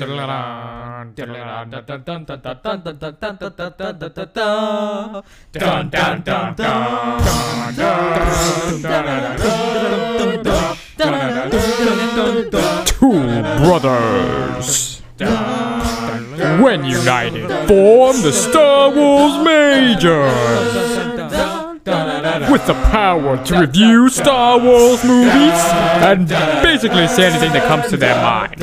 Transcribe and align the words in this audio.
Two 0.00 0.06
brothers, 13.58 15.02
when 16.62 16.84
united, 16.86 17.48
form 17.68 18.22
the 18.22 18.32
Star 18.32 18.90
Wars 18.90 19.44
Majors. 19.44 21.00
With 22.50 22.66
the 22.66 22.74
power 22.90 23.42
to 23.44 23.60
review 23.60 24.08
Star 24.08 24.58
Wars 24.58 25.04
movies 25.04 25.60
and 26.02 26.28
basically 26.62 27.06
say 27.08 27.26
anything 27.26 27.52
that 27.52 27.66
comes 27.68 27.88
to 27.90 27.96
their 27.96 28.14
mind. 28.16 28.60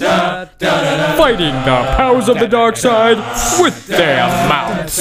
Fighting 0.00 1.52
the 1.54 1.94
powers 1.96 2.28
of 2.30 2.38
the 2.38 2.48
dark 2.48 2.74
side 2.76 3.18
with 3.60 3.86
their 3.86 4.26
mouths. 4.48 4.96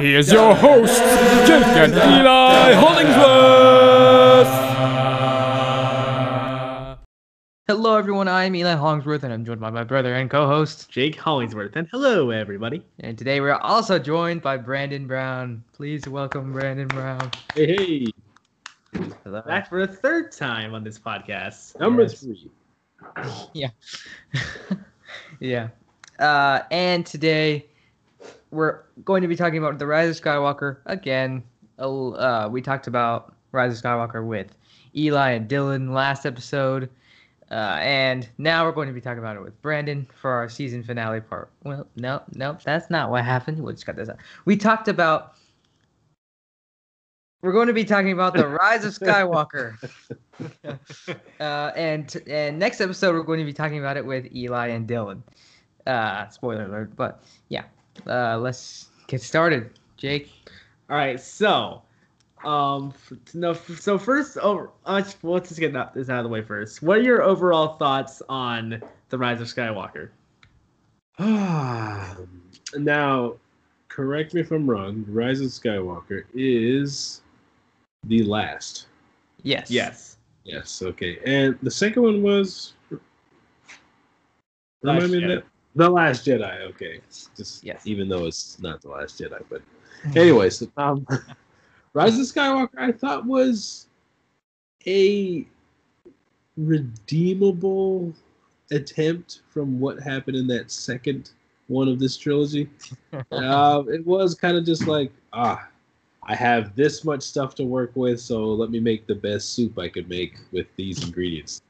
Here's 0.00 0.32
your 0.32 0.54
host, 0.54 0.98
Jake 1.46 1.66
and 1.76 1.92
Eli 1.92 2.72
Hollingsworth. 2.72 4.48
Hello, 7.66 7.96
everyone. 7.98 8.26
I'm 8.28 8.54
Eli 8.56 8.72
Hollingsworth, 8.74 9.22
and 9.22 9.32
I'm 9.34 9.44
joined 9.44 9.60
by 9.60 9.68
my 9.70 9.84
brother 9.84 10.14
and 10.14 10.30
co-host. 10.30 10.88
Jake 10.90 11.16
Hollingsworth, 11.16 11.76
and 11.76 11.86
hello 11.90 12.30
everybody. 12.30 12.82
And 13.00 13.18
today 13.18 13.40
we're 13.40 13.52
also 13.54 13.98
joined 13.98 14.40
by 14.40 14.56
Brandon 14.56 15.06
Brown. 15.06 15.62
Please 15.74 16.08
welcome 16.08 16.52
Brandon 16.52 16.88
Brown. 16.88 17.30
Hey, 17.54 17.76
hey, 17.76 18.06
Hello. 19.24 19.42
Back 19.42 19.68
for 19.68 19.80
a 19.80 19.86
third 19.86 20.32
time 20.32 20.72
on 20.74 20.84
this 20.84 20.98
podcast. 20.98 21.78
number 21.78 22.02
Yes. 22.02 22.20
three. 22.20 22.50
Yeah. 23.52 23.70
yeah. 25.40 25.68
Uh, 26.18 26.60
and 26.70 27.04
today 27.04 27.66
we're 28.50 28.80
going 29.04 29.22
to 29.22 29.28
be 29.28 29.36
talking 29.36 29.58
about 29.58 29.78
the 29.78 29.86
Rise 29.86 30.16
of 30.16 30.24
Skywalker 30.24 30.78
again. 30.86 31.42
Uh, 31.78 32.48
we 32.50 32.62
talked 32.62 32.86
about 32.86 33.34
Rise 33.52 33.76
of 33.76 33.84
Skywalker 33.84 34.24
with 34.26 34.54
Eli 34.96 35.30
and 35.30 35.48
Dylan 35.48 35.92
last 35.92 36.24
episode. 36.24 36.88
Uh, 37.50 37.78
and 37.80 38.28
now 38.38 38.64
we're 38.64 38.72
going 38.72 38.88
to 38.88 38.94
be 38.94 39.00
talking 39.00 39.18
about 39.18 39.36
it 39.36 39.42
with 39.42 39.60
Brandon 39.60 40.06
for 40.20 40.30
our 40.30 40.48
season 40.48 40.82
finale 40.82 41.20
part. 41.20 41.50
Well, 41.62 41.86
no, 41.96 42.22
no, 42.34 42.56
that's 42.64 42.90
not 42.90 43.10
what 43.10 43.24
happened. 43.24 43.62
We'll 43.62 43.74
just 43.74 43.86
cut 43.86 43.96
this 43.96 44.08
out. 44.08 44.16
We 44.44 44.56
talked 44.56 44.88
about. 44.88 45.34
We're 47.44 47.52
going 47.52 47.66
to 47.66 47.74
be 47.74 47.84
talking 47.84 48.12
about 48.12 48.32
the 48.32 48.48
Rise 48.48 48.86
of 48.86 48.94
Skywalker. 48.94 49.76
uh, 51.40 51.72
and 51.76 52.22
and 52.26 52.58
next 52.58 52.80
episode 52.80 53.12
we're 53.12 53.22
going 53.22 53.38
to 53.38 53.44
be 53.44 53.52
talking 53.52 53.78
about 53.78 53.98
it 53.98 54.06
with 54.06 54.34
Eli 54.34 54.68
and 54.68 54.88
Dylan. 54.88 55.20
Uh, 55.86 56.26
spoiler 56.30 56.64
alert, 56.64 56.96
but 56.96 57.22
yeah. 57.50 57.64
Uh, 58.06 58.38
let's 58.38 58.88
get 59.08 59.20
started. 59.20 59.68
Jake. 59.98 60.30
All 60.88 60.96
right, 60.96 61.20
so, 61.20 61.82
um, 62.44 62.94
no, 63.34 63.52
so 63.52 63.98
first, 63.98 64.38
oh, 64.40 64.72
uh, 64.86 65.02
well, 65.20 65.34
let's 65.34 65.50
just 65.50 65.60
get 65.60 65.74
that, 65.74 65.92
this 65.92 66.08
out 66.08 66.20
of 66.20 66.24
the 66.24 66.30
way 66.30 66.40
first. 66.40 66.80
What 66.82 66.96
are 66.96 67.02
your 67.02 67.20
overall 67.20 67.74
thoughts 67.74 68.22
on 68.26 68.82
the 69.10 69.18
Rise 69.18 69.42
of 69.42 69.48
Skywalker? 69.48 70.08
now, 72.78 73.34
correct 73.88 74.32
me 74.32 74.40
if 74.40 74.50
I'm 74.50 74.68
wrong. 74.68 75.04
Rise 75.06 75.42
of 75.42 75.48
Skywalker 75.48 76.24
is 76.32 77.20
the 78.08 78.22
last. 78.24 78.86
Yes. 79.42 79.70
Yes. 79.70 80.16
Yes. 80.44 80.82
Okay. 80.82 81.18
And 81.26 81.58
the 81.62 81.70
second 81.70 82.02
one 82.02 82.22
was. 82.22 82.74
Last 84.82 85.02
Remind 85.02 85.12
me 85.12 85.34
that. 85.34 85.44
The 85.76 85.90
Last 85.90 86.26
Jedi. 86.26 86.60
Okay. 86.70 87.00
Just 87.36 87.64
Yes. 87.64 87.82
even 87.86 88.08
though 88.08 88.26
it's 88.26 88.58
not 88.60 88.80
the 88.80 88.88
Last 88.88 89.20
Jedi, 89.20 89.42
but 89.50 89.62
anyways, 90.14 90.66
um, 90.76 91.06
Rise 91.94 92.18
of 92.18 92.26
Skywalker 92.26 92.78
I 92.78 92.92
thought 92.92 93.26
was 93.26 93.86
a 94.86 95.46
redeemable 96.56 98.12
attempt 98.70 99.42
from 99.48 99.80
what 99.80 100.00
happened 100.00 100.36
in 100.36 100.46
that 100.48 100.70
second 100.70 101.30
one 101.68 101.88
of 101.88 101.98
this 101.98 102.16
trilogy. 102.16 102.68
uh, 103.32 103.82
it 103.88 104.04
was 104.06 104.34
kind 104.34 104.56
of 104.56 104.64
just 104.64 104.86
like 104.86 105.10
ah, 105.32 105.66
I 106.26 106.34
have 106.34 106.74
this 106.74 107.04
much 107.04 107.22
stuff 107.22 107.54
to 107.56 107.64
work 107.64 107.92
with, 107.94 108.20
so 108.20 108.44
let 108.46 108.70
me 108.70 108.80
make 108.80 109.06
the 109.06 109.14
best 109.14 109.54
soup 109.54 109.78
I 109.78 109.88
could 109.88 110.08
make 110.08 110.38
with 110.52 110.66
these 110.76 111.04
ingredients. 111.04 111.62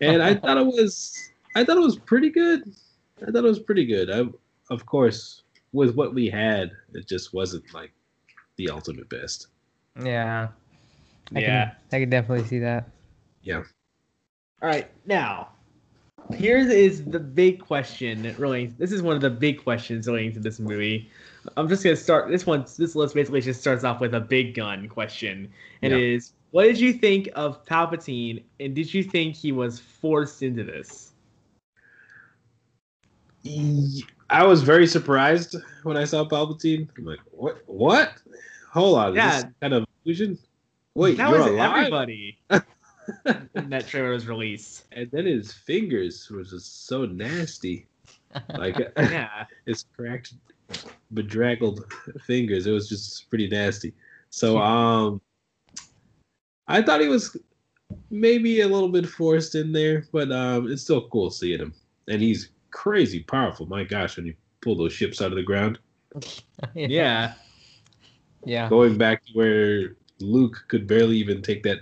And 0.00 0.22
I 0.22 0.34
thought 0.34 0.58
it 0.58 0.66
was, 0.66 1.30
I 1.54 1.64
thought 1.64 1.76
it 1.76 1.82
was 1.82 1.98
pretty 1.98 2.30
good. 2.30 2.72
I 3.22 3.26
thought 3.26 3.36
it 3.36 3.42
was 3.42 3.60
pretty 3.60 3.86
good. 3.86 4.10
I, 4.10 4.24
of 4.72 4.86
course, 4.86 5.42
with 5.72 5.94
what 5.94 6.14
we 6.14 6.28
had, 6.28 6.72
it 6.94 7.06
just 7.06 7.32
wasn't 7.32 7.72
like 7.72 7.92
the 8.56 8.70
ultimate 8.70 9.08
best. 9.08 9.48
Yeah. 10.02 10.48
I 11.34 11.40
Yeah. 11.40 11.64
Can, 11.66 11.76
I 11.92 12.00
can 12.00 12.10
definitely 12.10 12.46
see 12.46 12.58
that. 12.60 12.88
Yeah. 13.42 13.62
All 14.62 14.68
right, 14.68 14.90
now, 15.06 15.48
here 16.36 16.58
is 16.58 17.04
the 17.04 17.18
big 17.18 17.60
question. 17.60 18.34
Really, 18.38 18.66
this 18.66 18.92
is 18.92 19.02
one 19.02 19.16
of 19.16 19.22
the 19.22 19.30
big 19.30 19.62
questions 19.62 20.06
relating 20.06 20.32
to 20.34 20.40
this 20.40 20.60
movie. 20.60 21.10
I'm 21.56 21.68
just 21.68 21.82
gonna 21.82 21.96
start 21.96 22.28
this 22.28 22.46
one. 22.46 22.64
This 22.78 22.94
list 22.94 23.14
basically 23.14 23.40
just 23.40 23.60
starts 23.60 23.84
off 23.84 24.00
with 24.00 24.14
a 24.14 24.20
big 24.20 24.54
gun 24.54 24.88
question, 24.88 25.50
and 25.82 25.92
Yeah. 25.92 25.98
it 25.98 26.04
is: 26.04 26.32
What 26.50 26.64
did 26.64 26.78
you 26.80 26.92
think 26.92 27.28
of 27.34 27.64
Palpatine, 27.64 28.42
and 28.58 28.74
did 28.74 28.92
you 28.92 29.02
think 29.04 29.34
he 29.36 29.52
was 29.52 29.78
forced 29.78 30.42
into 30.42 30.64
this? 30.64 31.12
I 34.28 34.44
was 34.44 34.62
very 34.62 34.86
surprised 34.86 35.56
when 35.82 35.96
I 35.96 36.04
saw 36.04 36.24
Palpatine. 36.24 36.88
I'm 36.98 37.04
like, 37.04 37.20
what? 37.30 37.62
What? 37.66 38.12
Hold 38.72 38.98
on. 38.98 39.10
Is 39.10 39.16
Yeah. 39.16 39.42
this 39.42 39.52
kind 39.60 39.74
of 39.74 39.86
illusion? 40.04 40.38
Wait, 40.94 41.16
that 41.16 41.30
you're 41.30 41.38
was 41.38 41.46
alive? 41.48 41.76
everybody. 41.78 42.38
when 43.52 43.70
that 43.70 43.88
trailer 43.88 44.10
was 44.10 44.26
released. 44.26 44.84
And 44.92 45.10
then 45.10 45.26
his 45.26 45.52
fingers 45.52 46.28
was 46.30 46.50
just 46.50 46.86
so 46.86 47.06
nasty. 47.06 47.86
Like 48.56 48.76
Yeah. 48.96 49.46
his 49.66 49.84
cracked, 49.96 50.34
bedraggled 51.12 51.84
fingers. 52.26 52.66
It 52.66 52.72
was 52.72 52.88
just 52.88 53.28
pretty 53.28 53.48
nasty. 53.48 53.92
So 54.30 54.58
um, 54.58 55.20
I 56.68 56.82
thought 56.82 57.00
he 57.00 57.08
was 57.08 57.36
maybe 58.10 58.60
a 58.60 58.68
little 58.68 58.88
bit 58.88 59.08
forced 59.08 59.54
in 59.54 59.72
there, 59.72 60.06
but 60.12 60.30
um, 60.30 60.70
it's 60.70 60.82
still 60.82 61.08
cool 61.08 61.30
seeing 61.30 61.58
him. 61.58 61.74
And 62.08 62.22
he's 62.22 62.50
crazy 62.70 63.20
powerful. 63.20 63.66
My 63.66 63.84
gosh, 63.84 64.16
when 64.16 64.26
you 64.26 64.34
pull 64.60 64.76
those 64.76 64.92
ships 64.92 65.20
out 65.20 65.32
of 65.32 65.36
the 65.36 65.42
ground, 65.42 65.78
Yeah. 66.74 67.34
Yeah. 68.44 68.68
going 68.68 68.96
back 68.96 69.24
to 69.26 69.32
where 69.34 69.96
Luke 70.20 70.64
could 70.68 70.86
barely 70.86 71.16
even 71.16 71.42
take 71.42 71.62
that 71.64 71.80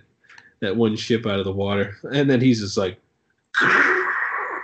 that 0.60 0.76
one 0.76 0.96
ship 0.96 1.24
out 1.24 1.38
of 1.38 1.44
the 1.44 1.52
water, 1.52 1.96
and 2.12 2.28
then 2.28 2.40
he's 2.40 2.60
just 2.60 2.76
like. 2.76 2.98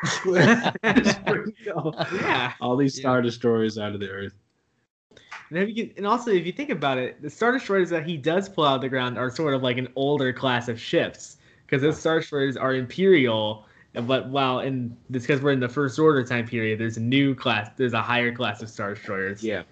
All- 1.74 1.94
Yeah. 2.12 2.52
all 2.60 2.76
these 2.76 2.96
Yeah. 2.98 3.02
star 3.02 3.22
destroyers 3.22 3.78
out 3.78 3.94
of 3.94 4.00
the 4.00 4.08
earth. 4.10 4.34
And, 5.50 5.58
if 5.58 5.68
you 5.68 5.86
can, 5.86 5.94
and 5.98 6.06
also, 6.06 6.30
if 6.30 6.46
you 6.46 6.52
think 6.52 6.70
about 6.70 6.98
it, 6.98 7.20
the 7.22 7.28
Star 7.30 7.52
Destroyers 7.52 7.90
that 7.90 8.06
he 8.06 8.16
does 8.16 8.48
pull 8.48 8.64
out 8.64 8.76
of 8.76 8.80
the 8.80 8.88
ground 8.88 9.18
are 9.18 9.30
sort 9.30 9.52
of 9.54 9.62
like 9.62 9.76
an 9.76 9.88
older 9.94 10.32
class 10.32 10.68
of 10.68 10.80
ships. 10.80 11.36
Because 11.66 11.82
those 11.82 11.98
Star 11.98 12.20
Destroyers 12.20 12.56
are 12.56 12.74
Imperial, 12.74 13.66
but 13.92 14.28
while 14.30 14.60
in 14.60 14.96
this, 15.10 15.22
because 15.24 15.40
we're 15.42 15.52
in 15.52 15.60
the 15.60 15.68
First 15.68 15.98
Order 15.98 16.24
time 16.24 16.46
period, 16.46 16.80
there's 16.80 16.96
a 16.96 17.00
new 17.02 17.34
class, 17.34 17.70
there's 17.76 17.92
a 17.92 18.02
higher 18.02 18.34
class 18.34 18.62
of 18.62 18.68
Star 18.70 18.94
Destroyers. 18.94 19.42
Yeah, 19.44 19.62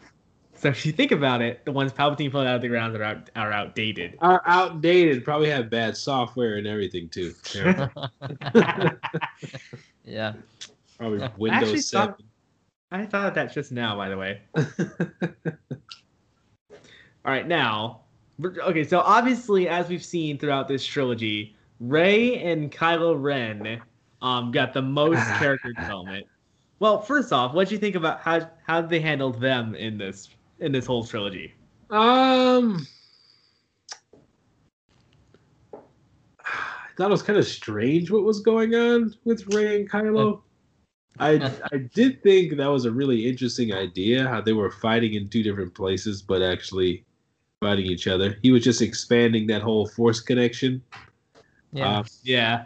So 0.55 0.69
if 0.69 0.85
you 0.87 0.93
think 0.93 1.11
about 1.11 1.41
it, 1.43 1.65
the 1.65 1.73
ones 1.73 1.93
Palpatine 1.93 2.31
pulled 2.31 2.47
out 2.47 2.57
of 2.57 2.63
the 2.63 2.69
ground 2.69 2.95
are, 2.97 3.03
out, 3.03 3.31
are 3.35 3.51
outdated. 3.53 4.17
are 4.21 4.43
outdated. 4.47 5.25
Probably 5.25 5.49
have 5.51 5.69
bad 5.71 5.97
software 5.97 6.57
and 6.57 6.67
everything 6.67 7.09
too. 7.09 7.35
Yeah. 7.55 7.89
yeah. 10.05 10.35
Probably 10.99 11.23
actually 11.23 11.41
Windows 11.41 11.91
thought- 11.91 12.21
I 12.91 13.07
thought 13.07 13.29
of 13.29 13.35
that 13.35 13.53
just 13.55 13.73
now, 13.73 13.97
by 13.97 14.11
the 14.11 14.17
way. 14.19 14.41
All 17.25 17.31
right, 17.33 17.47
now, 17.47 18.03
okay, 18.45 18.85
so 18.85 19.01
obviously, 19.01 19.69
as 19.69 19.89
we've 19.89 20.05
seen 20.05 20.39
throughout 20.39 20.69
this 20.69 20.85
trilogy, 20.85 21.57
Rey 21.81 22.43
and 22.43 22.71
Kylo 22.71 23.21
Ren 23.21 23.81
um, 24.21 24.51
got 24.51 24.73
the 24.75 24.83
most 24.83 25.25
character 25.39 25.73
development. 25.73 26.27
Well, 26.81 27.01
first 27.01 27.33
off, 27.33 27.55
what 27.55 27.69
do 27.69 27.75
you 27.75 27.81
think 27.81 27.95
about 27.95 28.21
how 28.21 28.51
how 28.67 28.83
they 28.83 29.01
handled 29.01 29.41
them 29.41 29.75
in 29.75 29.97
this 29.99 30.29
in 30.59 30.73
this 30.73 30.85
whole 30.85 31.05
trilogy? 31.05 31.55
um, 31.91 32.87
thought 36.97 37.09
it 37.09 37.11
was 37.11 37.23
kind 37.23 37.39
of 37.39 37.47
strange 37.47 38.11
what 38.11 38.25
was 38.25 38.41
going 38.41 38.75
on 38.75 39.15
with 39.25 39.47
Rey 39.55 39.81
and 39.81 39.91
Kylo. 39.91 40.43
I 41.19 41.53
I 41.73 41.79
did 41.95 42.23
think 42.23 42.57
that 42.57 42.67
was 42.67 42.85
a 42.85 42.91
really 42.91 43.29
interesting 43.29 43.73
idea 43.73 44.29
how 44.29 44.41
they 44.41 44.53
were 44.53 44.71
fighting 44.71 45.15
in 45.15 45.29
two 45.29 45.43
different 45.43 45.75
places, 45.75 46.23
but 46.23 46.43
actually 46.43 47.05
fighting 47.61 47.87
each 47.87 48.07
other. 48.07 48.39
He 48.43 48.51
was 48.51 48.65
just 48.65 48.83
expanding 48.83 49.47
that 49.49 49.63
whole 49.63 49.87
force 49.87 50.21
connection. 50.21 50.83
Yeah. 51.73 51.99
Uh, 51.99 52.05
Yeah, 52.23 52.65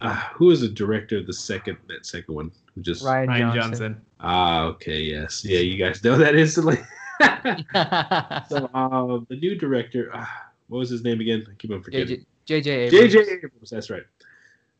uh, 0.00 0.14
who 0.34 0.46
was 0.46 0.60
the 0.60 0.68
director 0.68 1.18
of 1.18 1.26
the 1.26 1.32
second 1.32 1.76
that 1.88 2.06
second 2.06 2.34
one? 2.34 2.52
Who 2.74 2.82
just 2.82 3.04
Rian, 3.04 3.28
Rian 3.28 3.54
Johnson. 3.54 3.70
Johnson. 3.70 4.00
ah 4.20 4.62
okay 4.64 5.00
yes 5.00 5.44
yeah 5.44 5.60
you 5.60 5.76
guys 5.76 6.02
know 6.02 6.16
that 6.16 6.34
instantly. 6.34 6.78
so 8.48 8.70
um, 8.74 9.26
the 9.28 9.36
new 9.36 9.56
director, 9.56 10.14
uh, 10.14 10.24
what 10.68 10.78
was 10.78 10.90
his 10.90 11.02
name 11.02 11.20
again? 11.20 11.44
I 11.50 11.54
keep 11.58 11.72
on 11.72 11.82
forgetting. 11.82 12.18
JJ, 12.18 12.26
JJ 12.48 12.66
Abrams. 12.66 13.14
JJ 13.14 13.44
Abrams, 13.44 13.70
that's 13.70 13.90
right. 13.90 14.04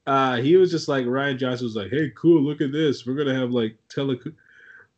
Uh, 0.06 0.37
he 0.37 0.56
was 0.56 0.70
just 0.70 0.88
like 0.88 1.05
Rian 1.05 1.37
Johnson 1.38 1.67
was 1.67 1.76
like, 1.76 1.91
"Hey, 1.91 2.11
cool, 2.17 2.41
look 2.43 2.62
at 2.62 2.73
this. 2.73 3.05
We're 3.06 3.15
gonna 3.15 3.35
have 3.38 3.50
like 3.50 3.76
tele 3.91 4.17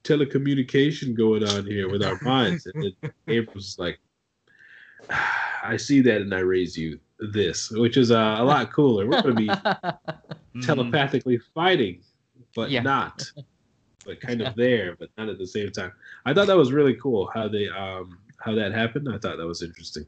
telecommunication 0.05 1.15
going 1.15 1.43
on 1.45 1.67
here 1.67 1.91
with 1.91 2.03
our 2.03 2.19
minds." 2.23 2.67
And 2.67 2.83
then 3.03 3.13
Abrams 3.29 3.55
was 3.55 3.79
like, 3.79 3.99
"I 5.65 5.77
see 5.77 6.01
that, 6.03 6.21
and 6.21 6.33
I 6.33 6.41
raise 6.41 6.77
you 6.79 7.01
this, 7.19 7.71
which 7.71 7.97
is 7.97 8.13
uh, 8.13 8.37
a 8.39 8.45
lot 8.45 8.73
cooler. 8.73 9.07
We're 9.07 9.21
gonna 9.23 9.35
be 9.35 9.51
telepathically 10.63 11.39
fighting, 11.55 12.03
but 12.55 12.71
Yeah. 12.71 12.83
not, 12.83 13.29
but 14.07 14.21
kind 14.21 14.41
of 14.43 14.55
there, 14.55 14.95
but 14.97 15.11
not 15.19 15.29
at 15.29 15.39
the 15.39 15.47
same 15.47 15.73
time." 15.73 15.93
I 16.25 16.33
thought 16.33 16.47
that 16.47 16.57
was 16.57 16.71
really 16.73 16.95
cool 16.95 17.29
how 17.35 17.49
they 17.49 17.69
um 17.69 18.17
how 18.39 18.55
that 18.55 18.71
happened. 18.73 19.09
I 19.09 19.19
thought 19.19 19.39
that 19.39 19.47
was 19.47 19.63
interesting. 19.63 20.07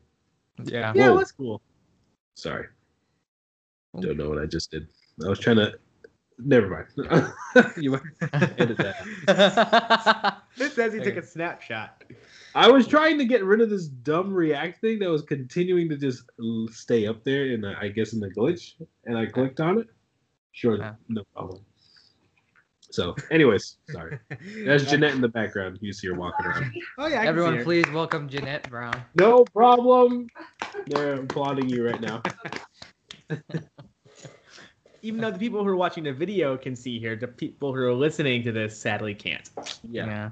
yeah. 0.62 0.92
Yeah, 0.94 1.08
Whoa. 1.08 1.18
that's 1.18 1.32
cool. 1.32 1.60
Sorry. 2.34 2.66
Don't 4.00 4.16
know 4.16 4.28
what 4.28 4.38
I 4.38 4.46
just 4.46 4.70
did. 4.70 4.88
I 5.24 5.28
was 5.28 5.38
trying 5.38 5.56
to. 5.56 5.78
Never 6.38 6.66
mind. 6.68 7.32
you 7.76 7.90
might 7.90 8.02
edit 8.58 8.78
that. 8.78 10.38
This 10.56 10.74
says 10.74 10.92
he 10.92 11.00
took 11.00 11.16
a 11.16 11.22
snapshot. 11.24 12.04
I 12.54 12.70
was 12.70 12.86
trying 12.86 13.16
to 13.18 13.24
get 13.24 13.42
rid 13.42 13.62
of 13.62 13.70
this 13.70 13.86
dumb 13.86 14.34
React 14.34 14.80
thing 14.82 14.98
that 14.98 15.08
was 15.08 15.22
continuing 15.22 15.88
to 15.88 15.96
just 15.96 16.24
stay 16.70 17.06
up 17.06 17.24
there, 17.24 17.46
in 17.46 17.62
the, 17.62 17.74
I 17.80 17.88
guess 17.88 18.12
in 18.12 18.20
the 18.20 18.28
glitch, 18.28 18.74
and 19.06 19.16
I 19.16 19.26
clicked 19.26 19.60
on 19.60 19.78
it. 19.78 19.86
Sure, 20.52 20.76
Yeah. 20.76 20.94
no 21.08 21.24
problem. 21.34 21.64
So, 22.92 23.16
anyways, 23.30 23.78
sorry. 23.90 24.18
There's 24.54 24.84
Jeanette 24.88 25.14
in 25.14 25.22
the 25.22 25.28
background. 25.28 25.78
You 25.80 25.94
see 25.94 26.08
her 26.08 26.14
walking 26.14 26.44
around. 26.44 26.72
Oh 26.98 27.06
yeah, 27.06 27.22
I 27.22 27.24
can 27.24 27.24
see 27.24 27.28
Everyone, 27.28 27.56
her. 27.56 27.64
please 27.64 27.90
welcome 27.90 28.28
Jeanette 28.28 28.68
Brown. 28.68 29.02
No 29.14 29.44
problem. 29.46 30.28
They're 30.86 31.14
applauding 31.14 31.70
you 31.70 31.86
right 31.86 32.00
now. 32.02 32.22
Even 35.02 35.22
though 35.22 35.30
the 35.30 35.38
people 35.38 35.64
who 35.64 35.70
are 35.70 35.76
watching 35.76 36.04
the 36.04 36.12
video 36.12 36.58
can 36.58 36.76
see 36.76 37.00
here, 37.00 37.16
the 37.16 37.28
people 37.28 37.74
who 37.74 37.80
are 37.80 37.94
listening 37.94 38.42
to 38.44 38.52
this 38.52 38.78
sadly 38.78 39.14
can't. 39.14 39.48
Yeah. 39.90 40.30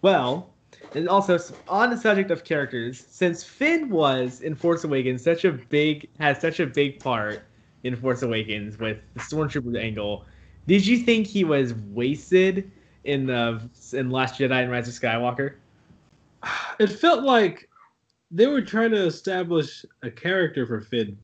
Well, 0.00 0.48
and 0.94 1.06
also 1.06 1.38
on 1.68 1.90
the 1.90 1.98
subject 1.98 2.30
of 2.30 2.44
characters, 2.44 3.04
since 3.10 3.44
Finn 3.44 3.90
was 3.90 4.40
in 4.40 4.54
Force 4.54 4.84
Awakens 4.84 5.22
such 5.22 5.44
a 5.44 5.52
big 5.52 6.08
has 6.18 6.40
such 6.40 6.60
a 6.60 6.66
big 6.66 6.98
part 6.98 7.42
in 7.84 7.94
Force 7.94 8.22
Awakens 8.22 8.78
with 8.78 8.98
the 9.12 9.20
Stormtrooper 9.20 9.78
angle, 9.78 10.24
did 10.68 10.86
you 10.86 10.98
think 10.98 11.26
he 11.26 11.44
was 11.44 11.72
wasted 11.74 12.70
in 13.04 13.26
the 13.26 13.60
in 13.94 14.10
Last 14.10 14.38
Jedi 14.38 14.62
and 14.62 14.70
Rise 14.70 14.86
of 14.86 14.94
Skywalker? 14.94 15.54
it 16.78 16.88
felt 16.88 17.24
like 17.24 17.68
they 18.30 18.46
were 18.46 18.60
trying 18.60 18.90
to 18.90 19.06
establish 19.06 19.84
a 20.02 20.10
character 20.10 20.66
for 20.66 20.82
Finn 20.82 21.16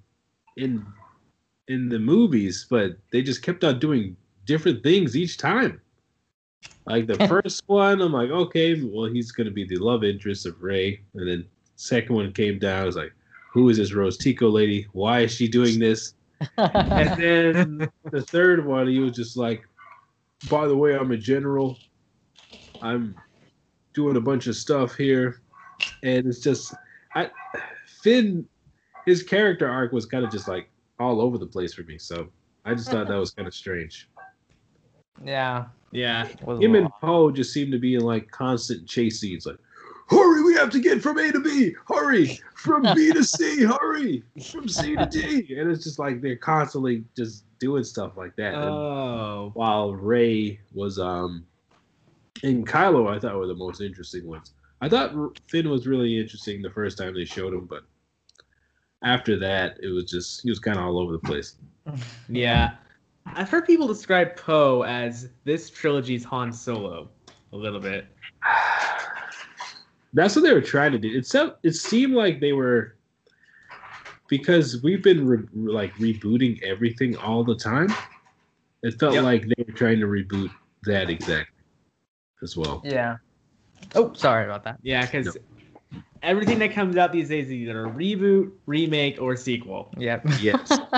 in 0.57 0.85
in 1.69 1.91
the 1.91 1.99
movies, 1.99 2.67
but 2.69 2.97
they 3.13 3.21
just 3.23 3.43
kept 3.43 3.65
on 3.65 3.79
doing 3.79 4.17
different 4.47 4.83
things 4.83 5.15
each 5.15 5.37
time. 5.37 5.81
Like 6.87 7.07
the 7.07 7.29
first 7.29 7.63
one, 7.67 8.01
I'm 8.01 8.13
like, 8.13 8.31
okay, 8.31 8.83
well, 8.83 9.11
he's 9.11 9.31
gonna 9.31 9.51
be 9.51 9.67
the 9.67 9.77
love 9.77 10.05
interest 10.05 10.47
of 10.47 10.63
Rey, 10.63 11.03
and 11.15 11.29
then 11.29 11.45
second 11.77 12.17
one 12.17 12.33
came 12.33 12.59
down, 12.59 12.83
I 12.83 12.87
was 12.87 12.97
like, 12.97 13.13
who 13.53 13.69
is 13.69 13.77
this 13.77 13.93
Rose 13.93 14.17
Tico 14.17 14.49
lady? 14.49 14.89
Why 14.93 15.21
is 15.21 15.35
she 15.35 15.49
doing 15.49 15.79
this? 15.79 16.15
And 16.57 17.21
then 17.21 17.91
the 18.11 18.23
third 18.23 18.65
one, 18.65 18.89
he 18.89 18.99
was 18.99 19.13
just 19.13 19.37
like, 19.37 19.63
by 20.49 20.67
the 20.67 20.77
way, 20.77 20.97
I'm 20.97 21.11
a 21.13 21.17
general. 21.17 21.79
I'm 22.83 23.15
doing 23.93 24.17
a 24.17 24.21
bunch 24.21 24.47
of 24.47 24.57
stuff 24.57 24.95
here. 24.95 25.41
And 26.03 26.27
it's 26.27 26.41
just 26.41 26.75
I 27.15 27.31
Finn 28.03 28.47
his 29.07 29.23
character 29.23 29.69
arc 29.69 29.93
was 29.93 30.07
kind 30.07 30.25
of 30.25 30.31
just 30.31 30.49
like 30.49 30.69
all 30.99 31.21
over 31.21 31.39
the 31.39 31.47
place 31.47 31.75
for 31.75 31.83
me. 31.83 31.99
So 31.99 32.29
I 32.65 32.75
just 32.75 32.91
thought 32.91 33.09
that 33.09 33.17
was 33.17 33.31
kind 33.31 33.47
of 33.47 33.55
strange. 33.55 34.09
Yeah. 35.23 35.67
Yeah. 35.93 36.27
Him 36.61 36.75
and. 36.75 36.89
Poe 37.01 37.31
just 37.31 37.53
seemed 37.53 37.73
to 37.73 37.79
be 37.79 37.95
in 37.95 38.01
like 38.01 38.31
constant 38.31 38.89
chase 38.89 39.21
scenes, 39.21 39.47
like, 39.47 39.59
hurry, 40.09 40.43
we 40.55 40.61
have 40.61 40.71
to 40.71 40.79
get 40.81 41.03
from 41.03 41.19
A 41.19 41.33
to 41.33 41.41
B, 41.41 41.75
hurry, 41.89 42.39
from 42.55 42.83
B 42.95 43.11
to 43.13 43.25
C, 43.25 43.65
hurry, 43.81 44.23
from 44.53 44.69
C 44.69 44.95
to 44.95 45.07
D. 45.07 45.57
And 45.59 45.69
it's 45.71 45.83
just 45.83 45.99
like 45.99 46.21
they're 46.21 46.37
constantly 46.37 47.05
just 47.17 47.45
doing 47.59 47.83
stuff 47.83 48.17
like 48.17 48.37
that. 48.37 48.55
And 48.55 48.65
Oh. 48.65 49.51
while 49.55 49.95
Rey 49.95 50.61
was 50.73 50.99
um 50.99 51.45
and 52.45 52.67
Kylo 52.67 53.13
I 53.13 53.19
thought 53.19 53.37
were 53.37 53.49
the 53.49 53.55
most 53.55 53.81
interesting 53.81 54.27
ones. 54.27 54.53
I 54.81 54.89
thought 54.89 55.13
Finn 55.49 55.69
was 55.69 55.87
really 55.89 56.21
interesting 56.21 56.63
the 56.63 56.71
first 56.71 56.99
time 56.99 57.15
they 57.15 57.25
showed 57.25 57.53
him, 57.53 57.67
but 57.67 57.83
after 59.03 59.37
that 59.41 59.79
it 59.83 59.89
was 59.89 60.05
just 60.05 60.43
he 60.43 60.51
was 60.51 60.61
kind 60.61 60.79
of 60.79 60.85
all 60.85 61.01
over 61.01 61.13
the 61.13 61.19
place. 61.19 61.57
Yeah. 62.29 62.77
I've 63.27 63.49
heard 63.51 63.67
people 63.67 63.87
describe 63.89 64.37
Poe 64.37 64.83
as 64.83 65.31
this 65.45 65.69
trilogy's 65.71 66.25
Han 66.25 66.53
Solo 66.53 67.09
a 67.53 67.57
little 67.57 67.81
bit. 67.81 68.07
That's 70.15 70.35
what 70.37 70.43
they 70.43 70.53
were 70.53 70.61
trying 70.61 70.93
to 70.93 70.99
do. 70.99 71.09
It 71.17 71.27
se- 71.27 71.53
it 71.63 71.73
seemed 71.75 72.15
like 72.15 72.41
they 72.41 72.53
were 72.53 72.97
because 74.29 74.83
we've 74.83 75.03
been 75.03 75.27
re- 75.27 75.47
like 75.53 75.93
rebooting 75.97 76.63
everything 76.63 77.17
all 77.17 77.45
the 77.45 77.57
time. 77.57 77.93
It 78.83 78.99
felt 79.01 79.15
Yep. 79.15 79.25
like 79.25 79.43
they 79.47 79.65
were 79.67 79.75
trying 79.75 79.99
to 80.01 80.07
reboot 80.07 80.51
that 80.85 81.11
exactly 81.11 81.63
as 82.43 82.57
well. 82.57 82.81
Yeah. 82.85 83.17
Oh, 83.95 84.13
sorry 84.15 84.45
about 84.45 84.65
that. 84.65 84.79
Yeah, 84.83 85.05
because 85.05 85.37
everything 86.23 86.59
that 86.61 86.73
comes 86.73 86.97
out 86.97 87.13
these 87.13 87.29
days 87.29 87.47
is 87.47 87.53
either 87.53 87.87
a 87.87 87.91
reboot, 87.91 88.53
remake, 88.67 89.21
or 89.21 89.37
sequel. 89.37 89.93
Yep. 89.99 90.27
Yes. 90.41 90.73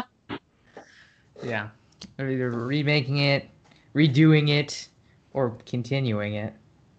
Yeah. 1.45 1.69
They're 2.17 2.31
either 2.31 2.51
remaking 2.51 3.19
it, 3.19 3.51
redoing 3.95 4.49
it, 4.49 4.89
or 5.35 5.51
continuing 5.67 6.35
it. 6.35 6.55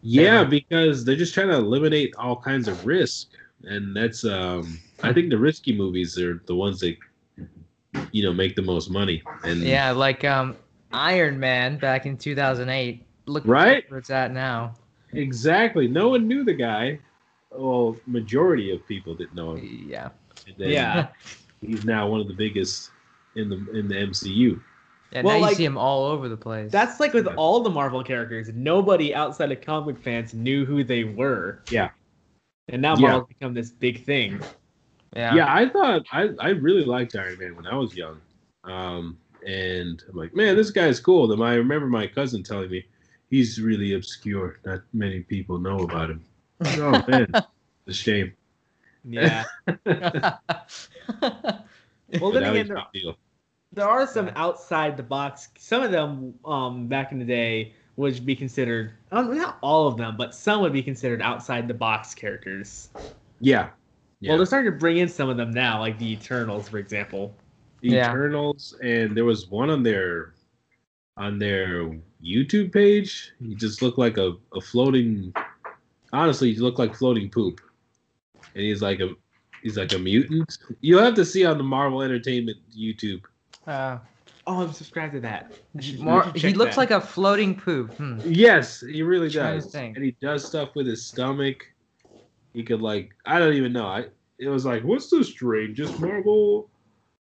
Yeah, 0.09 0.43
because 0.45 1.03
they're 1.03 1.17
just 1.17 1.33
trying 1.33 1.49
to 1.49 1.55
eliminate 1.55 2.15
all 2.17 2.37
kinds 2.37 2.69
of 2.69 2.85
risk, 2.85 3.27
and 3.63 3.95
that's 3.95 4.23
um. 4.23 4.79
I 5.03 5.13
think 5.13 5.29
the 5.29 5.37
risky 5.37 5.77
movies 5.77 6.17
are 6.17 6.41
the 6.47 6.55
ones 6.55 6.79
that 6.79 6.95
you 8.11 8.23
know 8.23 8.33
make 8.33 8.55
the 8.55 8.61
most 8.61 8.89
money. 8.89 9.21
And 9.43 9.61
Yeah, 9.61 9.91
like 9.91 10.23
um 10.23 10.55
Iron 10.93 11.39
Man 11.39 11.77
back 11.77 12.05
in 12.05 12.17
2008. 12.17 13.03
Look 13.25 13.43
Right? 13.45 13.83
where 13.89 13.99
it's 13.99 14.09
at 14.09 14.31
now. 14.31 14.75
exactly. 15.11 15.87
No 15.87 16.09
one 16.09 16.27
knew 16.27 16.45
the 16.45 16.53
guy. 16.53 16.99
Well, 17.51 17.97
majority 18.05 18.71
of 18.71 18.85
people 18.87 19.13
didn't 19.13 19.35
know 19.35 19.55
him. 19.55 19.87
Yeah. 19.89 20.09
Yeah. 20.57 21.07
he's 21.61 21.83
now 21.83 22.07
one 22.07 22.21
of 22.21 22.27
the 22.27 22.33
biggest 22.33 22.91
in 23.35 23.49
the 23.49 23.57
in 23.77 23.89
the 23.89 23.95
MCU. 23.95 24.61
Yeah, 25.11 25.21
Well, 25.21 25.33
now 25.33 25.37
you 25.37 25.41
like- 25.43 25.57
see 25.57 25.65
him 25.65 25.77
all 25.77 26.05
over 26.05 26.27
the 26.27 26.37
place. 26.37 26.71
That's 26.71 26.99
like 26.99 27.13
with 27.13 27.25
Yeah. 27.25 27.35
all 27.35 27.61
the 27.61 27.69
Marvel 27.69 28.03
characters. 28.03 28.49
Nobody 28.53 29.15
outside 29.15 29.51
of 29.51 29.61
comic 29.61 29.97
fans 29.97 30.33
knew 30.33 30.65
who 30.65 30.83
they 30.83 31.03
were. 31.05 31.61
Yeah. 31.71 31.89
And 32.69 32.81
now 32.81 32.95
Yeah. 32.95 33.01
Marvel's 33.07 33.27
become 33.29 33.53
this 33.53 33.69
big 33.69 34.03
thing. 34.03 34.41
yeah. 35.15 35.33
Yeah, 35.35 35.53
I 35.53 35.69
thought 35.69 36.05
I, 36.11 36.29
I 36.39 36.49
really 36.49 36.83
liked 36.83 37.15
Iron 37.15 37.39
Man 37.39 37.55
when 37.55 37.65
I 37.65 37.75
was 37.75 37.95
young. 37.95 38.19
Um, 38.65 39.17
and 39.45 40.03
I'm 40.09 40.15
like, 40.17 40.35
man, 40.35 40.57
this 40.57 40.71
guy's 40.71 40.99
cool. 40.99 41.27
Then 41.27 41.41
I 41.41 41.53
remember 41.53 41.87
my 41.87 42.05
cousin 42.07 42.43
telling 42.43 42.69
me 42.69 42.85
he's 43.29 43.61
really 43.61 43.93
obscure. 43.93 44.59
Not 44.65 44.81
many 44.93 45.21
people 45.21 45.57
know 45.57 45.79
about 45.79 46.09
him. 46.09 46.21
Oh 46.79 46.91
man, 47.07 47.27
it's 47.33 47.47
a 47.87 47.93
shame. 47.93 48.33
Yeah. 49.05 49.45
well, 49.85 50.31
But 52.19 52.31
then 52.33 52.43
now 52.43 52.51
again, 52.51 52.77
he's 52.93 53.05
a 53.05 53.15
there, 53.77 53.85
big 53.87 53.91
deal. 53.91 53.95
there 53.95 54.03
are 54.03 54.07
some 54.07 54.31
outside 54.35 54.97
the 54.97 55.03
box. 55.03 55.49
Some 55.57 55.83
of 55.83 55.91
them, 55.91 56.33
um, 56.45 56.87
back 56.87 57.11
in 57.11 57.19
the 57.19 57.25
day, 57.25 57.73
would 57.95 58.25
be 58.25 58.35
considered. 58.35 58.93
Um, 59.11 59.35
not 59.35 59.57
all 59.61 59.87
of 59.87 59.97
them, 59.97 60.15
but 60.17 60.35
some 60.35 60.61
would 60.61 60.73
be 60.73 60.83
considered 60.83 61.21
outside 61.21 61.67
the 61.67 61.73
box 61.73 62.13
characters. 62.13 62.89
Yeah. 63.39 63.69
Yeah. 64.19 64.31
Well, 64.31 64.37
they're 64.37 64.45
starting 64.45 64.71
to 64.71 64.77
bring 64.77 64.97
in 64.97 65.07
some 65.07 65.29
of 65.29 65.37
them 65.37 65.51
now, 65.51 65.79
like 65.79 65.97
the 65.99 66.11
Eternals, 66.11 66.69
for 66.69 66.77
example. 66.77 67.35
The 67.81 67.89
Yeah. 67.89 68.09
Eternals, 68.09 68.75
and 68.81 69.15
there 69.15 69.25
was 69.25 69.47
one 69.47 69.69
on 69.69 69.83
their 69.83 70.33
on 71.17 71.39
their 71.39 71.99
YouTube 72.23 72.71
page. 72.71 73.33
He 73.39 73.55
just 73.55 73.81
looked 73.81 73.97
like 73.97 74.17
a, 74.17 74.33
a 74.53 74.61
floating. 74.61 75.33
Honestly, 76.13 76.53
he 76.53 76.59
looked 76.59 76.79
like 76.79 76.95
floating 76.95 77.29
poop, 77.29 77.61
and 78.55 78.63
he's 78.63 78.81
like 78.81 78.99
a 78.99 79.09
he's 79.61 79.77
like 79.77 79.93
a 79.93 79.99
mutant. 79.99 80.57
You'll 80.81 81.03
have 81.03 81.15
to 81.15 81.25
see 81.25 81.45
on 81.45 81.57
the 81.57 81.63
Marvel 81.63 82.01
Entertainment 82.01 82.57
YouTube. 82.75 83.21
Uh, 83.67 83.99
Oh, 84.49 84.61
I'm 84.61 84.71
subscribed 84.71 85.11
to 85.13 85.19
that. 85.19 85.51
I 85.77 85.81
should- 85.81 85.99
I 85.99 86.03
more, 86.03 86.31
he 86.33 86.53
looks 86.53 86.75
that. 86.75 86.79
like 86.79 86.91
a 86.91 87.01
floating 87.01 87.53
poop. 87.53 87.93
Hmm. 87.95 88.21
Yes, 88.23 88.79
he 88.79 89.03
really 89.03 89.29
does, 89.29 89.75
and 89.75 89.97
he 89.97 90.15
does 90.21 90.45
stuff 90.45 90.69
with 90.73 90.87
his 90.87 91.05
stomach. 91.05 91.65
He 92.53 92.63
could 92.63 92.81
like 92.81 93.11
I 93.25 93.39
don't 93.39 93.55
even 93.55 93.73
know. 93.73 93.85
I 93.85 94.05
it 94.39 94.47
was 94.47 94.65
like 94.65 94.83
what's 94.83 95.09
the 95.09 95.21
strangest 95.23 95.99
Marvel 95.99 96.69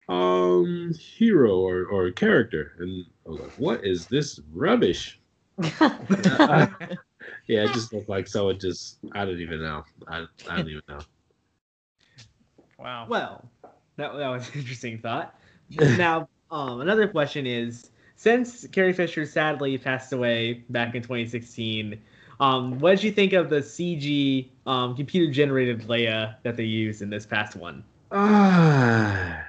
um 0.08 0.92
hero 0.96 1.56
or 1.58 1.86
or 1.86 2.12
character, 2.12 2.76
and 2.78 3.04
I 3.26 3.28
was 3.28 3.40
like, 3.40 3.58
what 3.58 3.84
is 3.84 4.06
this 4.06 4.38
rubbish? 4.52 5.18
yeah, 5.80 6.68
it 7.48 7.72
just 7.72 7.92
looked 7.92 8.08
like 8.08 8.28
someone 8.28 8.60
just 8.60 8.98
I 9.12 9.24
don't 9.24 9.40
even 9.40 9.60
know. 9.60 9.84
I 10.06 10.26
I 10.48 10.56
don't 10.58 10.68
even 10.68 10.82
know. 10.88 11.00
wow. 12.78 13.06
Well, 13.08 13.50
that, 13.96 14.16
that 14.16 14.28
was 14.28 14.48
an 14.48 14.60
interesting 14.60 14.98
thought. 15.00 15.34
now, 15.70 16.28
um, 16.50 16.80
another 16.80 17.08
question 17.08 17.46
is 17.46 17.90
since 18.16 18.66
Carrie 18.68 18.92
Fisher 18.92 19.26
sadly 19.26 19.76
passed 19.78 20.12
away 20.12 20.64
back 20.70 20.94
in 20.94 21.02
2016, 21.02 22.00
um, 22.40 22.78
what 22.78 22.96
did 22.96 23.02
you 23.02 23.12
think 23.12 23.32
of 23.32 23.50
the 23.50 23.60
CG 23.60 24.48
um, 24.66 24.94
computer 24.94 25.32
generated 25.32 25.82
Leia 25.82 26.36
that 26.42 26.56
they 26.56 26.64
used 26.64 27.02
in 27.02 27.10
this 27.10 27.26
past 27.26 27.56
one? 27.56 27.82
Ah, 28.12 29.42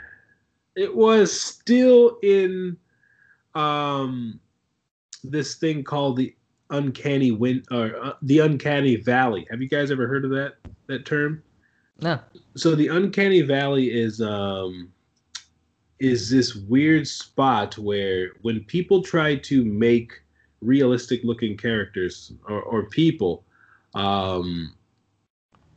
it 0.76 0.96
was 0.96 1.40
still 1.40 2.18
in 2.24 2.78
um 3.56 4.40
this 5.24 5.56
thing 5.56 5.84
called 5.84 6.18
the 6.18 6.36
uncanny 6.70 7.32
win 7.32 7.64
or 7.72 7.96
uh, 8.04 8.14
the 8.22 8.40
uncanny 8.40 8.96
valley. 8.96 9.48
Have 9.50 9.62
you 9.62 9.70
guys 9.70 9.92
ever 9.92 10.08
heard 10.08 10.26
of 10.26 10.32
that 10.32 10.56
that 10.88 11.06
term? 11.06 11.44
No. 12.02 12.20
So 12.56 12.76
the 12.76 12.88
uncanny 12.88 13.42
valley 13.42 13.92
is 13.92 14.22
um 14.22 14.92
is 16.00 16.30
this 16.30 16.56
weird 16.56 17.08
spot 17.08 17.78
where 17.78 18.34
when 18.42 18.64
people 18.66 19.02
try 19.02 19.36
to 19.36 19.66
make 19.66 20.12
realistic 20.62 21.24
looking 21.24 21.56
characters 21.58 22.34
or, 22.48 22.62
or 22.62 22.86
people 22.90 23.44
um 23.96 24.74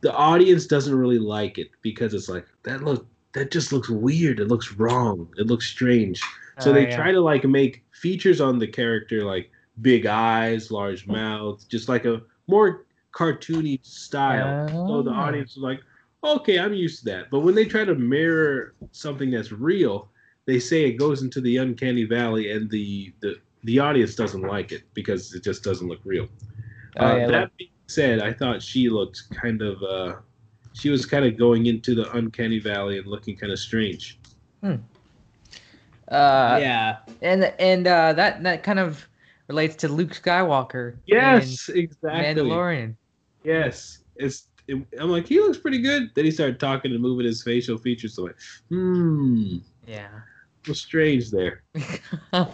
the 0.01 0.13
audience 0.13 0.65
doesn't 0.65 0.95
really 0.95 1.19
like 1.19 1.57
it 1.57 1.69
because 1.81 2.13
it's 2.13 2.29
like 2.29 2.45
that 2.63 2.83
look 2.83 3.05
that 3.33 3.49
just 3.49 3.71
looks 3.71 3.89
weird. 3.89 4.41
It 4.41 4.49
looks 4.49 4.73
wrong. 4.73 5.29
It 5.37 5.47
looks 5.47 5.65
strange. 5.67 6.19
So 6.59 6.71
Oh, 6.71 6.73
they 6.73 6.89
yeah. 6.89 6.95
try 6.97 7.11
to 7.13 7.21
like 7.21 7.45
make 7.45 7.83
features 7.91 8.41
on 8.41 8.59
the 8.59 8.67
character 8.67 9.23
like 9.23 9.49
big 9.81 10.05
eyes 10.05 10.69
large 10.69 11.05
mm. 11.07 11.13
mouth 11.13 11.67
just 11.69 11.87
like 11.87 12.05
a 12.05 12.21
more 12.47 12.85
cartoony 13.13 13.79
style. 13.85 14.67
So 14.67 15.01
the 15.01 15.11
Oh. 15.11 15.15
audience 15.15 15.51
is 15.51 15.57
like 15.57 15.79
okay 16.23 16.59
i'm 16.59 16.73
used 16.73 16.99
to 16.99 17.05
that. 17.05 17.31
But 17.31 17.39
when 17.39 17.55
they 17.55 17.65
try 17.65 17.85
to 17.85 17.95
mirror 17.95 18.75
something 18.91 19.31
that's 19.31 19.51
real 19.51 20.10
they 20.51 20.59
say 20.59 20.83
it 20.83 20.93
goes 21.05 21.21
into 21.21 21.39
the 21.39 21.55
uncanny 21.57 22.03
valley 22.03 22.51
and 22.51 22.69
the 22.69 23.13
the, 23.21 23.31
the 23.63 23.79
audience 23.79 24.15
doesn't 24.15 24.41
like 24.41 24.71
it 24.73 24.83
because 24.93 25.33
it 25.33 25.43
just 25.43 25.63
doesn't 25.63 25.87
look 25.87 26.01
real 26.03 26.27
Oh, 26.97 27.05
uh, 27.05 27.15
yeah, 27.17 27.27
that 27.27 27.41
look- 27.43 27.57
being 27.57 27.69
said, 27.87 28.19
I 28.19 28.33
thought 28.33 28.61
she 28.61 28.89
looked 28.89 29.19
kind 29.31 29.61
of. 29.61 29.81
Uh, 29.81 30.15
she 30.73 30.89
was 30.89 31.05
kind 31.05 31.23
of 31.25 31.37
going 31.37 31.65
into 31.67 31.95
the 31.95 32.11
uncanny 32.17 32.59
valley 32.59 32.97
and 32.97 33.07
looking 33.07 33.37
kind 33.37 33.51
of 33.53 33.59
strange. 33.59 34.19
Uh, 34.63 36.57
yeah, 36.61 36.97
and 37.21 37.45
and 37.59 37.87
uh, 37.87 38.11
that 38.13 38.43
that 38.43 38.63
kind 38.63 38.79
of 38.79 39.07
relates 39.47 39.75
to 39.77 39.87
Luke 39.87 40.11
Skywalker. 40.11 40.97
Yes, 41.05 41.69
exactly. 41.69 42.43
Mandalorian. 42.43 42.95
Yes, 43.43 43.99
it's. 44.17 44.47
It, 44.67 44.85
I'm 44.99 45.09
like, 45.09 45.27
he 45.27 45.39
looks 45.39 45.57
pretty 45.57 45.79
good. 45.79 46.11
Then 46.13 46.25
he 46.25 46.31
started 46.31 46.59
talking 46.59 46.91
and 46.91 47.01
moving 47.01 47.25
his 47.25 47.41
facial 47.43 47.77
features. 47.77 48.15
So 48.15 48.23
like, 48.23 48.37
hmm, 48.69 49.57
Yeah. 49.87 50.09
Was 50.67 50.79
strange 50.79 51.31
there. 51.31 51.63
yeah. 52.33 52.45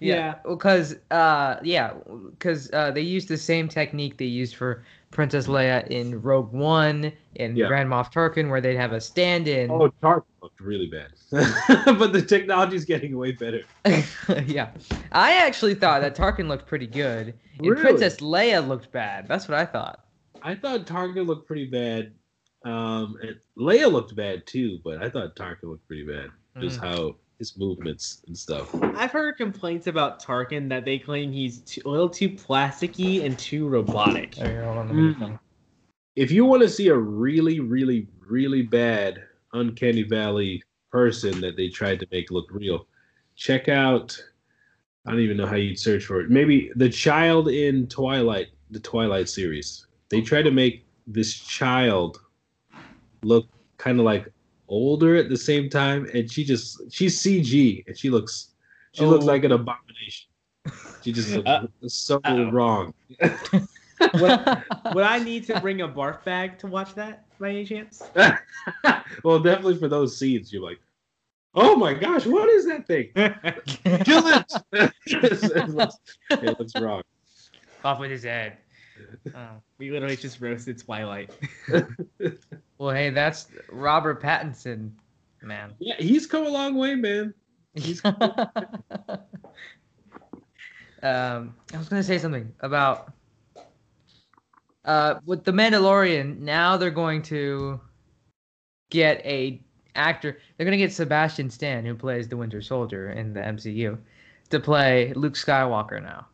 Yeah. 0.00 0.34
Because 0.46 0.96
uh 1.10 1.56
yeah, 1.62 1.94
because 2.30 2.70
uh 2.72 2.90
they 2.90 3.00
used 3.00 3.28
the 3.28 3.36
same 3.36 3.68
technique 3.68 4.16
they 4.18 4.24
used 4.26 4.54
for 4.56 4.84
Princess 5.10 5.46
Leia 5.46 5.86
in 5.88 6.20
Rogue 6.20 6.52
One 6.52 7.10
and 7.36 7.56
Yeah. 7.56 7.68
Grand 7.68 7.88
Moff 7.88 8.12
Tarkin, 8.12 8.50
where 8.50 8.60
they'd 8.60 8.76
have 8.76 8.92
a 8.92 9.00
stand-in. 9.00 9.70
Oh, 9.70 9.90
Tarkin 10.02 10.24
looked 10.42 10.60
really 10.60 10.86
bad, 10.86 11.12
but 11.98 12.12
the 12.12 12.20
technology's 12.20 12.84
getting 12.84 13.16
way 13.16 13.32
better. 13.32 13.62
yeah, 14.46 14.68
I 15.12 15.32
actually 15.46 15.74
thought 15.74 16.02
that 16.02 16.14
Tarkin 16.14 16.46
looked 16.46 16.66
pretty 16.66 16.86
good, 16.86 17.32
and 17.58 17.66
Really? 17.66 17.80
Princess 17.80 18.18
Leia 18.18 18.66
looked 18.66 18.92
bad. 18.92 19.26
That's 19.26 19.48
what 19.48 19.56
I 19.56 19.64
thought. 19.64 20.04
I 20.42 20.54
thought 20.54 20.86
Tarkin 20.86 21.26
looked 21.26 21.46
pretty 21.46 21.66
bad. 21.66 22.12
Um, 22.64 23.16
and 23.22 23.36
Leia 23.56 23.90
looked 23.90 24.14
bad 24.14 24.46
too, 24.46 24.78
but 24.84 25.02
I 25.02 25.08
thought 25.08 25.36
Tarkin 25.36 25.64
looked 25.64 25.86
pretty 25.88 26.04
bad. 26.06 26.28
Just 26.60 26.80
Mm. 26.80 26.84
how 26.84 27.16
his 27.38 27.56
movements 27.56 28.22
and 28.26 28.36
stuff. 28.36 28.74
I've 28.82 29.12
heard 29.12 29.36
complaints 29.36 29.86
about 29.86 30.20
Tarkin 30.20 30.68
that 30.70 30.84
they 30.84 30.98
claim 30.98 31.30
he's 31.30 31.60
too, 31.60 31.82
a 31.84 31.88
little 31.88 32.08
too 32.08 32.30
plasticky 32.30 33.24
and 33.24 33.38
too 33.38 33.68
robotic. 33.68 34.34
Oh, 34.40 34.44
here, 34.48 34.64
hold 34.64 34.78
on, 34.78 34.88
let 34.88 34.96
me 34.96 35.08
get 35.10 35.18
some. 35.20 35.38
if 36.16 36.32
you 36.32 36.44
want 36.44 36.62
to 36.62 36.68
see 36.68 36.88
a 36.88 36.96
really, 36.96 37.60
really, 37.60 38.08
really 38.26 38.62
bad 38.62 39.22
Uncanny 39.52 40.02
Valley 40.02 40.62
person 40.90 41.40
that 41.40 41.56
they 41.56 41.68
tried 41.68 42.00
to 42.00 42.06
make 42.10 42.30
look 42.32 42.50
real, 42.50 42.86
check 43.36 43.68
out. 43.68 44.20
I 45.06 45.12
don't 45.12 45.20
even 45.20 45.36
know 45.36 45.46
how 45.46 45.54
you'd 45.56 45.78
search 45.78 46.06
for 46.06 46.20
it. 46.20 46.28
Maybe 46.30 46.72
the 46.74 46.88
child 46.90 47.48
in 47.48 47.86
Twilight, 47.86 48.48
the 48.70 48.80
Twilight 48.80 49.28
series. 49.28 49.86
They 50.08 50.20
tried 50.20 50.42
to 50.42 50.50
make 50.50 50.84
this 51.06 51.34
child 51.34 52.18
look 53.22 53.46
kind 53.78 54.00
of 54.00 54.04
like 54.04 54.28
older 54.68 55.16
at 55.16 55.28
the 55.28 55.36
same 55.36 55.68
time, 55.68 56.08
and 56.14 56.30
she 56.30 56.44
just 56.44 56.80
she's 56.92 57.20
CG 57.20 57.84
and 57.86 57.96
she 57.96 58.10
looks 58.10 58.54
she 58.92 59.04
looks 59.04 59.24
Oh. 59.24 59.28
like 59.28 59.44
an 59.44 59.52
abomination. 59.52 60.28
She 61.02 61.12
just 61.12 61.30
looks 61.34 61.48
Uh, 61.48 61.66
so 61.86 62.16
uh-oh. 62.24 62.50
wrong. 62.50 62.94
Would 64.14 65.04
I 65.04 65.18
need 65.18 65.44
to 65.46 65.60
bring 65.60 65.80
a 65.80 65.88
barf 65.88 66.22
bag 66.24 66.58
to 66.58 66.66
watch 66.66 66.94
that 66.94 67.26
by 67.40 67.50
any 67.50 67.64
chance? 67.64 68.02
well, 69.24 69.40
definitely 69.40 69.76
for 69.76 69.88
those 69.88 70.16
scenes, 70.16 70.52
you're 70.52 70.62
like, 70.62 70.78
oh 71.54 71.74
my 71.74 71.94
gosh, 71.94 72.24
what 72.26 72.48
is 72.48 72.64
that 72.66 72.86
thing? 72.86 73.10
Kill 73.14 74.26
it! 74.28 74.52
it, 74.72 75.68
looks, 75.70 75.96
it 76.30 76.58
looks 76.60 76.72
wrong. 76.80 77.02
Off 77.84 77.98
with 77.98 78.10
his 78.10 78.22
head. 78.24 78.58
Oh. 79.34 79.48
we 79.78 79.90
literally 79.90 80.16
just 80.16 80.40
roasted 80.40 80.78
Twilight. 80.78 81.30
Well, 82.78 82.94
hey, 82.94 83.10
that's 83.10 83.48
Robert 83.72 84.22
Pattinson, 84.22 84.92
man. 85.42 85.74
Yeah, 85.80 85.96
he's 85.98 86.28
come 86.28 86.46
a 86.46 86.48
long 86.48 86.76
way, 86.76 86.94
man. 86.94 87.34
He's- 87.74 88.00
um, 88.04 88.14
I 91.02 91.76
was 91.76 91.88
gonna 91.88 92.04
say 92.04 92.18
something 92.18 92.52
about 92.60 93.12
uh 94.84 95.16
with 95.26 95.42
the 95.44 95.50
Mandalorian. 95.52 96.38
Now 96.38 96.76
they're 96.76 96.90
going 96.92 97.22
to 97.22 97.80
get 98.90 99.24
a 99.26 99.60
actor. 99.96 100.38
They're 100.56 100.64
gonna 100.64 100.76
get 100.76 100.92
Sebastian 100.92 101.50
Stan, 101.50 101.84
who 101.84 101.96
plays 101.96 102.28
the 102.28 102.36
Winter 102.36 102.62
Soldier 102.62 103.10
in 103.10 103.32
the 103.32 103.40
MCU, 103.40 103.98
to 104.50 104.60
play 104.60 105.12
Luke 105.14 105.34
Skywalker 105.34 106.00
now. 106.00 106.26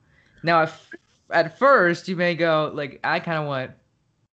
Now, 0.43 0.63
if 0.65 0.91
at 1.31 1.59
first 1.59 2.09
you 2.09 2.17
may 2.17 2.35
go 2.35 2.71
like, 2.75 3.01
I 3.05 3.21
kind 3.21 3.39
of 3.43 3.49
went, 3.49 3.71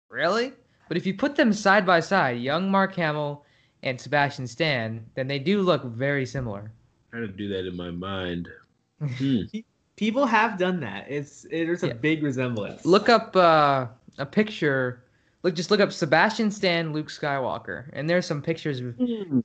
really? 0.10 0.54
But 0.88 0.98
if 0.98 1.06
you 1.06 1.14
put 1.14 1.36
them 1.36 1.54
side 1.54 1.86
by 1.86 2.00
side, 2.00 2.40
young 2.40 2.70
Mark 2.72 2.96
Hamill 2.96 3.46
and 3.84 4.00
Sebastian 4.00 4.48
Stan, 4.48 5.06
then 5.16 5.28
they 5.28 5.40
do 5.40 5.62
look 5.62 5.84
very 5.86 6.26
similar. 6.26 6.72
trying 7.12 7.28
to 7.28 7.34
do 7.34 7.48
that 7.50 7.66
in 7.68 7.76
my 7.76 7.92
mind. 7.92 8.48
Hmm. 9.18 9.44
People 9.96 10.26
have 10.26 10.58
done 10.58 10.82
that. 10.82 11.06
It's 11.10 11.46
there's 11.50 11.84
a 11.84 11.88
Yeah. 11.88 11.94
big 11.94 12.22
resemblance. 12.22 12.86
Look 12.86 13.08
up 13.08 13.34
uh, 13.36 13.88
a 14.18 14.26
picture. 14.26 15.04
Look, 15.44 15.56
just 15.56 15.72
look 15.72 15.80
up 15.80 15.94
Sebastian 15.94 16.52
Stan, 16.52 16.92
Luke 16.92 17.08
Skywalker, 17.08 17.86
and 17.94 18.10
there's 18.10 18.26
some 18.26 18.42
pictures 18.42 18.82
of 18.82 18.94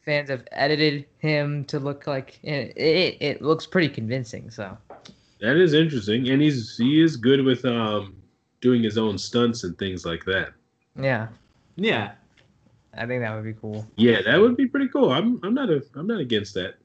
fans 0.04 0.28
have 0.28 0.42
edited 0.50 1.06
him 1.18 1.64
to 1.66 1.78
look 1.78 2.08
like 2.08 2.40
it. 2.42 2.76
It, 2.76 3.16
it 3.20 3.42
looks 3.42 3.64
pretty 3.64 3.88
convincing. 3.88 4.50
So 4.50 4.76
That 5.44 5.56
is 5.58 5.74
interesting, 5.74 6.30
and 6.30 6.40
he's 6.40 6.74
he 6.78 7.02
is 7.02 7.18
good 7.18 7.44
with 7.44 7.66
um 7.66 8.16
doing 8.62 8.82
his 8.82 8.96
own 8.96 9.18
stunts 9.18 9.62
and 9.64 9.76
things 9.76 10.06
like 10.06 10.24
that. 10.24 10.54
yeah, 10.98 11.28
Yeah. 11.76 12.12
I 12.96 13.04
think 13.06 13.22
that 13.22 13.34
would 13.34 13.44
be 13.44 13.52
cool. 13.52 13.86
Yeah, 13.96 14.22
that 14.22 14.40
would 14.40 14.56
be 14.56 14.66
pretty 14.66 14.88
cool. 14.88 15.10
I'm 15.12 15.38
I'm 15.42 15.52
not 15.52 15.68
a 15.68 15.84
I'm 15.96 16.06
not 16.06 16.20
against 16.20 16.54
that. 16.54 16.76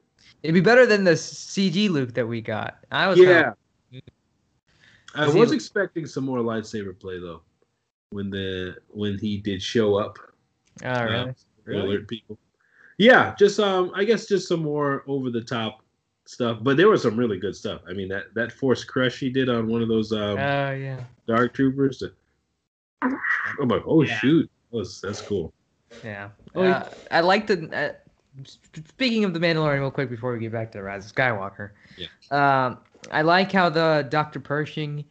It'd 0.42 0.52
be 0.52 0.60
better 0.60 0.84
than 0.84 1.04
the 1.04 1.12
CG 1.12 1.88
Luke 1.88 2.12
that 2.14 2.26
we 2.26 2.42
got. 2.42 2.78
I 2.92 3.06
was 3.08 3.18
Yeah. 3.18 3.52
I 5.14 5.26
Is 5.26 5.32
he- 5.34 5.40
was 5.40 5.52
expecting 5.52 6.04
some 6.06 6.24
more 6.24 6.40
lightsaber 6.40 6.98
play 6.98 7.18
though, 7.18 7.40
when 8.10 8.28
the 8.28 8.76
when 8.88 9.16
he 9.18 9.38
did 9.38 9.62
show 9.62 9.94
up. 9.96 10.18
Oh, 10.84 11.02
really? 11.04 11.14
Um, 11.16 11.34
Really? 11.64 11.82
alert 11.94 12.08
people. 12.08 12.38
Yeah, 12.98 13.34
just 13.38 13.58
um, 13.60 13.92
I 13.94 14.04
guess 14.04 14.26
just 14.26 14.48
some 14.48 14.60
more 14.62 15.02
over 15.06 15.30
the 15.30 15.40
top 15.40 15.82
stuff, 16.26 16.58
but 16.62 16.76
there 16.76 16.88
was 16.88 17.02
some 17.02 17.16
really 17.16 17.38
good 17.38 17.56
stuff. 17.56 17.80
I 17.88 17.92
mean 17.92 18.08
that 18.08 18.34
that 18.34 18.52
force 18.52 18.84
crush 18.84 19.18
he 19.18 19.30
did 19.30 19.48
on 19.48 19.66
one 19.68 19.82
of 19.82 19.88
those 19.88 20.12
um 20.12 20.38
Oh 20.38 20.70
yeah, 20.72 21.00
dark 21.26 21.54
troopers. 21.54 21.98
That, 22.00 22.12
I'm 23.60 23.68
like, 23.68 23.82
oh 23.86 24.02
Yeah. 24.02 24.18
shoot, 24.18 24.50
that 24.70 24.76
was, 24.76 25.00
that's 25.00 25.20
cool. 25.22 25.52
yeah. 26.04 26.28
Oh, 26.54 26.62
Uh, 26.64 26.88
I 27.10 27.20
like 27.20 27.46
the. 27.46 27.68
Uh, 27.76 27.92
speaking 28.74 29.24
of 29.24 29.34
the 29.34 29.40
Mandalorian, 29.40 29.80
real 29.80 29.90
quick 29.90 30.08
before 30.10 30.32
we 30.32 30.38
get 30.38 30.52
back 30.52 30.70
to 30.72 30.78
the 30.78 30.84
Rise 30.84 31.06
of 31.06 31.12
Skywalker. 31.14 31.70
Yeah. 31.96 32.06
Um, 32.30 32.78
I 33.10 33.22
like 33.22 33.50
how 33.50 33.68
the 33.70 34.06
Dr. 34.08 34.38
Pershing 34.40 35.04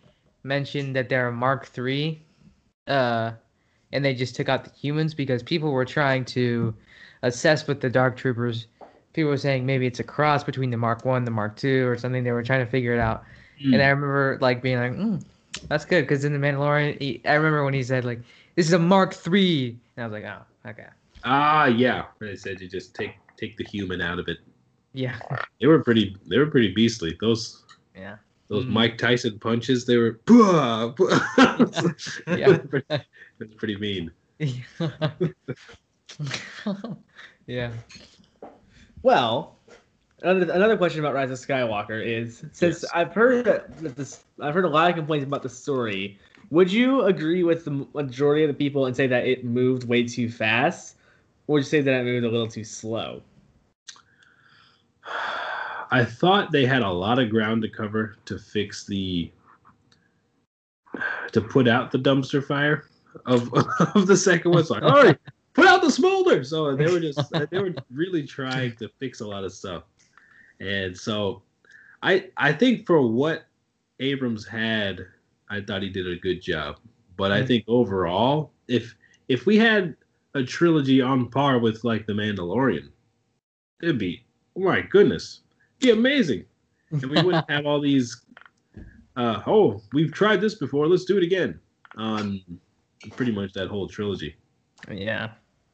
mentioned 0.43 0.95
that 0.95 1.09
they're 1.09 1.31
Mark 1.31 1.65
Three, 1.65 2.21
uh, 2.87 3.31
and 3.91 4.05
they 4.05 4.13
just 4.13 4.35
took 4.35 4.47
out 4.47 4.63
the 4.63 4.71
humans 4.71 5.13
because 5.13 5.43
people 5.43 5.71
were 5.71 5.85
trying 5.85 6.23
to 6.25 6.73
assess 7.23 7.67
with 7.67 7.81
the 7.81 7.89
Dark 7.89 8.15
Troopers 8.15 8.67
people 9.13 9.29
were 9.29 9.37
saying 9.37 9.65
maybe 9.65 9.85
it's 9.87 9.99
a 9.99 10.03
cross 10.03 10.43
between 10.43 10.69
the 10.71 10.77
Mark 10.77 11.05
One, 11.05 11.25
the 11.25 11.31
Mark 11.31 11.55
Two, 11.55 11.87
or 11.87 11.97
something. 11.97 12.23
They 12.23 12.31
were 12.31 12.43
trying 12.43 12.65
to 12.65 12.71
figure 12.71 12.93
it 12.93 12.99
out. 12.99 13.23
Hmm. 13.61 13.73
And 13.73 13.81
I 13.83 13.87
remember 13.89 14.37
like 14.41 14.61
being 14.61 14.77
like, 14.77 14.93
mm, 14.93 15.23
"That's 15.67 15.85
good," 15.85 16.03
because 16.03 16.23
in 16.25 16.33
the 16.33 16.39
Mandalorian, 16.39 16.99
he, 17.01 17.21
I 17.25 17.33
remember 17.33 17.63
when 17.65 17.73
he 17.73 17.83
said 17.83 18.05
like, 18.05 18.21
"This 18.55 18.67
is 18.67 18.73
a 18.73 18.79
Mark 18.79 19.13
Three," 19.13 19.77
and 19.97 20.03
I 20.03 20.07
was 20.07 20.13
like, 20.13 20.23
"Oh, 20.25 20.69
okay, 20.69 20.87
Ah, 21.23 21.65
yeah. 21.65 22.05
They 22.19 22.35
said 22.35 22.61
you 22.61 22.67
just 22.69 22.93
take 22.95 23.11
take 23.37 23.57
the 23.57 23.65
human 23.65 24.01
out 24.01 24.19
of 24.19 24.27
it. 24.27 24.37
yeah, 24.93 25.19
They 25.59 25.67
were 25.67 25.83
pretty. 25.83 26.15
They 26.27 26.37
were 26.37 26.47
pretty 26.47 26.73
beastly. 26.73 27.17
Those 27.21 27.63
yeah." 27.95 28.17
those 28.47 28.65
Mhm. 28.65 28.69
Mike 28.69 28.97
Tyson 28.97 29.37
punches. 29.37 29.85
They 29.85 29.97
were. 29.97 30.19
Blah. 30.25 30.93
Yeah. 32.27 32.57
That's 32.89 33.53
pretty 33.57 33.77
mean. 33.77 34.09
yeah. 37.47 37.71
Well, 39.01 39.55
another, 40.21 40.51
another 40.51 40.77
question 40.77 40.99
about 40.99 41.13
Rise 41.13 41.31
of 41.31 41.37
Skywalker 41.37 42.05
is 42.05 42.43
since 42.51 42.83
Yes. 42.83 42.91
I've 42.93 43.13
heard 43.13 43.45
that 43.45 43.77
this, 43.95 44.23
I've 44.41 44.53
heard 44.53 44.65
a 44.65 44.69
lot 44.69 44.89
of 44.89 44.95
complaints 44.95 45.25
about 45.25 45.43
the 45.43 45.49
story. 45.49 46.19
Would 46.51 46.71
you 46.71 47.03
agree 47.03 47.43
with 47.43 47.65
the 47.65 47.85
majority 47.93 48.43
of 48.43 48.47
the 48.47 48.53
people 48.53 48.87
and 48.87 48.95
say 48.95 49.07
that 49.07 49.25
it 49.25 49.45
moved 49.45 49.87
way 49.87 50.03
too 50.03 50.29
fast, 50.29 50.95
or 51.47 51.53
would 51.53 51.59
you 51.59 51.65
say 51.69 51.81
that 51.81 51.93
it 51.93 52.03
moved 52.03 52.25
a 52.25 52.29
little 52.29 52.47
too 52.47 52.63
slow? 52.63 53.21
I 55.91 56.05
thought 56.05 56.51
they 56.51 56.65
had 56.65 56.83
a 56.83 56.89
lot 56.89 57.17
of 57.17 57.29
ground 57.29 57.63
to 57.63 57.69
cover 57.69 58.17
to 58.25 58.37
fix 58.37 58.85
the 58.85 59.31
to 61.31 61.41
put 61.41 61.67
out 61.67 61.91
the 61.91 61.97
dumpster 61.97 62.43
fire 62.43 62.85
of 63.25 63.51
of 63.95 64.07
the 64.07 64.17
second 64.17 64.51
one. 64.51 64.59
It's 64.59 64.69
like, 64.69 64.83
all 64.83 65.03
right, 65.03 65.17
smolder. 65.99 66.43
So 66.43 66.75
they 66.75 66.87
were 66.91 66.99
just 66.99 67.29
they 67.51 67.59
were 67.59 67.73
really 67.91 68.23
trying 68.25 68.75
to 68.77 68.89
fix 68.99 69.21
a 69.21 69.27
lot 69.27 69.43
of 69.43 69.53
stuff, 69.53 69.83
and 70.59 70.97
so 70.97 71.41
I 72.03 72.29
I 72.37 72.51
think 72.53 72.85
for 72.85 73.01
what 73.05 73.45
Abrams 73.99 74.45
had, 74.47 75.05
I 75.49 75.61
thought 75.61 75.81
he 75.81 75.89
did 75.89 76.07
a 76.07 76.15
good 76.15 76.41
job. 76.41 76.77
But 77.17 77.31
I 77.31 77.41
Mhm. 77.41 77.47
think 77.47 77.63
overall, 77.67 78.51
if 78.67 78.95
if 79.27 79.45
we 79.45 79.57
had 79.57 79.95
a 80.35 80.43
trilogy 80.43 81.01
on 81.01 81.29
par 81.29 81.59
with 81.59 81.83
like 81.83 82.05
The 82.05 82.13
Mandalorian, 82.13 82.89
it'd 83.81 83.97
be 83.97 84.23
oh 84.55 84.61
my 84.61 84.81
goodness, 84.81 85.41
be 85.79 85.91
amazing, 85.91 86.45
and 86.91 87.05
we 87.09 87.21
wouldn't 87.23 87.45
have 87.49 87.65
all 87.65 87.81
these. 87.81 88.25
Uh, 89.15 89.41
oh, 89.47 89.81
we've 89.91 90.13
tried 90.13 90.39
this 90.39 90.55
before. 90.55 90.87
Let's 90.87 91.03
do 91.05 91.17
it 91.17 91.23
again. 91.23 91.59
On 91.97 92.39
pretty 93.17 93.31
much 93.33 93.51
that 93.53 93.67
whole 93.67 93.87
trilogy. 93.87 94.35
Yeah. 94.89 95.31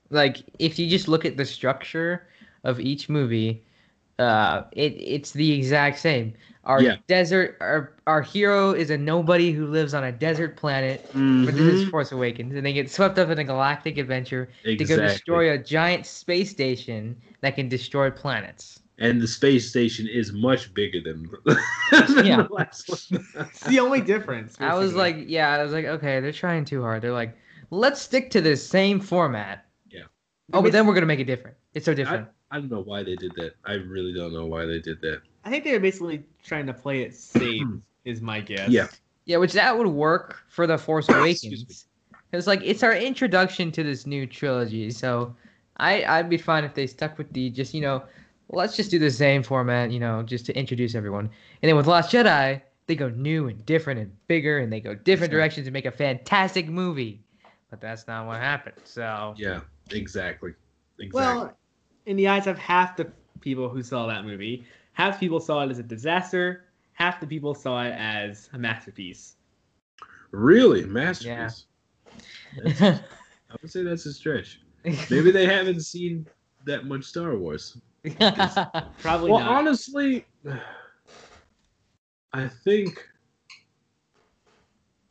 Like 0.09 0.43
if 0.59 0.79
you 0.79 0.89
just 0.89 1.07
look 1.07 1.25
at 1.25 1.37
the 1.37 1.45
structure 1.45 2.27
of 2.63 2.79
each 2.79 3.09
movie, 3.09 3.63
uh 4.19 4.63
it 4.71 4.93
it's 4.99 5.31
the 5.33 5.51
exact 5.53 5.99
same. 5.99 6.33
Our 6.63 6.83
Yeah. 6.83 6.97
desert 7.07 7.57
our 7.61 7.95
our 8.07 8.21
hero 8.21 8.71
is 8.73 8.89
a 8.89 8.97
nobody 8.97 9.51
who 9.51 9.67
lives 9.67 9.93
on 9.93 10.03
a 10.03 10.11
desert 10.11 10.57
planet. 10.57 11.05
But 11.43 11.55
this 11.55 11.67
is 11.67 11.83
Force 11.83 12.11
Awakens, 12.11 12.55
and 12.55 12.65
they 12.65 12.73
get 12.73 12.89
swept 12.89 13.19
up 13.19 13.29
in 13.29 13.37
a 13.39 13.43
galactic 13.43 13.97
adventure 13.99 14.49
to 14.77 14.85
go 14.85 14.97
destroy 14.97 15.51
a 15.53 15.57
giant 15.59 16.05
space 16.07 16.49
station 16.51 17.17
that 17.41 17.55
can 17.55 17.69
destroy 17.69 18.09
planets. 18.11 18.79
and 18.97 19.21
the 19.21 19.27
space 19.27 19.69
station 19.69 20.07
is 20.07 20.31
much 20.31 20.73
bigger 20.73 21.01
than, 21.01 21.29
than 21.91 22.25
Yeah. 22.25 22.37
the 22.37 22.47
last 22.49 22.87
one. 22.87 22.99
It's 23.51 23.65
the 23.65 23.79
only 23.79 24.01
difference. 24.01 24.57
I 24.59 24.73
was 24.75 24.95
like, 24.95 25.17
yeah, 25.27 25.49
I 25.49 25.63
was 25.63 25.73
like, 25.73 25.85
okay, 25.85 26.19
they're 26.19 26.31
trying 26.31 26.65
too 26.65 26.81
hard. 26.81 27.01
They're 27.01 27.11
like, 27.11 27.37
let's 27.71 28.01
stick 28.01 28.29
to 28.31 28.41
the 28.41 28.55
same 28.55 28.99
format. 28.99 29.64
Yeah. 30.49 30.57
Oh, 30.57 30.61
but 30.61 30.71
then 30.71 30.85
we're 30.85 30.93
gonna 30.93 31.05
make 31.05 31.19
it 31.19 31.25
different. 31.25 31.57
It's 31.73 31.85
so 31.85 31.93
different. 31.93 32.27
I 32.51 32.59
don't 32.59 32.69
know 32.69 32.81
why 32.81 33.03
they 33.03 33.15
did 33.15 33.33
that. 33.35 33.53
I 33.65 33.73
really 33.73 34.13
don't 34.13 34.33
know 34.33 34.45
why 34.45 34.65
they 34.65 34.79
did 34.79 35.01
that. 35.01 35.21
I 35.43 35.49
think 35.49 35.63
they 35.63 35.73
were 35.73 35.79
basically 35.79 36.23
trying 36.43 36.67
to 36.67 36.73
play 36.73 37.01
it 37.01 37.15
safe, 37.15 37.63
hmm. 37.63 37.77
is 38.05 38.21
my 38.21 38.39
guess. 38.39 38.69
Yeah. 38.69 38.87
Yeah, 39.25 39.37
which 39.37 39.53
that 39.53 39.75
would 39.75 39.87
work 39.87 40.43
for 40.49 40.67
the 40.67 40.77
Force 40.77 41.09
Awakens. 41.09 41.87
Because 42.29 42.47
like 42.47 42.61
it's 42.63 42.83
our 42.83 42.93
introduction 42.93 43.71
to 43.71 43.83
this 43.83 44.05
new 44.05 44.27
trilogy, 44.27 44.91
so 44.91 45.35
I 45.77 46.03
I'd 46.05 46.29
be 46.29 46.37
fine 46.37 46.63
if 46.63 46.73
they 46.73 46.87
stuck 46.87 47.17
with 47.17 47.31
the 47.33 47.49
just 47.49 47.73
you 47.73 47.81
know 47.81 48.03
let's 48.49 48.75
just 48.75 48.91
do 48.91 48.99
the 48.99 49.09
same 49.09 49.41
format, 49.41 49.91
you 49.91 49.99
know, 49.99 50.21
just 50.21 50.45
to 50.45 50.55
introduce 50.57 50.93
everyone. 50.95 51.29
And 51.61 51.69
then 51.69 51.75
with 51.75 51.87
Last 51.87 52.11
Jedi, 52.11 52.61
they 52.87 52.95
go 52.95 53.09
new 53.09 53.47
and 53.47 53.65
different 53.65 53.99
and 53.99 54.27
bigger, 54.27 54.59
and 54.59 54.71
they 54.71 54.79
go 54.79 54.93
different 54.93 55.31
Exactly. 55.31 55.37
directions 55.37 55.67
and 55.67 55.73
make 55.73 55.85
a 55.85 55.91
fantastic 55.91 56.67
movie. 56.69 57.23
But 57.71 57.81
that's 57.81 58.07
not 58.07 58.27
what 58.27 58.39
happened. 58.39 58.75
So 58.83 59.33
Yeah, 59.37 59.61
exactly. 59.91 60.53
Exactly. 60.99 61.11
Well, 61.13 61.57
in 62.05 62.15
the 62.15 62.27
eyes 62.27 62.47
of 62.47 62.57
half 62.57 62.95
the 62.95 63.11
people 63.41 63.69
who 63.69 63.83
saw 63.83 64.07
that 64.07 64.25
movie, 64.25 64.65
half 64.93 65.15
the 65.15 65.19
people 65.19 65.39
saw 65.39 65.61
it 65.61 65.71
as 65.71 65.79
a 65.79 65.83
disaster, 65.83 66.65
half 66.93 67.19
the 67.19 67.27
people 67.27 67.53
saw 67.53 67.83
it 67.83 67.93
as 67.97 68.49
a 68.53 68.57
masterpiece. 68.57 69.35
really, 70.31 70.85
masterpiece. 70.85 71.65
Yeah. 72.63 72.99
I 73.51 73.55
would 73.61 73.69
say 73.69 73.83
that's 73.83 74.05
a 74.05 74.13
stretch. 74.13 74.61
Maybe 75.09 75.31
they 75.31 75.45
haven't 75.45 75.81
seen 75.81 76.25
that 76.65 76.85
much 76.85 77.03
Star 77.03 77.35
Wars. 77.35 77.77
Probably 78.99 79.31
well, 79.31 79.39
not. 79.39 79.49
honestly, 79.49 80.25
I 82.33 82.47
think, 82.47 83.05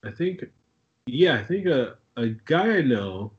I 0.05 0.11
think, 0.11 0.45
yeah, 1.07 1.35
I 1.35 1.45
think 1.45 1.67
a 1.67 1.97
a 2.17 2.29
guy 2.29 2.79
I 2.79 2.83
know, 2.83 3.33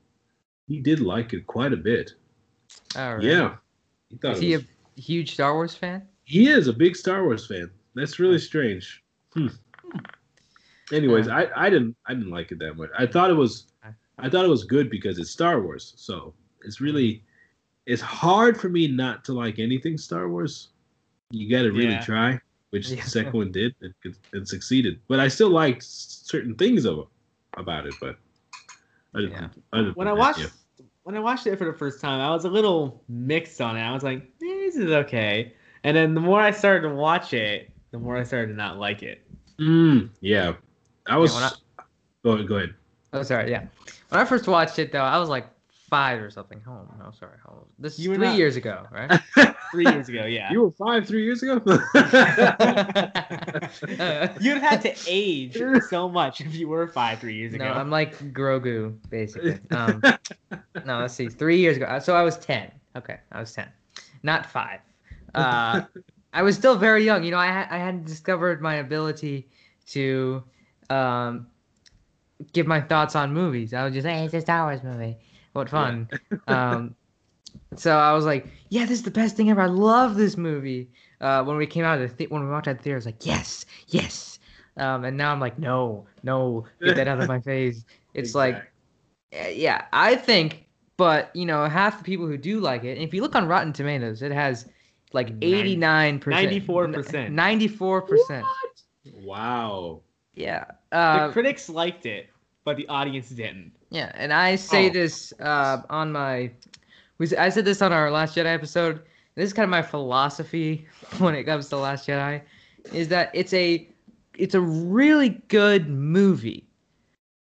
he 0.67 0.79
did 0.79 0.99
like 0.99 1.33
it 1.33 1.45
quite 1.47 1.73
a 1.73 1.77
bit. 1.77 2.13
All 2.95 3.15
right. 3.15 3.23
Yeah, 3.23 3.55
he 4.09 4.17
thought 4.17 4.33
Is 4.35 4.39
he 4.41 4.53
a 4.55 4.61
huge 4.95 5.33
Star 5.33 5.53
Wars 5.53 5.75
fan? 5.75 6.07
he 6.25 6.49
is 6.49 6.67
a 6.67 6.73
big 6.73 6.95
Star 6.95 7.23
Wars 7.23 7.45
fan. 7.47 7.69
That's 7.93 8.19
really 8.19 8.39
strange. 8.39 9.03
Hmm. 9.33 9.47
Anyways, 10.91 11.27
I, 11.27 11.47
I 11.55 11.69
didn't 11.69 11.95
I 12.05 12.13
didn't 12.13 12.29
like 12.31 12.51
it 12.51 12.59
that 12.59 12.75
much. 12.77 12.89
I 12.97 13.05
thought 13.07 13.29
it 13.31 13.35
was 13.35 13.67
I 14.19 14.29
thought 14.29 14.45
it 14.45 14.49
was 14.49 14.63
good 14.63 14.89
because 14.89 15.17
it's 15.19 15.31
Star 15.31 15.61
Wars. 15.61 15.93
So 15.97 16.33
it's 16.63 16.79
really 16.81 17.23
it's 17.85 18.01
hard 18.01 18.59
for 18.59 18.69
me 18.69 18.87
not 18.87 19.23
to 19.25 19.33
like 19.33 19.59
anything 19.59 19.97
Star 19.97 20.29
Wars. 20.29 20.69
You 21.31 21.49
got 21.49 21.63
to 21.63 21.71
really 21.71 21.93
Yeah. 21.93 22.03
try, 22.05 22.39
which 22.69 22.89
Yeah. 22.89 23.03
the 23.03 23.09
second 23.09 23.33
one 23.33 23.51
did 23.51 23.75
and, 23.81 23.93
and 24.33 24.47
succeeded. 24.47 24.99
But 25.07 25.19
I 25.19 25.27
still 25.27 25.49
liked 25.49 25.83
certain 25.83 26.55
things 26.55 26.85
of 26.85 27.07
about 27.57 27.87
it. 27.87 27.95
But 27.99 28.17
I 29.15 29.21
didn't. 29.21 29.31
Yeah. 29.31 29.47
I 29.73 29.77
didn't 29.77 29.97
when 29.97 30.07
I 30.07 30.13
watched 30.13 30.39
yeah. 30.39 30.47
when 31.03 31.15
I 31.15 31.19
watched 31.19 31.47
it 31.47 31.57
for 31.57 31.65
the 31.65 31.73
first 31.77 32.01
time, 32.01 32.19
I 32.19 32.31
was 32.31 32.45
a 32.45 32.49
little 32.49 33.03
mixed 33.07 33.61
on 33.61 33.77
it. 33.77 33.81
I 33.81 33.93
was 33.93 34.03
like, 34.03 34.19
eh, 34.23 34.25
"This 34.39 34.75
is 34.75 34.91
okay," 34.91 35.53
and 35.83 35.95
then 35.95 36.13
the 36.13 36.21
more 36.21 36.41
I 36.41 36.51
started 36.51 36.87
to 36.89 36.93
watch 36.93 37.33
it, 37.33 37.71
the 37.91 37.99
more 37.99 38.17
I 38.17 38.23
started 38.23 38.47
to 38.47 38.53
not 38.57 38.77
like 38.77 39.03
it. 39.03 39.25
Mm, 39.59 40.09
yeah, 40.21 40.53
I 41.07 41.17
was. 41.17 41.33
when 41.33 41.43
I- 41.43 41.51
go 42.23 42.31
ahead. 42.31 42.47
Go 42.47 42.55
ahead. 42.57 42.73
Oh, 43.13 43.23
sorry. 43.23 43.49
Yeah. 43.51 43.65
When 44.09 44.19
I 44.19 44.25
first 44.25 44.47
watched 44.47 44.77
it, 44.79 44.91
though, 44.91 44.99
I 44.99 45.17
was 45.17 45.29
like 45.29 45.47
five 45.89 46.21
or 46.21 46.29
something. 46.29 46.61
Oh, 46.67 46.85
no, 46.99 47.11
sorry. 47.17 47.37
How 47.45 47.53
old? 47.53 47.67
This 47.79 47.93
is 47.97 48.05
You 48.05 48.15
three 48.15 48.27
not- 48.27 48.37
years 48.37 48.55
ago, 48.57 48.85
right? 48.91 49.19
Three 49.71 49.85
years 49.85 50.09
ago, 50.09 50.25
yeah. 50.25 50.51
You 50.51 50.61
were 50.63 50.71
five, 50.71 51.07
three 51.07 51.23
years 51.23 51.43
ago. 51.43 51.61
You'd 54.39 54.57
have 54.57 54.61
had 54.61 54.81
to 54.81 54.93
age 55.07 55.57
so 55.89 56.09
much 56.09 56.41
if 56.41 56.53
you 56.55 56.67
were 56.67 56.87
five, 56.87 57.19
three 57.19 57.35
years 57.35 57.53
no, 57.53 57.65
ago. 57.65 57.73
I'm 57.73 57.89
like 57.89 58.17
Grogu, 58.33 58.95
basically. 59.09 59.59
Um, 59.71 60.01
no, 60.85 60.99
let's 60.99 61.13
see. 61.13 61.27
Three 61.27 61.57
years 61.57 61.77
ago. 61.77 61.99
So 61.99 62.15
I 62.15 62.21
was 62.21 62.37
10. 62.37 62.71
Okay, 62.95 63.17
I 63.31 63.39
was 63.39 63.51
10. 63.53 63.67
Not 64.23 64.45
five. 64.45 64.79
Uh, 65.33 65.81
I 66.33 66.41
was 66.43 66.55
still 66.55 66.77
very 66.77 67.03
young. 67.03 67.23
You 67.23 67.31
know, 67.31 67.37
I, 67.37 67.47
ha- 67.47 67.67
I 67.69 67.77
hadn't 67.77 68.05
discovered 68.05 68.61
my 68.61 68.75
ability 68.75 69.49
to 69.87 70.43
um, 70.89 71.47
give 72.53 72.67
my 72.67 72.81
thoughts 72.81 73.15
on 73.15 73.33
movies. 73.33 73.73
I 73.73 73.83
was 73.83 73.93
just, 73.93 74.07
hey, 74.07 74.25
it's 74.25 74.33
a 74.33 74.41
Star 74.41 74.65
Wars 74.65 74.83
movie. 74.83 75.17
What 75.53 75.69
fun. 75.69 76.09
um, 76.47 76.95
so 77.75 77.95
I 77.97 78.13
was 78.13 78.25
like, 78.25 78.47
yeah, 78.69 78.81
this 78.85 78.99
is 78.99 79.03
the 79.03 79.11
best 79.11 79.35
thing 79.35 79.49
ever. 79.49 79.61
I 79.61 79.65
love 79.67 80.15
this 80.15 80.37
movie. 80.37 80.89
Uh, 81.21 81.43
when 81.43 81.57
we 81.57 81.65
came 81.65 81.83
out 81.85 81.99
of 82.01 82.09
the 82.09 82.15
th- 82.15 82.29
when 82.29 82.43
we 82.43 82.49
walked 82.51 82.67
out 82.67 82.71
of 82.71 82.77
the 82.77 82.83
theater, 82.83 82.95
I 82.95 82.99
was 82.99 83.05
like, 83.05 83.25
yes, 83.25 83.65
yes. 83.87 84.39
Um, 84.77 85.05
and 85.05 85.15
now 85.17 85.31
I'm 85.31 85.39
like, 85.39 85.57
no, 85.57 86.05
no, 86.23 86.65
get 86.83 86.95
that 86.97 87.07
out 87.07 87.21
of 87.21 87.27
my 87.27 87.39
face. 87.51 87.85
It's 88.13 88.35
like, 88.35 88.55
uh, 89.33 89.47
yeah, 89.47 89.85
I 89.93 90.15
think, 90.15 90.65
but 90.97 91.31
you 91.33 91.45
know, 91.45 91.65
half 91.67 91.97
the 91.97 92.03
people 92.03 92.27
who 92.27 92.37
do 92.37 92.59
like 92.59 92.83
it, 92.83 92.97
and 92.97 93.01
if 93.01 93.13
you 93.13 93.21
look 93.21 93.35
on 93.35 93.47
Rotten 93.47 93.71
Tomatoes, 93.73 94.21
it 94.21 94.31
has 94.33 94.65
like 95.13 95.31
89 95.41 96.19
percent, 96.19 96.67
94%. 96.67 97.29
94 97.31 98.01
percent. 98.01 98.45
wow. 99.23 100.01
Yeah. 100.33 100.65
the 100.91 100.97
Uh, 100.97 101.31
critics 101.31 101.69
liked 101.69 102.05
it, 102.05 102.27
but 102.65 102.75
the 102.75 102.87
audience 102.89 103.29
didn't. 103.29 103.71
Yeah, 103.89 104.11
and 104.15 104.33
I 104.33 104.55
say 104.57 104.89
Oh. 104.89 104.93
this 104.93 105.31
uh, 105.39 105.81
on 105.89 106.11
my, 106.11 106.51
we 107.17 107.35
I 107.37 107.49
said 107.49 107.65
this 107.65 107.81
on 107.81 107.91
our 107.93 108.11
Last 108.11 108.35
Jedi 108.35 108.45
episode. 108.53 109.01
This 109.35 109.47
is 109.47 109.53
kind 109.53 109.63
of 109.65 109.69
my 109.69 109.81
philosophy 109.81 110.87
when 111.19 111.35
it 111.35 111.43
comes 111.43 111.69
to 111.69 111.77
Last 111.77 112.07
Jedi, 112.07 112.41
is 112.93 113.07
that 113.09 113.31
it's 113.33 113.53
a, 113.53 113.87
it's 114.37 114.55
a 114.55 114.61
really 114.61 115.29
good 115.49 115.89
movie. 115.89 116.67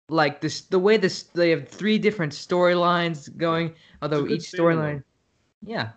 Like 0.08 0.40
this, 0.40 0.62
the 0.62 0.78
way 0.78 0.96
this 0.98 1.24
they 1.24 1.50
have 1.50 1.66
three 1.68 1.98
different 1.98 2.32
storylines 2.32 3.34
going. 3.36 3.74
Although 4.02 4.26
each 4.28 4.42
storyline, 4.42 5.02
yeah, 5.62 5.90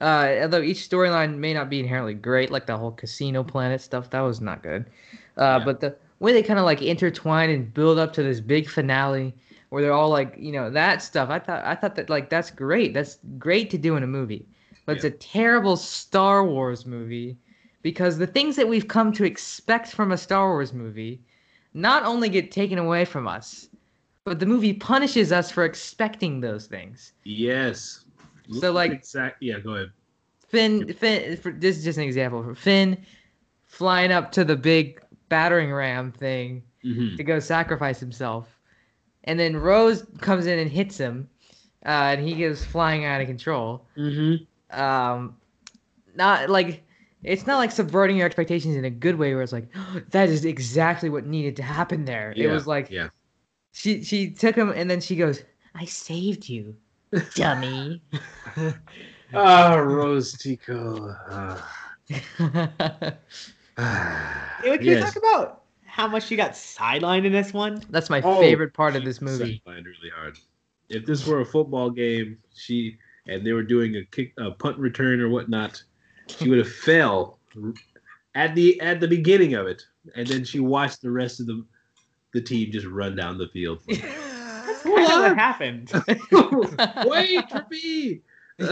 Uh, 0.00 0.34
although 0.42 0.60
each 0.62 0.88
storyline 0.88 1.36
may 1.38 1.54
not 1.54 1.70
be 1.70 1.78
inherently 1.78 2.14
great, 2.14 2.50
like 2.50 2.66
the 2.66 2.76
whole 2.76 2.90
casino 2.90 3.44
planet 3.44 3.80
stuff, 3.80 4.10
that 4.10 4.20
was 4.20 4.40
not 4.40 4.62
good. 4.62 4.86
Uh, 5.36 5.60
Yeah. 5.60 5.64
But 5.64 5.80
the 5.80 5.96
way 6.18 6.32
they 6.32 6.42
kind 6.42 6.58
of 6.58 6.64
like 6.64 6.82
intertwine 6.82 7.50
and 7.50 7.72
build 7.72 7.98
up 7.98 8.12
to 8.14 8.22
this 8.22 8.40
big 8.40 8.68
finale, 8.68 9.32
where 9.72 9.80
they're 9.80 9.94
all 9.94 10.10
like, 10.10 10.34
you 10.36 10.52
know, 10.52 10.68
that 10.68 11.00
stuff. 11.00 11.30
I 11.30 11.38
thought, 11.38 11.64
I 11.64 11.74
thought 11.74 11.94
that 11.94 12.10
like 12.10 12.28
that's 12.28 12.50
great. 12.50 12.92
That's 12.92 13.16
great 13.38 13.70
to 13.70 13.78
do 13.78 13.96
in 13.96 14.02
a 14.02 14.06
movie. 14.06 14.46
But 14.84 14.96
it's 14.96 15.04
a 15.04 15.10
terrible 15.10 15.78
Star 15.78 16.44
Wars 16.44 16.84
movie 16.84 17.38
because 17.80 18.18
the 18.18 18.26
things 18.26 18.54
that 18.56 18.68
we've 18.68 18.86
come 18.86 19.12
to 19.12 19.24
expect 19.24 19.92
from 19.92 20.12
a 20.12 20.18
Star 20.18 20.50
Wars 20.50 20.74
movie 20.74 21.22
not 21.72 22.04
only 22.04 22.28
get 22.28 22.50
taken 22.52 22.76
away 22.76 23.06
from 23.06 23.26
us, 23.26 23.70
but 24.24 24.38
the 24.38 24.44
movie 24.44 24.74
punishes 24.74 25.32
us 25.32 25.50
for 25.50 25.64
expecting 25.64 26.38
those 26.42 26.66
things. 26.66 27.14
Yes. 27.24 28.04
So, 28.60 28.72
like- 28.72 28.92
exact. 28.92 29.38
Yeah, 29.40 29.58
go 29.60 29.76
ahead. 29.76 29.90
Finn, 30.48 30.92
Finn. 30.92 31.38
For, 31.38 31.50
this 31.50 31.78
is 31.78 31.84
just 31.84 31.96
an 31.96 32.04
example. 32.04 32.42
For 32.42 32.54
Finn 32.54 33.06
flying 33.64 34.12
up 34.12 34.32
to 34.32 34.44
the 34.44 34.56
big 34.56 35.00
battering 35.30 35.72
ram 35.72 36.12
thing 36.12 36.62
hmm 36.82 37.16
to 37.16 37.24
go 37.24 37.38
sacrifice 37.40 37.98
himself, 37.98 38.51
and 39.24 39.38
then 39.38 39.56
Rose 39.56 40.04
comes 40.20 40.46
in 40.46 40.58
and 40.58 40.70
hits 40.70 40.98
him, 40.98 41.28
uh, 41.84 42.14
and 42.16 42.26
he 42.26 42.34
goes 42.34 42.64
flying 42.64 43.04
out 43.04 43.20
of 43.20 43.26
control. 43.26 43.86
hmm 43.94 44.34
Um, 44.70 45.36
not 46.14 46.50
like 46.50 46.82
it's 47.24 47.46
not 47.46 47.58
like 47.58 47.70
subverting 47.70 48.16
your 48.16 48.26
expectations 48.26 48.76
in 48.76 48.84
a 48.84 48.90
good 48.90 49.16
way, 49.16 49.34
where 49.34 49.42
it's 49.42 49.52
like 49.52 49.68
that 50.10 50.28
is 50.28 50.44
exactly 50.44 51.08
what 51.08 51.26
needed 51.26 51.56
to 51.56 51.62
happen 51.62 52.04
there. 52.04 52.34
it 52.36 52.48
was 52.48 52.66
like 52.66 52.90
yeah. 52.90 53.08
she 53.72 54.02
she 54.04 54.30
took 54.30 54.54
him, 54.56 54.70
and 54.70 54.90
then 54.90 55.00
she 55.00 55.16
goes, 55.16 55.42
"I 55.74 55.84
saved 55.86 56.48
you, 56.48 56.76
dummy." 57.34 58.02
Ah, 59.34 59.76
Rose 59.76 60.34
Tico. 60.34 61.16
Ah. 63.78 64.58
Hey, 64.62 64.76
can 64.76 64.86
Yes. 64.86 65.00
you 65.00 65.06
talk 65.06 65.16
about 65.16 65.61
how 65.92 66.08
much 66.08 66.30
you 66.30 66.38
got 66.38 66.52
sidelined 66.52 67.26
in 67.26 67.32
this 67.32 67.52
one? 67.52 67.82
That's 67.90 68.08
my 68.08 68.22
Oh, 68.22 68.40
favorite 68.40 68.72
part 68.72 68.96
of 68.96 69.04
this 69.04 69.20
movie. 69.20 69.60
sidelined 69.66 69.84
really 69.84 70.08
hard. 70.16 70.38
If 70.88 71.04
this 71.04 71.26
were 71.26 71.40
a 71.40 71.44
football 71.44 71.90
game, 71.90 72.38
she 72.54 72.96
and 73.26 73.46
they 73.46 73.52
were 73.52 73.62
doing 73.62 73.96
a 73.96 74.04
kick, 74.06 74.32
a 74.38 74.52
punt 74.52 74.78
return 74.78 75.20
or 75.20 75.28
whatnot, 75.28 75.82
she 76.28 76.48
would 76.48 76.56
have 76.60 76.72
fell 76.88 77.38
at 78.34 78.54
the 78.54 78.80
at 78.80 79.00
the 79.00 79.06
beginning 79.06 79.52
of 79.52 79.66
it, 79.66 79.82
and 80.16 80.26
then 80.26 80.44
she 80.46 80.60
watched 80.60 81.02
the 81.02 81.10
rest 81.10 81.40
of 81.40 81.46
the 81.46 81.62
the 82.32 82.40
team 82.40 82.72
just 82.72 82.86
run 82.86 83.14
down 83.14 83.36
the 83.36 83.48
field. 83.48 83.82
That's 83.86 84.82
Hold 84.84 84.96
kind 84.96 85.12
of 85.12 85.36
what 85.36 85.38
happened. 85.38 85.92
Wait 87.04 87.50
for 87.50 87.66
me. 87.70 88.22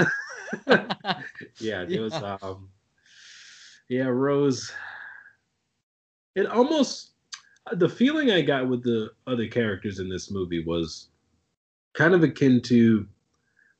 yeah, 1.60 1.84
it 1.86 2.00
was 2.00 2.14
um 2.14 2.70
yeah, 3.88 4.04
Rose. 4.04 4.72
It 6.34 6.46
almost 6.46 7.10
the 7.72 7.88
feeling 7.88 8.30
I 8.30 8.40
got 8.42 8.68
with 8.68 8.82
the 8.82 9.10
other 9.26 9.46
characters 9.46 9.98
in 9.98 10.08
this 10.08 10.30
movie 10.30 10.64
was 10.64 11.08
kind 11.94 12.14
of 12.14 12.22
akin 12.22 12.60
to 12.62 13.06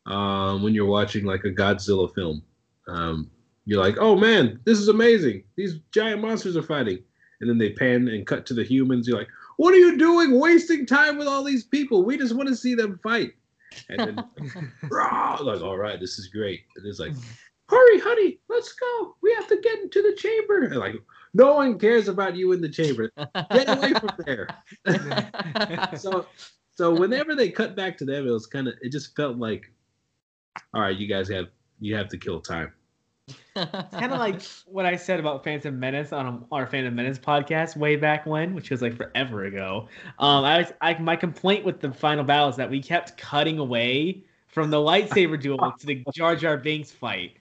um, 0.07 0.63
when 0.63 0.75
you're 0.75 0.87
watching 0.87 1.25
like 1.25 1.45
a 1.45 1.51
Godzilla 1.51 2.13
film. 2.15 2.43
Um, 2.89 3.31
you're 3.65 3.81
like, 3.81 3.97
oh 3.99 4.17
man, 4.17 4.61
this 4.65 4.79
is 4.79 4.89
amazing. 4.89 5.45
These 5.57 5.79
giant 5.93 6.21
monsters 6.21 6.57
are 6.57 6.63
fighting. 6.63 6.99
And 7.41 7.49
then 7.49 7.59
they 7.59 7.71
pan 7.71 8.09
and 8.09 8.27
cut 8.27 8.45
to 8.47 8.55
the 8.55 8.65
humans. 8.65 9.09
You're 9.09 9.19
like, 9.19 9.29
what 9.57 9.73
are 9.73 9.79
you 9.79 9.97
doing 9.97 10.39
wasting 10.39 10.85
time 10.87 11.17
with 11.17 11.27
all 11.27 11.43
these 11.45 11.65
people? 11.65 12.05
We 12.05 12.19
just 12.19 12.35
want 12.35 12.49
to 12.49 12.57
see 12.57 12.75
them 12.75 12.99
fight. 13.03 13.33
And 13.89 14.01
then 14.01 14.73
Rah! 14.91 15.39
like, 15.41 15.63
all 15.63 15.79
right, 15.79 15.99
this 16.01 16.19
is 16.19 16.29
great. 16.29 16.63
And 16.77 16.87
it's 16.87 16.99
like, 16.99 17.13
hurry, 17.69 18.01
honey, 18.01 18.41
let's 18.49 18.73
go. 18.73 19.17
We 19.23 19.33
have 19.35 19.47
to 19.49 19.61
get 19.63 19.79
into 19.79 20.03
the 20.03 20.15
chamber. 20.17 20.63
And 20.63 20.77
like, 20.77 20.97
no 21.35 21.55
one 21.55 21.79
cares 21.79 22.09
about 22.09 22.37
you 22.37 22.53
in 22.53 22.61
the 22.61 22.69
chamber. 22.69 23.11
Get 23.53 23.69
away 23.69 23.93
from 23.95 24.11
there. 24.25 24.49
So, 25.97 26.27
so 26.75 26.95
whenever 26.95 27.35
they 27.35 27.51
cut 27.51 27.77
back 27.77 27.99
to 27.99 28.05
them, 28.05 28.27
it 28.27 28.31
was 28.31 28.47
kind 28.47 28.69
of, 28.69 28.75
it 28.81 28.91
just 28.91 29.15
felt 29.15 29.37
like, 29.37 29.71
all 30.73 30.81
right, 30.81 30.97
you 30.97 31.07
guys 31.07 31.29
have, 31.29 31.49
you 31.81 31.95
have 31.95 32.09
to 32.09 32.19
kill 32.19 32.41
time. 32.41 32.73
kind 33.55 34.13
of 34.13 34.19
like 34.19 34.43
what 34.67 34.87
I 34.87 34.97
said 34.97 35.21
about 35.21 35.45
Phantom 35.45 35.79
Menace 35.79 36.13
on 36.13 36.45
our 36.51 36.67
Phantom 36.67 36.95
Menace 36.95 37.19
podcast 37.19 37.77
way 37.77 37.97
back 37.97 38.27
when, 38.27 38.55
which 38.55 38.71
was 38.71 38.83
like 38.83 38.97
forever 38.97 39.45
ago. 39.45 39.89
Um, 40.19 40.45
I 40.45 40.59
was, 40.59 40.73
I 40.81 40.99
my 40.99 41.17
complaint 41.17 41.65
with 41.65 41.81
the 41.81 41.93
final 41.93 42.25
battle 42.25 42.49
is 42.49 42.57
that 42.57 42.71
we 42.71 42.81
kept 42.81 43.17
cutting 43.17 43.59
away 43.59 44.25
from 44.49 44.71
the 44.71 44.79
lightsaber 44.79 45.41
duel 45.41 45.73
to 45.79 45.87
the 45.87 46.05
Jar 46.13 46.37
Jar 46.37 46.57
Binks 46.57 46.91
fight. 46.91 47.37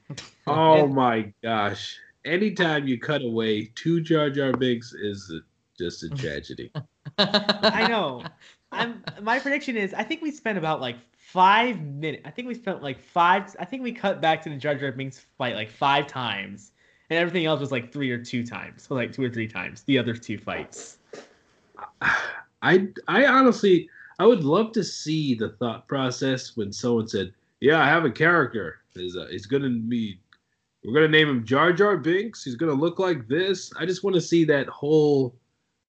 Oh 0.47 0.88
my 0.88 1.34
gosh! 1.43 1.97
Anytime 2.30 2.88
you 2.88 3.00
cut 3.00 3.24
away 3.24 3.72
two 3.76 4.02
Jar 4.02 4.30
Jar 4.30 4.54
Binks 4.54 4.94
is 4.94 5.34
just 5.78 6.04
a 6.04 6.10
tragedy. 6.15 6.72
I 7.18 7.88
know. 7.88 8.24
I'm 8.72 9.04
my 9.22 9.39
prediction 9.39 9.76
is 9.76 9.94
I 9.96 10.04
think 10.04 10.22
we 10.22 10.30
spent 10.30 10.58
about 10.58 10.80
like 10.80 10.98
five 11.18 11.82
minutes. 11.82 12.22
I 12.26 12.30
think 12.30 12.48
we 12.48 12.54
spent 12.54 12.84
like 12.84 13.02
five. 13.02 13.56
I 13.60 13.65
think 13.65 13.82
we 13.82 13.92
cut 13.92 14.22
back 14.22 14.44
to 14.44 14.50
the 14.50 14.58
Jar 14.58 14.76
Jar 14.76 14.92
Binks 14.92 15.26
fight 15.38 15.56
like 15.56 15.72
five 15.72 16.06
times, 16.06 16.72
and 17.10 17.18
everything 17.18 17.48
else 17.48 17.60
was 17.60 17.72
like 17.72 17.92
three 17.92 18.12
or 18.12 18.24
two 18.24 18.46
times, 18.46 18.84
so 18.84 18.94
like 18.94 19.12
two 19.12 19.24
or 19.24 19.30
three 19.30 19.48
times. 19.48 19.82
The 19.84 19.98
other 19.98 20.13
two 20.13 20.38
fights. 20.38 21.00
I 22.62 22.89
I 23.08 23.26
honestly 23.26 23.89
I 24.20 24.28
would 24.28 24.44
love 24.44 24.72
to 24.74 24.84
see 24.84 25.34
the 25.34 25.50
thought 25.50 25.88
process 25.88 26.56
when 26.56 26.72
someone 26.72 27.08
said, 27.08 27.34
"Yeah, 27.60 27.82
I 27.82 27.88
have 27.88 28.06
a 28.06 28.12
character. 28.12 28.82
He's 28.94 29.15
uh, 29.18 29.28
he's 29.32 29.48
gonna 29.48 29.70
be, 29.70 30.20
we're 30.84 30.94
gonna 30.94 31.08
name 31.08 31.28
him 31.30 31.46
Jar 31.46 31.74
Jar 31.74 31.98
Binks. 31.98 32.44
He's 32.44 32.56
gonna 32.56 32.74
look 32.74 33.00
like 33.00 33.28
this." 33.28 33.72
I 33.78 33.86
just 33.86 34.04
want 34.04 34.15
to 34.15 34.22
see 34.22 34.44
that 34.46 34.68
whole 34.68 35.36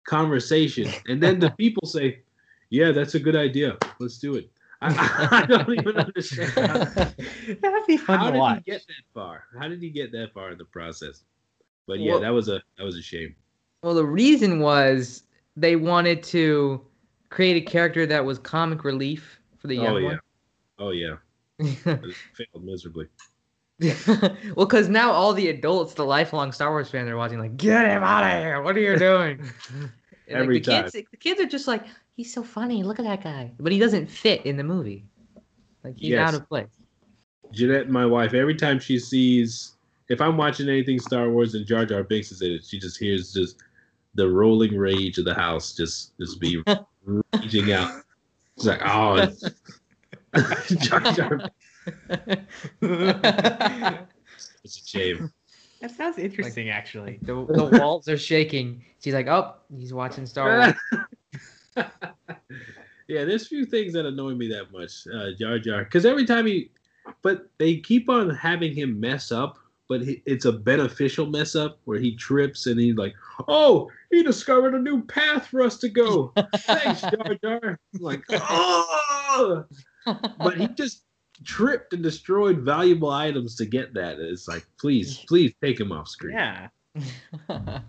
conversation, 0.07 0.91
and 1.09 1.23
then 1.23 1.39
the 1.39 1.51
people 1.59 1.87
say, 1.87 2.21
"Yeah, 2.71 2.91
that's 2.93 3.15
a 3.15 3.21
good 3.21 3.37
idea. 3.37 3.77
Let's 4.01 4.19
do 4.19 4.35
it." 4.35 4.51
I, 4.85 5.29
I 5.31 5.47
don't 5.47 5.79
even 5.79 5.97
understand. 5.97 6.51
How, 6.51 6.75
That'd 7.63 7.87
be 7.87 7.97
fun 7.97 8.19
how 8.19 8.27
to 8.27 8.33
did 8.33 8.39
watch. 8.39 8.63
he 8.65 8.71
get 8.73 8.81
that 8.89 9.05
far? 9.15 9.45
How 9.57 9.69
did 9.69 9.81
he 9.81 9.91
get 9.91 10.11
that 10.11 10.33
far 10.35 10.51
in 10.51 10.59
the 10.59 10.65
process? 10.65 11.23
But 11.87 12.01
yeah, 12.01 12.13
Well- 12.13 12.21
that 12.21 12.31
was 12.31 12.49
a 12.49 12.61
that 12.79 12.85
was 12.85 12.97
a 12.97 13.03
shame. 13.03 13.35
well, 13.85 13.95
the 13.95 14.05
reason 14.05 14.59
was 14.61 15.23
they 15.57 15.77
wanted 15.77 16.23
to 16.25 16.81
create 17.31 17.63
a 17.63 17.65
character 17.71 18.07
that 18.07 18.25
was 18.25 18.39
comic 18.41 18.83
relief 18.85 19.39
for 19.59 19.69
the 19.69 19.79
Oh 19.79 19.97
young 19.99 20.03
yeah, 20.03 20.17
oh 20.81 20.91
yeah, 20.91 21.15
one. 21.59 21.77
But 21.85 22.05
it 22.11 22.17
failed 22.35 22.65
miserably. 22.65 23.07
well, 24.07 24.67
because 24.67 24.89
now 24.89 25.11
all 25.11 25.33
the 25.33 25.49
adults, 25.49 25.95
the 25.95 26.05
lifelong 26.05 26.53
Star 26.53 26.71
Wars 26.71 26.91
fans, 26.91 27.09
are 27.09 27.17
watching 27.17 27.39
like, 27.39 27.57
"Get 27.57 27.87
him 27.87 28.03
out 28.03 28.25
of 28.25 28.41
here! 28.41 28.63
What 28.63 28.77
are 28.77 28.81
you 28.81 28.97
doing?" 28.99 29.43
And, 30.29 30.39
like, 30.39 30.45
Every 30.45 30.61
the 30.61 30.83
kids, 30.83 30.93
the 30.93 31.17
kids 31.19 31.41
are 31.41 31.47
just 31.47 31.67
like, 31.67 31.85
"He's 32.15 32.33
so 32.33 32.43
funny. 32.45 32.85
Look 32.85 33.01
at 33.01 33.05
that 33.05 33.23
guy," 33.25 33.51
but 33.59 33.73
he 33.73 33.79
doesn't 33.79 34.09
fit 34.09 34.47
in 34.47 34.57
the 34.57 34.63
movie. 34.63 35.05
Like 35.83 35.95
he's 35.99 36.11
Yes. 36.11 36.29
out 36.29 36.41
of 36.41 36.49
place. 36.49 36.69
Jeanette, 37.51 37.91
my 37.91 38.07
wife, 38.07 38.33
every 38.33 38.55
time 38.55 38.79
she 38.79 38.99
sees, 38.99 39.77
if 40.09 40.21
I'm 40.21 40.37
watching 40.37 40.69
anything 40.69 41.01
Star 41.01 41.29
Wars 41.29 41.55
and 41.55 41.67
Jar 41.67 41.85
Jar 41.85 42.05
Binks 42.05 42.31
is 42.31 42.41
in 42.41 42.53
it, 42.53 42.65
she 42.65 42.79
just 42.79 42.99
hears 42.99 43.33
just 43.33 43.57
the 44.15 44.29
rolling 44.29 44.77
rage 44.77 45.19
of 45.19 45.25
the 45.25 45.35
house 45.35 45.75
just 45.75 46.17
just 46.19 46.41
be 46.41 46.63
raging 47.35 47.73
out. 47.73 47.91
It's 48.57 48.67
like, 48.67 48.81
oh, 48.85 49.27
Jar 50.79 51.01
Jar. 51.01 51.51
It's 54.65 54.81
a 54.81 54.87
shame. 54.87 55.33
That 55.81 55.91
sounds 55.91 56.19
interesting, 56.19 56.71
actually. 56.71 57.19
the, 57.23 57.35
the 57.35 57.79
walls 57.81 58.09
are 58.09 58.17
shaking. 58.17 58.85
She's 59.03 59.15
like, 59.15 59.27
"Oh, 59.27 59.55
he's 59.77 59.93
watching 59.93 60.27
Star 60.27 60.59
Wars." 60.59 60.75
yeah, 63.09 63.25
there's 63.25 63.49
few 63.49 63.65
things 63.65 63.93
that 63.95 64.07
annoy 64.07 64.35
me 64.35 64.47
that 64.49 64.71
much, 64.71 65.09
uh, 65.13 65.33
Jar 65.37 65.59
Jar, 65.59 65.83
because 65.83 66.07
every 66.07 66.25
time 66.25 66.47
he, 66.47 66.71
but 67.23 67.49
they 67.59 67.79
keep 67.79 68.09
on 68.09 68.31
having 68.31 68.73
him 68.73 69.01
mess 69.01 69.33
up, 69.33 69.59
but 69.89 70.03
he, 70.03 70.23
it's 70.25 70.45
a 70.45 70.53
beneficial 70.53 71.27
mess 71.27 71.57
up 71.57 71.81
where 71.85 71.99
he 71.99 72.15
trips 72.15 72.67
and 72.67 72.79
he's 72.79 72.95
like, 72.95 73.15
"Oh, 73.49 73.91
he 74.13 74.23
discovered 74.23 74.75
a 74.75 74.79
new 74.79 75.03
path 75.03 75.49
for 75.49 75.63
us 75.63 75.79
to 75.79 75.89
go. 75.89 76.33
Thanks, 76.59 77.01
Jar 77.01 77.35
Jar." 77.43 77.81
I'm 77.95 78.01
like, 78.01 78.23
oh, 78.31 79.65
but 80.39 80.57
he 80.57 80.69
just 80.69 81.03
tripped 81.45 81.93
and 81.93 82.03
destroyed 82.03 82.59
valuable 82.59 83.11
items 83.11 83.57
to 83.57 83.67
get 83.67 83.95
that. 83.95 84.19
It's 84.19 84.49
like, 84.49 84.65
please, 84.79 85.19
please 85.29 85.53
take 85.63 85.79
him 85.81 85.93
off 85.93 86.09
screen. 86.09 86.35
Yeah. 86.35 86.69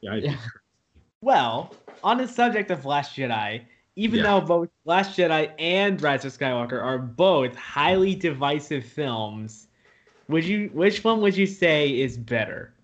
Yeah, 0.00 0.16
Yeah. 0.16 0.36
Well, 1.22 1.74
on 2.02 2.18
the 2.18 2.28
subject 2.28 2.70
of 2.70 2.84
Last 2.84 3.16
Jedi, 3.16 3.62
even 3.96 4.18
Yeah. 4.18 4.24
though 4.24 4.40
both 4.42 4.68
Last 4.84 5.16
Jedi 5.16 5.50
and 5.58 6.00
Rise 6.02 6.26
of 6.26 6.32
Skywalker 6.36 6.82
are 6.82 6.98
both 6.98 7.56
highly 7.56 8.14
divisive 8.14 8.84
films, 8.84 9.68
would 10.28 10.44
you 10.44 10.68
which 10.74 11.02
one 11.04 11.22
would 11.22 11.34
you 11.36 11.46
say 11.46 11.98
is 11.98 12.18
better? 12.18 12.74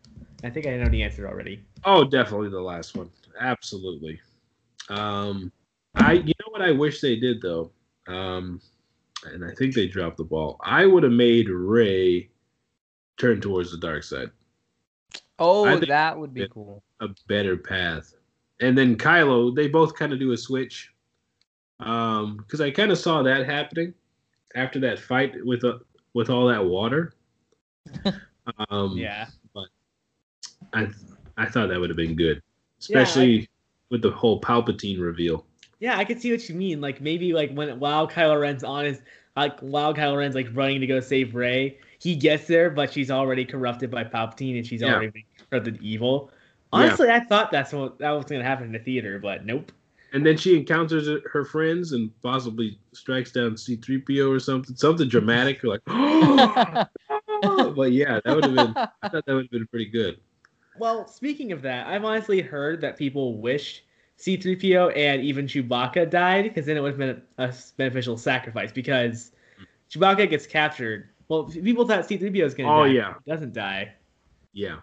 I 0.43 0.49
think 0.49 0.67
I 0.67 0.77
know 0.79 0.89
the 0.89 1.03
answer 1.03 1.29
already. 1.29 1.63
Oh, 1.85 2.05
definitely 2.05 2.49
the 2.49 2.61
last 2.61 2.97
one. 2.97 3.11
Absolutely. 3.39 4.19
Um, 4.89 5.53
I 5.95 6.13
you 6.13 6.33
know 6.41 6.51
what 6.51 6.63
I 6.63 6.71
wish 6.71 7.03
they 7.03 7.17
did 7.17 7.43
though, 7.43 7.71
um, 8.07 8.63
and 9.25 9.45
I 9.45 9.55
think 9.55 9.75
they 9.75 9.87
dropped 9.87 10.17
the 10.17 10.25
ball. 10.25 10.59
I 10.63 10.87
would 10.87 11.03
have 11.03 11.13
made 11.13 11.49
Rey 11.49 12.31
turn 13.19 13.41
towards 13.41 13.71
the 13.71 13.79
dark 13.79 14.03
side. 14.03 14.31
oh, 15.39 15.79
that 15.79 16.19
would 16.19 16.35
be 16.35 16.49
cool. 16.49 16.83
a 17.01 17.09
better 17.29 17.57
path. 17.57 18.15
And 18.61 18.77
then 18.77 18.97
Kylo, 18.97 19.55
they 19.55 19.69
both 19.69 19.95
kind 19.95 20.13
of 20.13 20.19
do 20.19 20.33
a 20.33 20.37
switch. 20.37 20.93
Um, 21.81 22.37
because 22.37 22.61
I 22.61 22.71
kind 22.71 22.93
of 22.93 22.99
saw 22.99 23.23
that 23.23 23.47
happening 23.47 23.95
after 24.55 24.79
that 24.81 24.99
fight 24.99 25.33
with 25.45 25.65
uh, 25.65 25.79
with 26.13 26.31
all 26.31 26.47
that 26.49 26.65
water. 26.65 27.15
Um, 28.69 28.97
Yeah. 28.97 29.27
But 29.55 29.69
I 30.73 30.89
I 31.37 31.47
thought 31.47 31.69
that 31.69 31.79
would 31.79 31.91
have 31.91 31.97
been 31.97 32.17
good, 32.17 32.43
especially 32.81 33.49
with 33.91 34.03
the 34.03 34.11
whole 34.11 34.41
Palpatine 34.41 35.01
reveal. 35.01 35.47
Yeah, 35.81 35.97
I 35.99 36.05
can 36.05 36.21
see 36.21 36.31
what 36.31 36.49
you 36.49 36.55
mean. 36.55 36.81
Like 36.81 37.01
maybe 37.01 37.33
like 37.33 37.53
when 37.53 37.81
while 37.81 38.07
Kylo 38.07 38.41
Ren's 38.41 38.63
on 38.63 38.85
his 38.85 39.01
like 39.37 39.59
while 39.61 39.95
Kylo 39.95 40.19
Ren's 40.19 40.35
like 40.35 40.49
running 40.53 40.81
to 40.81 40.87
go 40.87 41.01
save 41.01 41.35
Rey, 41.35 41.79
he 41.99 42.15
gets 42.15 42.47
there, 42.47 42.71
but 42.71 42.93
she's 42.93 43.11
already 43.11 43.45
corrupted 43.45 43.91
by 43.91 44.05
Palpatine 44.05 44.57
and 44.59 44.67
she's 44.67 44.83
Yeah. 44.83 44.95
already 44.95 45.09
been 45.09 45.23
corrupted 45.51 45.83
evil. 45.83 46.31
Yeah. 46.73 46.79
Honestly, 46.81 47.09
I 47.09 47.21
thought 47.21 47.51
that's 47.51 47.73
what 47.73 47.99
that 47.99 48.11
was 48.11 48.27
gonna 48.27 48.45
happen 48.45 48.67
in 48.67 48.73
the 48.73 48.79
theater, 48.79 49.19
but 49.19 49.45
nope. 49.45 49.73
And 50.13 50.27
then 50.27 50.37
she 50.37 50.57
encounters 50.57 51.09
her 51.33 51.45
friends 51.45 51.93
and 51.93 52.11
possibly 52.21 52.79
strikes 52.93 53.31
down 53.31 53.57
C-3PO 53.57 54.29
or 54.29 54.41
something, 54.41 54.75
something 54.75 55.09
dramatic, 55.09 55.63
like. 55.65 55.81
Oh! 57.43 57.73
but 57.75 57.93
yeah, 57.93 58.21
that 58.25 58.35
would 58.35 58.45
have 58.45 58.55
been. 58.55 58.75
I 58.77 59.09
thought 59.09 59.25
that 59.25 59.33
would 59.35 59.45
have 59.45 59.51
been 59.51 59.67
pretty 59.69 59.87
good. 59.87 60.19
Well, 60.79 61.07
speaking 61.09 61.53
of 61.53 61.63
that, 61.63 61.87
I've 61.87 62.05
honestly 62.05 62.43
heard 62.43 62.81
that 62.83 62.99
people 62.99 63.39
wish 63.41 63.83
C3PO 64.21 64.97
and 64.97 65.23
even 65.23 65.47
Chewbacca 65.47 66.11
died 66.11 66.45
because 66.45 66.67
then 66.67 66.77
it 66.77 66.81
would 66.81 66.91
have 66.93 66.99
been 66.99 67.23
a 67.39 67.55
beneficial 67.77 68.19
sacrifice 68.19 68.71
because 68.71 69.33
Chewbacca 69.91 70.29
gets 70.29 70.47
captured. 70.47 71.09
Well, 71.29 71.45
people 71.45 71.87
thought 71.87 72.07
C3PO 72.09 72.43
was 72.45 72.55
gonna 72.55 72.69
die. 72.69 72.75
Oh 72.81 72.85
die. 72.87 72.93
yeah, 72.93 73.15
He 73.25 73.31
doesn't 73.31 73.53
die. 73.55 73.93
yeah. 74.53 74.77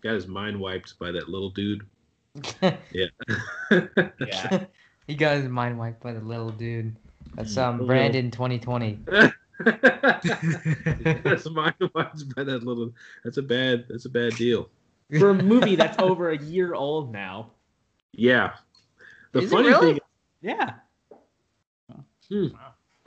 Got 0.00 0.14
his 0.14 0.26
mind 0.28 0.58
wiped 0.60 0.98
by 0.98 1.10
that 1.12 1.28
little 1.28 1.50
dude. 1.50 1.84
Yeah. 2.92 3.06
Yeah. 4.20 4.64
he 5.08 5.14
got 5.14 5.36
his 5.38 5.48
mind 5.48 5.78
wiped 5.78 6.00
by 6.02 6.12
the 6.12 6.20
little 6.20 6.50
dude. 6.50 6.94
That's 7.34 7.54
Mm, 7.54 7.62
um 7.62 7.76
the 7.78 7.82
little- 7.84 7.86
Brandon 7.86 8.30
2020. 8.30 8.98
that's 9.64 11.50
mind 11.50 11.74
wiped 11.94 12.34
by 12.36 12.44
that 12.44 12.62
little. 12.64 12.92
That's 13.24 13.38
a 13.38 13.42
bad. 13.42 13.86
That's 13.88 14.04
a 14.04 14.08
bad 14.10 14.34
deal. 14.36 14.68
For 15.18 15.30
a 15.30 15.34
movie 15.34 15.74
that's 15.76 15.98
over 15.98 16.30
a 16.30 16.38
year 16.38 16.74
old 16.74 17.12
now. 17.12 17.50
Yeah. 18.18 18.54
The 19.32 19.40
Is 19.42 19.44
it 19.52 19.54
funny 19.54 19.68
really? 19.68 19.92
thing. 19.92 20.00
Yeah. 20.42 20.74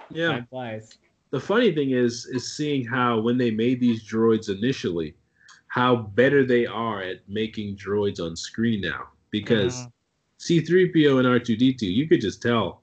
Yeah. 0.09 0.27
Time 0.31 0.47
flies. 0.49 0.89
the 1.31 1.39
funny 1.39 1.71
thing 1.73 1.91
is 1.91 2.25
is 2.25 2.55
seeing 2.55 2.85
how 2.85 3.19
when 3.19 3.37
they 3.37 3.51
made 3.51 3.79
these 3.79 4.03
droids 4.09 4.49
initially 4.49 5.15
how 5.67 5.95
better 5.95 6.43
they 6.45 6.65
are 6.65 7.01
at 7.01 7.17
making 7.29 7.77
droids 7.77 8.19
on 8.19 8.35
screen 8.35 8.81
now 8.81 9.07
because 9.29 9.73
Mhm. 9.77 9.91
c3po 10.39 11.19
and 11.19 11.27
r2d2 11.27 11.83
you 11.83 12.07
could 12.09 12.19
just 12.19 12.41
tell 12.41 12.81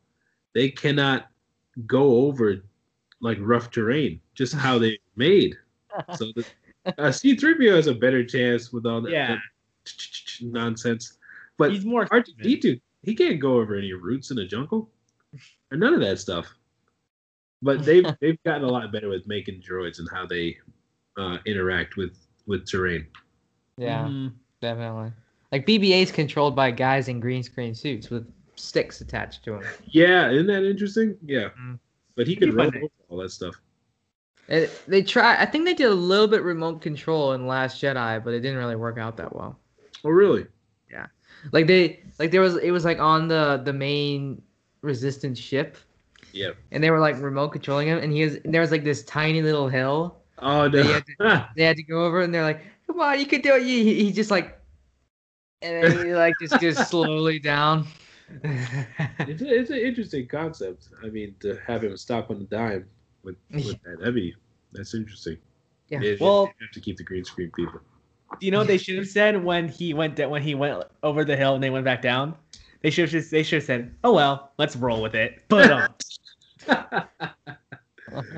they 0.54 0.70
cannot 0.70 1.28
go 1.86 2.26
over 2.26 2.64
like 3.20 3.36
rough 3.40 3.70
terrain 3.70 4.20
just 4.34 4.54
how 4.54 4.78
they 4.78 4.98
made 5.16 5.54
so 6.16 6.32
the, 6.36 6.44
uh, 6.86 7.10
c3po 7.10 7.74
has 7.76 7.88
a 7.88 7.94
better 7.94 8.24
chance 8.24 8.72
with 8.72 8.86
all 8.86 9.02
that, 9.02 9.12
Yeah. 9.12 9.36
that 9.36 9.40
nonsense 10.40 11.17
but 11.58 11.72
He's 11.72 11.84
more 11.84 12.06
R2D2, 12.06 12.80
he 13.02 13.14
can't 13.14 13.38
go 13.40 13.58
over 13.58 13.76
any 13.76 13.92
roots 13.92 14.30
in 14.30 14.36
the 14.36 14.46
jungle, 14.46 14.90
or 15.70 15.76
none 15.76 15.92
of 15.92 16.00
that 16.00 16.18
stuff. 16.18 16.46
But 17.60 17.84
they've 17.84 18.06
they've 18.20 18.42
gotten 18.44 18.64
a 18.64 18.68
lot 18.68 18.90
better 18.92 19.08
with 19.08 19.26
making 19.26 19.60
droids 19.60 19.98
and 19.98 20.08
how 20.10 20.24
they 20.26 20.56
uh, 21.16 21.38
interact 21.44 21.96
with 21.96 22.16
with 22.46 22.66
terrain. 22.66 23.06
Yeah, 23.76 24.04
Mhm. 24.04 24.32
definitely. 24.60 25.12
Like 25.52 25.66
BB-8 25.66 26.02
is 26.02 26.12
controlled 26.12 26.54
by 26.56 26.70
guys 26.70 27.08
in 27.08 27.20
green 27.20 27.42
screen 27.42 27.74
suits 27.74 28.10
with 28.10 28.30
sticks 28.56 29.00
attached 29.00 29.44
to 29.44 29.52
them. 29.52 29.62
Yeah, 29.86 30.30
isn't 30.30 30.46
that 30.46 30.64
interesting? 30.64 31.16
Yeah, 31.24 31.50
Mm. 31.60 31.78
but 32.16 32.26
he 32.26 32.36
Pretty 32.36 32.52
could 32.52 32.56
roll 32.58 32.70
funny. 32.70 32.82
over 32.84 32.92
all 33.08 33.16
that 33.18 33.30
stuff. 33.30 33.54
It, 34.48 34.70
they 34.88 35.02
try. 35.02 35.36
I 35.40 35.44
think 35.46 35.64
they 35.66 35.74
did 35.74 35.88
a 35.90 35.94
little 35.94 36.26
bit 36.26 36.42
remote 36.42 36.80
control 36.80 37.32
in 37.34 37.46
Last 37.46 37.82
Jedi, 37.82 38.22
but 38.24 38.32
it 38.34 38.40
didn't 38.40 38.56
really 38.58 38.76
work 38.76 38.98
out 38.98 39.16
that 39.18 39.34
well. 39.34 39.58
Oh, 40.04 40.10
really? 40.10 40.46
Yeah, 40.90 41.06
like 41.52 41.66
they, 41.66 42.00
like 42.18 42.30
there 42.30 42.40
was, 42.40 42.56
it 42.56 42.70
was 42.70 42.84
like 42.84 42.98
on 42.98 43.28
the 43.28 43.60
the 43.64 43.72
main 43.72 44.40
resistance 44.82 45.38
ship, 45.38 45.76
Yeah. 46.32 46.50
and 46.72 46.82
they 46.82 46.90
were 46.90 47.00
like 47.00 47.20
remote 47.20 47.50
controlling 47.50 47.88
him, 47.88 47.98
and 47.98 48.12
he 48.12 48.24
was 48.24 48.38
there 48.44 48.60
was 48.60 48.70
like 48.70 48.84
this 48.84 49.02
tiny 49.04 49.42
little 49.42 49.68
hill 49.68 50.18
Oh 50.40 50.68
no. 50.68 51.00
Yeah, 51.20 51.48
they 51.56 51.64
had 51.64 51.76
to 51.76 51.82
go 51.82 52.04
over, 52.04 52.20
and 52.20 52.32
they're 52.32 52.42
like, 52.44 52.62
"Come 52.86 53.00
on, 53.00 53.18
you 53.18 53.26
can 53.26 53.40
do 53.40 53.54
it." 53.56 53.62
He, 53.64 54.04
he 54.04 54.12
just 54.12 54.30
like, 54.30 54.58
and 55.62 55.82
then 55.82 56.06
he 56.06 56.14
like 56.14 56.34
just 56.40 56.60
goes 56.60 56.76
slowly 56.88 57.38
down. 57.40 57.86
it's, 58.44 59.42
a, 59.42 59.48
it's 59.58 59.70
an 59.70 59.78
interesting 59.78 60.26
concept. 60.28 60.88
I 61.02 61.08
mean, 61.08 61.34
to 61.40 61.58
have 61.66 61.82
him 61.82 61.96
stop 61.96 62.30
on 62.30 62.38
the 62.38 62.44
dime 62.44 62.86
with, 63.24 63.36
with 63.50 63.82
that, 63.84 63.98
that'd 63.98 64.14
be 64.14 64.34
that's 64.72 64.94
interesting. 64.94 65.38
Yeah. 65.88 66.14
Well- 66.20 66.46
have 66.46 66.70
to 66.72 66.80
keep 66.80 66.96
the 66.98 67.04
green 67.04 67.24
screen 67.24 67.50
people. 67.56 67.80
Do 68.38 68.46
you 68.46 68.52
know 68.52 68.58
what 68.58 68.66
they 68.66 68.78
should 68.78 68.96
have 68.96 69.08
said 69.08 69.42
when 69.42 69.68
he 69.68 69.94
went 69.94 70.16
da- 70.16 70.28
when 70.28 70.42
he 70.42 70.54
went 70.54 70.84
over 71.02 71.24
the 71.24 71.36
hill 71.36 71.54
and 71.54 71.62
they 71.62 71.70
went 71.70 71.84
back 71.84 72.02
down? 72.02 72.34
They 72.82 72.90
should 72.90 73.02
have 73.02 73.10
just 73.10 73.30
they 73.30 73.42
should 73.42 73.56
have 73.56 73.64
said, 73.64 73.94
"Oh 74.04 74.12
well, 74.12 74.52
let's 74.58 74.76
roll 74.76 75.02
with 75.02 75.14
it." 75.14 75.42
But 75.48 75.70
um, 75.70 75.94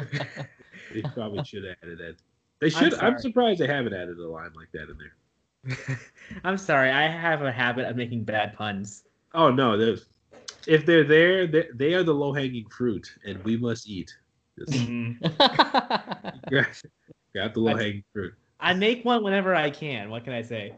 They 0.93 1.03
probably 1.03 1.45
should 1.45 1.65
have 1.65 1.77
added 1.83 1.99
that. 1.99 2.17
They 2.61 2.71
should. 2.71 2.95
I'm, 2.95 3.13
sorry. 3.13 3.21
surprised 3.21 3.61
they 3.61 3.67
haven't 3.67 3.95
added 3.95 4.19
a 4.19 4.29
line 4.29 4.51
like 4.55 4.71
that 4.73 4.89
in 4.91 4.97
there. 4.99 5.99
I'm 6.45 6.59
sorry, 6.59 6.91
I 6.91 7.09
have 7.09 7.43
a 7.43 7.53
habit 7.53 7.87
of 7.87 7.97
making 7.97 8.25
bad 8.25 8.55
puns. 8.55 9.05
Oh 9.35 9.51
no, 9.51 9.77
there's 9.77 10.07
if 10.67 10.85
they're 10.85 11.05
there, 11.05 11.47
they, 11.47 11.67
they 11.75 11.95
are 11.95 12.03
the 12.03 12.15
low 12.15 12.33
hanging 12.33 12.67
fruit, 12.69 13.13
and 13.25 13.43
we 13.45 13.57
must 13.57 13.89
eat. 13.89 14.15
Just 14.59 14.73
grab, 16.49 16.67
grab 17.33 17.55
the 17.55 17.61
low 17.61 17.77
hanging 17.77 18.05
fruit. 18.13 18.35
I 18.61 18.75
make 18.75 19.05
one 19.05 19.23
whenever 19.23 19.55
I 19.55 19.71
can. 19.71 20.11
What 20.11 20.25
can 20.25 20.33
I 20.33 20.43
say? 20.43 20.75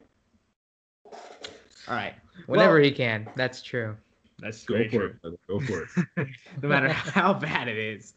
All 1.89 1.95
right, 1.97 2.15
Whenever 2.47 2.75
Well- 2.75 2.85
he 2.85 2.91
can. 2.93 3.29
That's 3.37 3.63
true. 3.63 3.97
that's 4.39 4.65
true. 4.65 4.85
Go 4.85 4.85
for 4.85 4.91
true. 4.99 5.07
it. 5.09 5.23
brother. 5.23 5.37
Go 5.49 5.61
for 5.61 5.83
it. 6.19 6.29
no 6.63 6.69
matter 6.69 6.89
how 6.93 7.35
bad 7.35 7.69
it 7.69 7.77
is. 7.79 8.15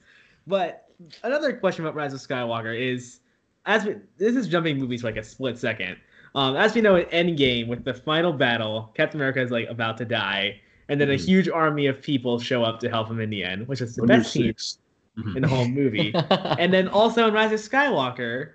But 0.47 0.85
another 1.23 1.53
question 1.53 1.83
about 1.85 1.95
Rise 1.95 2.13
of 2.13 2.19
Skywalker 2.19 2.77
is, 2.79 3.19
as 3.65 3.85
we, 3.85 3.95
this 4.17 4.35
is 4.35 4.47
jumping 4.47 4.77
movies 4.79 5.01
for 5.01 5.07
like 5.07 5.17
a 5.17 5.23
split 5.23 5.57
second. 5.57 5.97
Um, 6.35 6.55
as 6.55 6.75
we 6.75 6.81
know, 6.81 6.97
in 6.97 7.05
Endgame, 7.07 7.67
with 7.67 7.83
the 7.85 7.93
final 7.93 8.33
battle, 8.33 8.91
Captain 8.95 9.19
America 9.19 9.41
is 9.41 9.51
like 9.51 9.69
about 9.69 9.97
to 9.97 10.05
die, 10.05 10.59
and 10.89 10.99
then 11.01 11.09
a 11.09 11.13
Mhm. 11.15 11.25
huge 11.25 11.49
army 11.49 11.87
of 11.87 12.01
people 12.01 12.37
show 12.39 12.61
up 12.63 12.79
to 12.81 12.89
help 12.89 13.09
him 13.09 13.19
in 13.19 13.29
the 13.29 13.43
end, 13.43 13.67
which 13.67 13.81
is 13.81 13.95
the 13.95 14.01
Under 14.03 14.17
best 14.17 14.31
scene 14.33 14.47
six. 14.47 14.79
Mhm. 15.17 15.35
in 15.37 15.41
the 15.41 15.47
whole 15.47 15.67
movie. 15.67 16.13
and 16.59 16.71
then 16.73 16.87
also 16.89 17.27
in 17.27 17.33
Rise 17.33 17.51
of 17.53 17.59
Skywalker, 17.59 18.51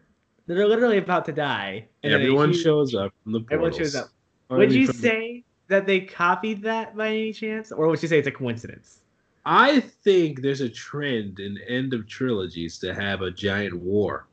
they're 0.47 0.67
literally 0.67 0.99
about 0.99 1.25
to 1.27 1.33
die. 1.33 1.87
And 2.03 2.13
Everyone 2.13 2.51
huge- 2.51 2.63
shows 2.63 2.95
up 2.95 3.13
from 3.23 3.33
the 3.33 3.41
portals. 3.41 3.53
Everyone 3.53 3.79
shows 3.79 3.95
up. 3.95 4.09
Finally 4.49 4.67
Would 4.67 4.75
you 4.75 4.87
from 4.87 4.97
say 4.97 5.45
that 5.69 5.87
they 5.87 6.01
copied 6.01 6.63
that 6.63 6.97
by 6.97 7.09
any 7.09 7.33
chance, 7.33 7.71
or 7.71 7.89
would 7.89 8.03
you 8.03 8.09
say 8.09 8.19
it's 8.19 8.29
a 8.29 8.33
coincidence? 8.33 9.01
I 9.47 9.81
think 9.81 10.43
there's 10.43 10.61
a 10.61 10.69
trend 10.69 11.41
in 11.41 11.59
end 11.67 11.95
of 11.95 12.07
trilogies 12.07 12.79
to 12.81 12.93
have 12.95 13.23
a 13.23 13.31
giant 13.31 13.75
war. 13.75 14.27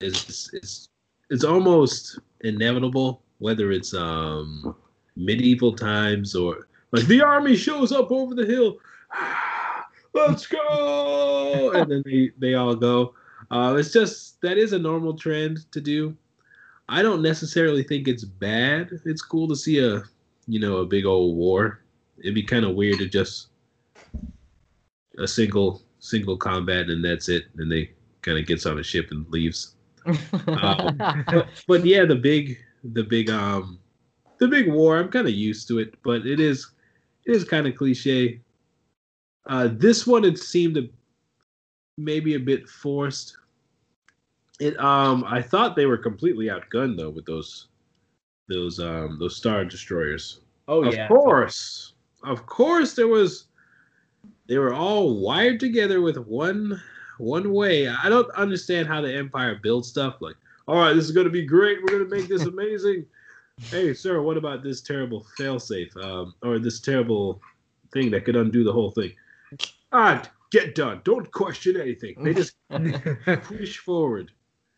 It's 0.00 0.50
it's 0.52 0.88
it's 1.30 1.44
almost 1.44 2.18
inevitable, 2.42 3.22
whether 3.38 3.72
it's 3.72 3.94
um 3.94 4.76
medieval 5.16 5.74
times 5.74 6.34
or 6.34 6.68
like 6.92 7.06
the 7.06 7.22
army 7.22 7.56
shows 7.56 7.90
up 7.90 8.12
over 8.12 8.34
the 8.34 8.46
hill. 8.46 8.76
Let's 10.14 10.46
go, 10.46 11.72
and 11.74 11.90
then 11.90 12.02
they 12.06 12.30
they 12.38 12.54
all 12.54 12.76
go. 12.76 13.14
Uh, 13.54 13.76
it's 13.76 13.92
just 13.92 14.40
that 14.40 14.58
is 14.58 14.72
a 14.72 14.78
normal 14.78 15.16
trend 15.16 15.70
to 15.70 15.80
do. 15.80 16.16
I 16.88 17.02
don't 17.02 17.22
necessarily 17.22 17.84
think 17.84 18.08
it's 18.08 18.24
bad. 18.24 18.90
It's 19.04 19.22
cool 19.22 19.46
to 19.46 19.54
see 19.54 19.78
a 19.78 20.02
you 20.48 20.58
know 20.58 20.78
a 20.78 20.86
big 20.86 21.06
old 21.06 21.36
war. 21.36 21.80
It'd 22.18 22.34
be 22.34 22.42
kind 22.42 22.64
of 22.64 22.74
weird 22.74 22.98
to 22.98 23.06
just 23.06 23.50
a 25.18 25.28
single 25.28 25.82
single 26.00 26.36
combat 26.36 26.90
and 26.90 27.04
that's 27.04 27.28
it 27.28 27.44
and 27.56 27.70
they 27.70 27.90
kind 28.22 28.38
of 28.38 28.46
gets 28.46 28.66
on 28.66 28.78
a 28.78 28.82
ship 28.82 29.08
and 29.10 29.26
leaves 29.30 29.74
but, 30.44 31.48
but 31.66 31.84
yeah 31.84 32.04
the 32.04 32.14
big 32.14 32.58
the 32.92 33.02
big 33.02 33.30
um 33.30 33.78
the 34.38 34.46
big 34.46 34.70
war 34.70 34.98
i'm 34.98 35.08
kind 35.08 35.26
of 35.26 35.32
used 35.32 35.66
to 35.66 35.78
it 35.78 35.94
but 36.02 36.26
it 36.26 36.40
is 36.40 36.72
it 37.24 37.34
is 37.34 37.42
kind 37.42 37.66
of 37.66 37.74
cliche 37.74 38.38
uh 39.46 39.68
this 39.72 40.06
one 40.06 40.24
it 40.24 40.36
seemed 40.36 40.74
to 40.74 40.90
maybe 41.96 42.34
a 42.34 42.40
bit 42.40 42.68
forced 42.68 43.38
it 44.60 44.78
um 44.78 45.24
i 45.26 45.42
thought 45.42 45.74
they 45.74 45.86
were 45.86 45.98
completely 45.98 46.46
outgunned 46.46 46.96
though 46.96 47.10
with 47.10 47.26
those 47.26 47.68
those 48.48 48.78
um 48.78 49.18
those 49.18 49.36
star 49.36 49.64
destroyers 49.64 50.40
Oh 50.68 50.84
of 50.84 50.94
yeah. 50.94 51.08
course. 51.08 51.92
Of 52.22 52.46
course 52.46 52.94
there 52.94 53.08
was 53.08 53.46
they 54.46 54.58
were 54.58 54.74
all 54.74 55.20
wired 55.20 55.60
together 55.60 56.00
with 56.00 56.16
one 56.16 56.80
one 57.18 57.52
way. 57.52 57.88
I 57.88 58.08
don't 58.08 58.30
understand 58.32 58.88
how 58.88 59.00
the 59.00 59.14
Empire 59.14 59.60
builds 59.62 59.88
stuff 59.88 60.16
like, 60.20 60.36
all 60.66 60.76
right, 60.76 60.94
this 60.94 61.04
is 61.04 61.12
going 61.12 61.26
to 61.26 61.30
be 61.32 61.44
great. 61.44 61.80
We're 61.80 61.98
going 61.98 62.08
to 62.08 62.16
make 62.16 62.28
this 62.28 62.42
amazing. 62.46 63.06
hey, 63.70 63.94
sir, 63.94 64.20
what 64.22 64.36
about 64.36 64.62
this 64.62 64.80
terrible 64.80 65.26
failsafe 65.38 65.96
um, 66.02 66.34
or 66.42 66.58
this 66.58 66.80
terrible 66.80 67.40
thing 67.92 68.10
that 68.10 68.24
could 68.24 68.36
undo 68.36 68.64
the 68.64 68.72
whole 68.72 68.90
thing? 68.90 69.12
Ah, 69.92 70.22
get 70.50 70.74
done. 70.74 71.02
Don't 71.04 71.30
question 71.30 71.80
anything. 71.80 72.16
They 72.24 72.34
just 72.34 72.54
push 73.44 73.78
forward. 73.78 74.32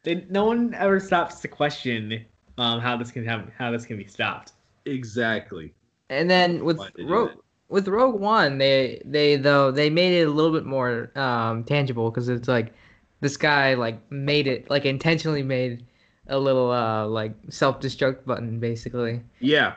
They, 0.06 0.24
no 0.30 0.44
one 0.44 0.72
ever 0.74 1.00
stops 1.00 1.40
to 1.40 1.48
question 1.48 2.24
um, 2.58 2.80
how 2.80 2.96
this 2.96 3.10
can 3.10 3.24
happen, 3.24 3.50
how 3.58 3.72
this 3.72 3.84
can 3.84 3.96
be 3.96 4.06
stopped. 4.06 4.52
Exactly. 4.84 5.74
And 6.10 6.30
then 6.30 6.64
with 6.64 6.78
Why 6.78 6.90
they 6.94 7.02
do 7.02 7.08
Rogue 7.08 7.30
with 7.68 7.88
Rogue 7.88 8.20
One, 8.20 8.56
they 8.58 9.02
they 9.04 9.34
though 9.34 9.72
they 9.72 9.90
made 9.90 10.16
it 10.20 10.28
a 10.28 10.30
little 10.30 10.52
bit 10.52 10.64
more 10.64 11.10
um, 11.16 11.64
tangible 11.64 12.08
because 12.12 12.28
it's 12.28 12.46
like 12.46 12.72
this 13.20 13.36
guy 13.36 13.74
like 13.74 13.98
made 14.12 14.46
it 14.46 14.70
like 14.70 14.84
intentionally 14.84 15.42
made 15.42 15.84
a 16.28 16.38
little 16.38 16.70
uh 16.70 17.04
like 17.06 17.32
self 17.48 17.80
destruct 17.80 18.24
button 18.24 18.60
basically. 18.60 19.20
Yeah. 19.40 19.74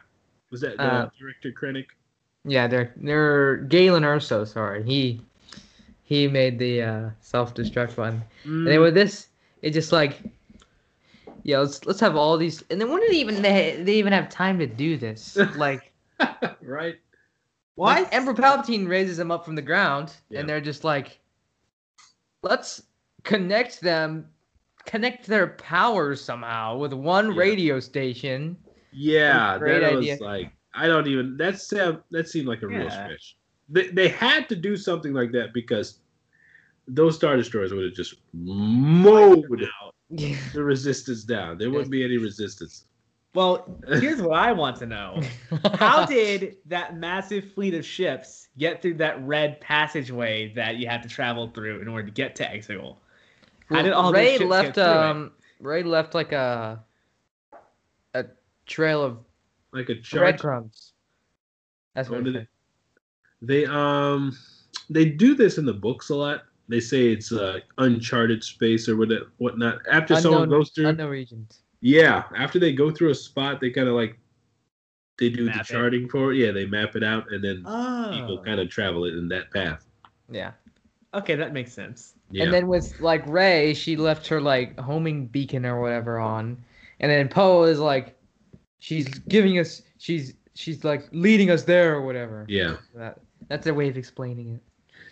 Was 0.52 0.62
that 0.62 0.78
the 0.78 0.84
Uh, 0.84 1.10
director 1.20 1.52
Krennic? 1.52 1.88
Yeah, 2.46 2.68
they're 2.68 2.94
they're 2.98 3.58
Galen 3.58 4.04
Erso. 4.04 4.48
Sorry, 4.48 4.84
he 4.84 5.22
he 6.04 6.28
made 6.28 6.60
the 6.60 6.84
uh, 6.84 7.10
self 7.20 7.56
destruct 7.56 7.96
button. 7.96 8.22
And 8.44 8.68
then 8.68 8.80
with 8.82 8.94
this, 8.94 9.29
it 9.62 9.72
just 9.72 9.92
like, 9.92 10.22
yeah, 11.44 11.60
let's 11.60 11.86
let's 11.86 12.00
have 12.00 12.16
all 12.16 12.38
these, 12.38 12.64
and 12.70 12.80
then 12.80 12.90
when 12.92 13.02
did 13.02 13.14
even 13.14 13.42
they 13.42 13.82
they 13.84 13.96
even 13.96 14.14
have 14.14 14.30
time 14.30 14.60
to 14.60 14.68
do 14.68 14.98
this? 14.98 15.38
Like, 15.56 15.92
right? 16.62 16.96
Why? 17.76 18.02
like, 18.02 18.14
Emperor 18.14 18.34
Palpatine 18.34 18.88
raises 18.88 19.18
them 19.18 19.32
up 19.32 19.46
from 19.46 19.56
the 19.56 19.62
ground, 19.62 20.14
Yeah. 20.30 20.40
and 20.42 20.50
they're 20.50 20.60
just 20.62 20.84
like, 20.84 21.20
let's 22.42 22.84
connect 23.24 23.82
them, 23.82 24.28
connect 24.86 25.28
their 25.28 25.48
powers 25.48 26.22
somehow 26.22 26.78
with 26.78 26.94
one 26.94 27.30
Yeah. 27.32 27.40
radio 27.40 27.80
station. 27.80 28.58
Yeah, 28.92 29.58
Great 29.58 29.82
that 29.82 29.94
idea. 29.96 30.14
was 30.14 30.22
like 30.22 30.52
I 30.74 30.88
don't 30.88 31.08
even 31.08 31.38
that 31.38 31.60
sound 31.60 32.00
that 32.12 32.28
seemed 32.28 32.48
like 32.48 32.62
a 32.64 32.68
real 32.68 32.84
Yeah. 32.84 33.04
stretch. 33.04 33.38
They 33.70 33.88
they 33.90 34.08
had 34.10 34.50
to 34.50 34.56
do 34.56 34.76
something 34.76 35.14
like 35.14 35.32
that 35.32 35.54
because 35.54 36.00
those 36.90 37.16
star 37.16 37.38
destroyers 37.38 37.72
would 37.74 37.86
have 37.86 37.94
just 37.94 38.16
mowed 38.34 39.46
Yeah. 40.10 40.36
the 40.54 40.64
resistance 40.64 41.24
down. 41.24 41.58
There 41.60 41.70
wouldn't 41.70 41.92
be 41.92 42.04
any 42.04 42.18
resistance. 42.18 42.86
Well, 43.36 43.80
here's 43.88 44.20
what 44.22 44.38
I 44.40 44.52
want 44.54 44.78
to 44.78 44.88
know. 44.88 45.22
How 45.76 46.06
did 46.06 46.58
that 46.66 46.98
massive 46.98 47.52
fleet 47.54 47.76
of 47.76 47.86
ships 47.86 48.48
get 48.58 48.82
through 48.82 48.96
that 48.96 49.24
red 49.26 49.62
passageway 49.62 50.52
that 50.56 50.78
you 50.78 50.88
have 50.88 51.02
to 51.04 51.08
travel 51.08 51.52
through 51.54 51.82
in 51.82 51.88
order 51.88 52.06
to 52.08 52.12
get 52.12 52.36
to 52.38 52.44
Exegol? 52.44 52.96
How 53.70 53.84
did 53.84 53.94
all 53.94 54.12
Rey 54.12 54.32
ships 54.32 54.40
get 54.40 54.50
left 54.50 54.74
through 54.74 54.84
it? 54.84 54.88
um 54.88 55.32
Rey 55.60 55.84
left 55.84 56.16
like 56.16 56.32
a 56.32 56.84
a 58.16 58.26
trail 58.66 59.04
of 59.04 59.20
Like 59.72 59.90
a 59.90 59.96
charge. 60.02 60.22
breadcrumbs. 60.42 60.94
That's 61.94 62.10
Oh, 62.10 62.14
what 62.14 62.24
did 62.24 62.36
it 62.36 62.40
it- 62.42 62.48
They 63.44 63.66
um 63.68 64.36
they 64.90 65.06
do 65.06 65.36
this 65.36 65.60
in 65.60 65.66
the 65.66 65.74
books 65.74 66.10
a 66.10 66.16
lot. 66.16 66.46
They 66.70 66.80
say 66.80 67.08
it's 67.12 67.32
uh, 67.32 67.60
uncharted 67.80 68.44
space 68.44 68.88
or 68.88 68.96
what 68.96 69.10
whatnot. 69.38 69.80
After 69.92 70.16
someone 70.22 70.50
goes 70.50 70.70
through, 70.70 70.88
unknown 70.88 71.10
regions. 71.10 71.62
yeah, 71.82 72.24
after 72.38 72.60
they 72.60 72.72
go 72.74 72.92
through 72.92 73.10
a 73.10 73.16
spot, 73.16 73.60
they 73.60 73.72
kind 73.72 73.88
of 73.90 73.96
like 73.96 74.18
they 75.20 75.30
do 75.30 75.46
Map 75.46 75.56
the 75.56 75.62
it. 75.62 75.66
charting 75.66 76.08
for 76.08 76.32
it. 76.32 76.38
Yeah, 76.38 76.52
they 76.52 76.66
map 76.66 76.96
it 76.96 77.04
out 77.04 77.26
and 77.32 77.44
then 77.44 77.58
people 77.58 78.38
Oh. 78.40 78.44
kind 78.46 78.60
of 78.60 78.70
travel 78.70 79.06
it 79.06 79.16
in 79.16 79.28
that 79.30 79.52
path. 79.52 79.86
Yeah. 80.32 80.52
Okay, 81.16 81.34
that 81.36 81.54
makes 81.54 81.74
sense. 81.74 82.14
Yeah. 82.30 82.44
And 82.44 82.54
then 82.54 82.68
with 82.68 83.00
like 83.02 83.26
Rey, 83.28 83.74
she 83.74 83.96
left 83.98 84.28
her 84.28 84.40
like 84.40 84.80
homing 84.80 85.26
beacon 85.26 85.66
or 85.66 85.82
whatever 85.82 86.20
on, 86.20 86.56
and 87.00 87.10
then 87.12 87.28
Poe 87.30 87.64
is 87.64 87.80
like, 87.80 88.16
she's 88.78 89.08
giving 89.28 89.58
us, 89.58 89.82
she's 89.98 90.36
she's 90.54 90.84
like 90.84 91.08
leading 91.12 91.50
us 91.50 91.64
there 91.64 91.96
or 91.96 92.04
whatever. 92.04 92.46
yeah, 92.48 92.76
That 92.94 93.20
that's 93.48 93.64
their 93.66 93.74
way 93.74 93.90
of 93.90 93.98
explaining 93.98 94.54
it. 94.54 94.62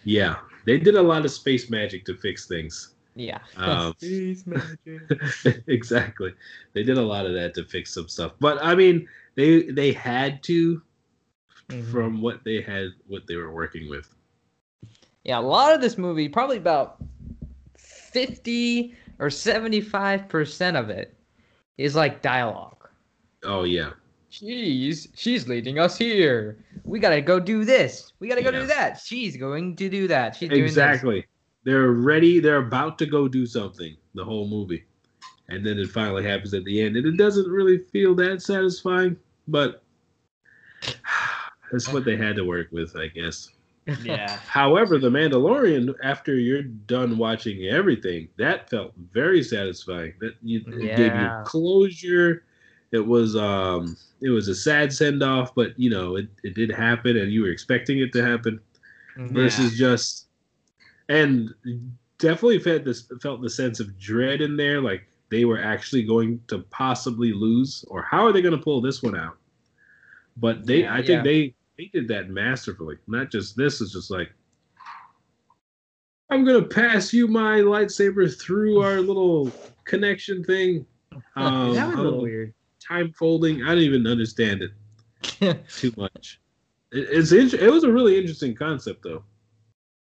yeah, 0.04 0.36
they 0.68 0.78
did 0.78 0.96
a 0.96 1.02
lot 1.02 1.26
of 1.26 1.32
space 1.32 1.70
magic 1.72 2.06
to 2.06 2.14
fix 2.16 2.46
things. 2.46 2.94
Yeah. 3.16 3.40
Um, 3.58 3.96
Space 4.00 4.46
magic. 4.46 5.64
exactly, 5.68 6.34
they 6.74 6.84
did 6.84 6.98
a 7.00 7.02
lot 7.02 7.26
of 7.26 7.34
that 7.34 7.56
to 7.56 7.64
fix 7.66 7.94
some 7.94 8.08
stuff. 8.08 8.34
But 8.40 8.64
I 8.64 8.76
mean, 8.76 9.08
they 9.36 9.64
they 9.72 9.92
had 9.94 10.44
to 10.44 10.82
Mhm. 11.72 11.92
from 11.92 12.22
what 12.22 12.44
they 12.46 12.62
had, 12.62 12.92
what 13.08 13.28
they 13.28 13.36
were 13.36 13.52
working 13.52 13.90
with. 13.90 14.08
Yeah, 15.26 15.40
a 15.40 15.42
lot 15.42 15.74
of 15.74 15.82
this 15.82 15.98
movie, 15.98 16.30
probably 16.30 16.56
about 16.58 17.04
50 17.78 18.96
or 19.20 19.28
75% 19.30 20.80
of 20.80 20.90
it 20.90 21.14
is 21.78 21.94
like 21.96 22.22
dialogue. 22.22 22.88
Oh 23.44 23.64
yeah, 23.64 23.92
She's 24.30 25.08
she's 25.16 25.48
leading 25.48 25.80
us 25.80 25.98
here. 25.98 26.58
We 26.84 27.00
gotta 27.00 27.22
go 27.22 27.40
do 27.40 27.64
this. 27.66 28.12
We 28.20 28.28
gotta 28.28 28.44
go 28.44 28.52
Yeah. 28.52 28.60
do 28.62 28.68
that. 28.68 29.00
She's 29.04 29.38
going 29.38 29.76
to 29.78 29.90
do 29.90 30.08
that. 30.08 30.36
She's 30.36 30.50
doing 30.50 30.64
this. 30.64 30.72
exactly. 30.72 31.26
They're 31.64 31.92
ready. 31.92 32.40
They're 32.40 32.58
about 32.58 32.98
to 33.00 33.06
go 33.06 33.28
do 33.28 33.46
something. 33.46 33.96
The 34.16 34.24
whole 34.24 34.48
movie, 34.48 34.86
and 35.50 35.66
then 35.66 35.78
it 35.78 35.90
finally 35.90 36.24
happens 36.24 36.54
at 36.54 36.64
the 36.66 36.82
end, 36.82 36.98
and 36.98 37.06
it 37.06 37.18
doesn't 37.18 37.50
really 37.50 37.78
feel 37.78 38.16
that 38.16 38.42
satisfying. 38.42 39.18
But 39.48 39.84
that's 41.72 41.92
what 41.92 42.06
they 42.06 42.16
had 42.18 42.36
to 42.38 42.44
work 42.46 42.68
with, 42.72 42.96
I 42.96 43.08
guess. 43.08 43.50
yeah. 44.04 44.38
However, 44.48 44.98
The 44.98 45.10
Mandalorian, 45.10 45.94
after 46.04 46.36
you're 46.36 46.64
done 46.64 47.18
watching 47.18 47.68
everything, 47.68 48.28
that 48.38 48.70
felt 48.70 48.94
very 49.14 49.42
satisfying. 49.42 50.14
That 50.20 50.36
you, 50.42 50.62
it 50.68 50.98
gave 50.98 51.16
you 51.16 51.30
closure. 51.46 52.44
It 52.92 53.06
was 53.06 53.36
um, 53.36 53.98
it 54.22 54.30
was 54.30 54.48
a 54.48 54.56
sad 54.56 54.94
send 54.94 55.22
off, 55.24 55.54
but 55.56 55.78
you 55.78 55.90
know, 55.90 56.16
it, 56.16 56.28
it 56.44 56.56
did 56.56 56.72
happen, 56.72 57.18
and 57.18 57.32
you 57.32 57.42
were 57.42 57.50
expecting 57.50 58.00
it 58.00 58.14
to 58.14 58.24
happen. 58.26 58.60
Mhm. 59.18 59.32
Versus 59.32 59.78
just, 59.78 60.28
and 61.10 61.54
definitely 62.20 62.60
felt 62.60 62.86
this 62.86 63.12
felt 63.22 63.42
the 63.42 63.50
sense 63.50 63.80
of 63.80 63.98
dread 64.00 64.42
in 64.42 64.56
there, 64.56 64.80
like 64.82 65.08
they 65.30 65.44
were 65.44 65.60
actually 65.60 66.04
going 66.04 66.40
to 66.48 66.60
possibly 66.70 67.34
lose, 67.34 67.84
or 67.90 68.04
how 68.04 68.26
are 68.26 68.32
they 68.32 68.42
going 68.42 68.58
to 68.58 68.64
pull 68.64 68.80
this 68.80 69.04
one 69.04 69.18
out? 69.18 69.38
But 70.38 70.66
they, 70.66 70.82
Yeah, 70.82 70.94
I 70.94 70.98
think 70.98 71.10
yeah. 71.10 71.24
they 71.24 71.56
they 71.78 71.86
did 71.94 72.08
that 72.10 72.30
masterfully. 72.30 72.98
Not 73.08 73.32
just 73.32 73.58
this 73.58 73.82
is 73.82 73.92
just 73.92 74.12
like 74.12 74.30
I'm 76.30 76.46
gonna 76.46 76.64
pass 76.64 77.14
you 77.14 77.28
my 77.28 77.60
lightsaber 77.60 78.40
through 78.40 78.82
our 78.82 79.00
little 79.00 79.52
connection 79.84 80.44
thing. 80.44 80.86
Um, 81.36 81.74
that 81.74 81.88
was 81.88 81.98
a 81.98 82.02
little 82.02 82.22
weird. 82.22 82.54
Time 82.88 83.12
folding. 83.14 83.64
I 83.64 83.70
don't 83.70 83.80
even 83.84 84.08
understand 84.08 84.62
it 84.62 85.66
too 85.70 85.94
much. 85.98 86.40
It, 86.92 87.08
it's 87.12 87.32
int- 87.32 87.54
it 87.54 87.70
was 87.70 87.84
a 87.84 87.92
really 87.92 88.18
interesting 88.18 88.56
concept 88.56 89.04
though. 89.04 89.24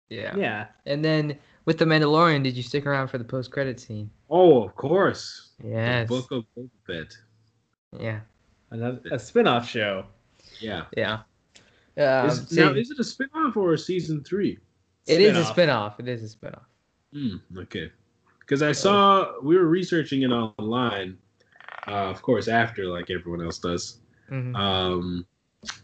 yeah. 0.10 0.36
Yeah. 0.36 0.67
And 0.86 1.04
then 1.04 1.38
with 1.65 1.78
the 1.80 1.86
Mandalorian, 1.86 2.43
did 2.43 2.56
you 2.56 2.63
stick 2.63 2.86
around 2.86 3.08
for 3.08 3.17
the 3.17 3.24
post 3.24 3.52
credit 3.52 3.80
scene? 3.80 4.10
Oh, 4.30 4.63
of 4.63 4.76
course. 4.76 5.52
Yes. 5.63 6.08
The 6.08 6.15
Book 6.15 6.32
of 6.32 6.43
Boba 6.58 6.69
Fett. 6.86 7.17
Yeah. 8.00 8.19
Another 8.71 9.00
a 9.12 9.17
spin-off 9.19 9.67
show. 9.67 10.06
Yeah. 10.60 10.86
Yeah. 10.95 11.19
Um, 11.98 12.30
is, 12.30 12.48
see, 12.50 12.60
now, 12.60 12.71
is 12.74 12.91
it 12.91 13.00
a 13.00 13.04
spin-off 13.04 13.56
or 13.58 13.74
a 13.74 13.78
season 13.78 14.24
three? 14.24 14.60
it 15.08 15.21
is 15.21 15.38
a 15.38 15.45
Spin-off. 15.45 15.98
spinoff. 15.98 16.00
It 16.02 16.08
is 16.10 16.34
a 16.34 16.36
spinoff. 16.38 16.63
Hmm, 17.13 17.38
okay. 17.60 17.91
Because 18.39 18.62
I 18.62 18.71
saw 18.74 19.39
we 19.41 19.56
were 19.56 19.67
researching 19.67 20.24
it 20.24 20.30
online, 20.32 21.17
uh, 21.88 22.10
of 22.10 22.21
course, 22.21 22.48
after 22.48 22.86
like 22.86 23.10
everyone 23.10 23.43
else 23.43 23.60
does. 23.60 24.00
Mhm. 24.30 24.56
Um, 24.56 25.26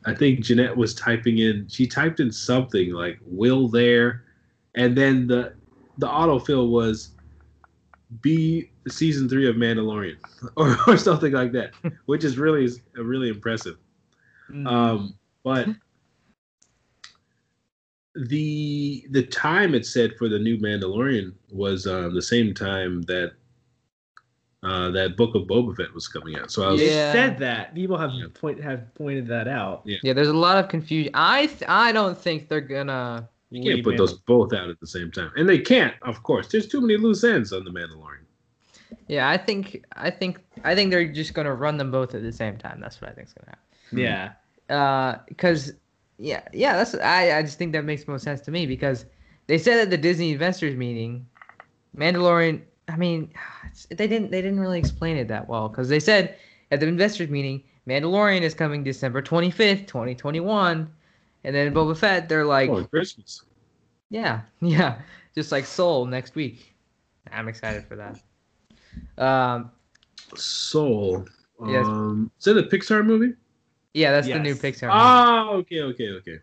I 0.05 0.13
think 0.13 0.41
Jeanette 0.41 0.75
was 0.75 0.93
typing 0.93 1.39
in. 1.39 1.67
She 1.67 1.87
typed 1.87 2.19
in 2.19 2.31
something 2.31 2.91
like 2.91 3.19
"will 3.25 3.67
there," 3.67 4.23
and 4.75 4.95
then 4.95 5.27
the 5.27 5.53
the 5.97 6.07
autofill 6.07 6.69
was 6.69 7.11
"be 8.21 8.71
season 8.87 9.27
three 9.29 9.47
of 9.47 9.55
Mandalorian" 9.55 10.17
or, 10.55 10.77
or 10.87 10.97
something 10.97 11.33
like 11.33 11.51
that, 11.53 11.71
which 12.05 12.23
is 12.23 12.37
really 12.37 12.69
really 12.95 13.29
impressive. 13.29 13.77
Mm. 14.49 14.67
Um, 14.67 15.13
but 15.43 15.67
the 18.15 19.05
the 19.11 19.23
time 19.23 19.73
it 19.73 19.85
said 19.85 20.15
for 20.17 20.27
the 20.27 20.39
new 20.39 20.57
Mandalorian 20.57 21.33
was 21.51 21.87
uh, 21.87 22.09
the 22.09 22.21
same 22.21 22.53
time 22.53 23.01
that 23.03 23.33
uh, 24.63 24.91
that 24.91 25.17
Book 25.17 25.33
of 25.35 25.43
Boba 25.43 25.75
Fett 25.75 25.93
was 25.93 26.07
coming 26.07 26.37
out. 26.37 26.51
So 26.51 26.63
I 26.63 26.71
was 26.71 26.81
Yeah. 26.81 27.11
said 27.11 27.39
that 27.39 27.73
people 27.73 27.97
have 27.97 28.11
Yeah. 28.11 28.25
point 28.33 28.61
have 28.61 28.93
pointed 28.95 29.27
that 29.27 29.47
out. 29.47 29.81
Yeah, 29.85 30.13
there's 30.13 30.27
a 30.27 30.33
lot 30.33 30.57
of 30.63 30.69
confusion. 30.69 31.11
I 31.15 31.47
th- 31.47 31.63
I 31.67 31.91
don't 31.91 32.17
think 32.17 32.47
they're 32.47 32.61
gonna. 32.61 33.27
you 33.49 33.63
can't 33.63 33.75
leave 33.75 33.83
put 33.83 33.97
those 33.97 34.13
both 34.19 34.53
out 34.53 34.69
at 34.69 34.79
the 34.79 34.87
same 34.87 35.11
time, 35.11 35.31
and 35.35 35.49
they 35.49 35.57
can't, 35.59 35.93
of 36.03 36.23
course. 36.23 36.47
There's 36.47 36.67
too 36.67 36.79
many 36.79 36.95
loose 36.97 37.23
ends 37.23 37.51
on 37.51 37.63
the 37.65 37.71
Mandalorian. 37.71 38.19
Yeah, 39.07 39.29
I 39.29 39.37
think 39.37 39.83
I 39.95 40.09
think 40.09 40.39
I 40.63 40.75
think 40.75 40.91
they're 40.91 41.07
just 41.11 41.33
gonna 41.33 41.53
run 41.55 41.77
them 41.77 41.89
both 41.91 42.13
at 42.13 42.21
the 42.21 42.31
same 42.31 42.57
time. 42.57 42.79
That's 42.79 43.01
what 43.01 43.09
I 43.09 43.13
think's 43.13 43.33
gonna 43.33 43.49
happen. 43.57 43.97
Yeah. 43.97 44.31
Uh, 44.69 45.17
because 45.27 45.73
yeah, 46.17 46.41
yeah, 46.53 46.77
that's 46.77 46.93
I 46.95 47.39
I 47.39 47.41
just 47.41 47.57
think 47.57 47.71
that 47.73 47.83
makes 47.83 48.07
most 48.07 48.23
sense 48.23 48.41
to 48.41 48.51
me 48.51 48.65
because 48.67 49.05
they 49.47 49.57
said 49.57 49.79
at 49.79 49.89
the 49.89 49.97
Disney 49.97 50.31
investors 50.31 50.75
meeting, 50.77 51.25
Mandalorian 51.97 52.61
I 52.87 52.95
mean, 52.97 53.31
they 53.89 54.07
didn't 54.07 54.31
they 54.31 54.41
didn't 54.41 54.59
really 54.59 54.79
explain 54.79 55.17
it 55.17 55.27
that 55.29 55.47
well 55.47 55.69
because 55.69 55.89
they 55.89 55.99
said 55.99 56.35
at 56.71 56.79
the 56.79 56.87
investors 56.87 57.29
meeting, 57.29 57.63
Mandalorian 57.87 58.41
is 58.41 58.53
coming 58.53 58.83
December 58.83 59.21
twenty 59.21 59.51
fifth, 59.51 59.87
twenty 59.87 60.15
twenty 60.15 60.39
one, 60.39 60.91
and 61.43 61.55
then 61.55 61.73
Boba 61.73 61.97
Fett, 61.97 62.29
they're 62.29 62.45
like, 62.45 62.69
oh, 62.69 62.83
Christmas. 62.85 63.43
yeah, 64.09 64.41
yeah, 64.61 64.99
just 65.35 65.51
like 65.51 65.65
Soul 65.65 66.05
next 66.05 66.35
week. 66.35 66.73
I'm 67.31 67.47
excited 67.47 67.85
for 67.85 67.95
that. 67.97 68.19
Um, 69.23 69.71
Soul. 70.35 71.25
Yes. 71.67 71.85
Um, 71.85 72.31
is 72.39 72.45
that 72.45 72.57
a 72.57 72.63
Pixar 72.63 73.05
movie? 73.05 73.33
yeah, 73.93 74.11
that's 74.11 74.27
the 74.27 74.39
new 74.39 74.55
Pixar. 74.55 74.83
movie. 74.87 74.91
Oh, 74.93 75.57
okay, 75.59 75.81
okay, 75.81 76.09
okay. 76.09 76.39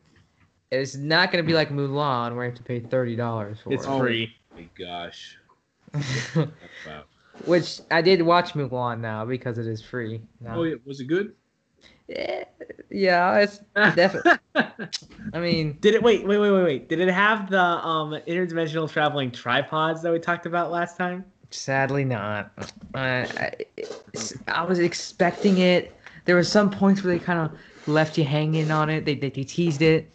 It's 0.71 0.97
not 0.97 1.33
gonna 1.33 1.43
be 1.45 1.55
like 1.55 1.71
Mulan 1.71 2.37
where 2.37 2.45
you 2.45 2.51
have 2.51 2.59
to 2.59 2.63
pay 2.63 2.81
thirty 2.81 3.17
dollars 3.17 3.59
for 3.61 3.73
It's 3.73 3.85
it. 3.85 3.89
Oh. 3.89 3.99
free. 3.99 4.35
My 4.55 4.69
gosh. 4.79 5.37
Wow. 5.95 7.05
Which 7.45 7.81
I 7.91 8.03
did 8.03 8.23
watch 8.23 8.55
Mulan 8.55 9.01
now 9.01 9.25
because 9.25 9.59
it 9.59 9.67
is 9.67 9.83
free. 9.83 10.21
Now. 10.41 10.59
Oh, 10.59 10.63
yeah. 10.65 10.77
Was 10.85 11.01
it 11.01 11.05
good? 11.07 11.35
Eh, 12.09 12.45
yeah, 12.91 13.39
it's 13.39 13.61
definitely. 13.75 14.33
I 15.35 15.39
mean, 15.39 15.77
Did 15.81 15.95
it? 15.95 16.03
Wait, 16.03 16.27
wait, 16.27 16.39
wait, 16.39 16.51
wait, 16.51 16.65
wait. 16.65 16.89
Did 16.89 17.01
it 17.01 17.11
have 17.11 17.51
the 17.51 17.61
um 17.61 18.13
interdimensional 18.27 18.91
traveling 18.91 19.31
tripods 19.31 20.03
that 20.03 20.13
we 20.13 20.19
talked 20.19 20.47
about 20.47 20.71
last 20.71 20.97
time? 20.97 21.25
sadly 21.51 22.05
not. 22.05 22.53
I, 22.95 23.27
I, 23.37 23.53
I 24.49 24.65
was 24.65 24.79
expecting 24.79 25.59
it. 25.59 25.95
There 26.25 26.35
were 26.35 26.45
some 26.45 26.71
points 26.71 27.03
where 27.03 27.17
they 27.17 27.25
kind 27.25 27.39
of 27.39 27.59
left 27.87 28.19
you 28.19 28.25
hanging 28.25 28.71
on 28.71 28.91
it. 28.91 29.05
They, 29.05 29.15
they, 29.15 29.31
they 29.31 29.45
teased 29.45 29.83
it, 29.83 30.11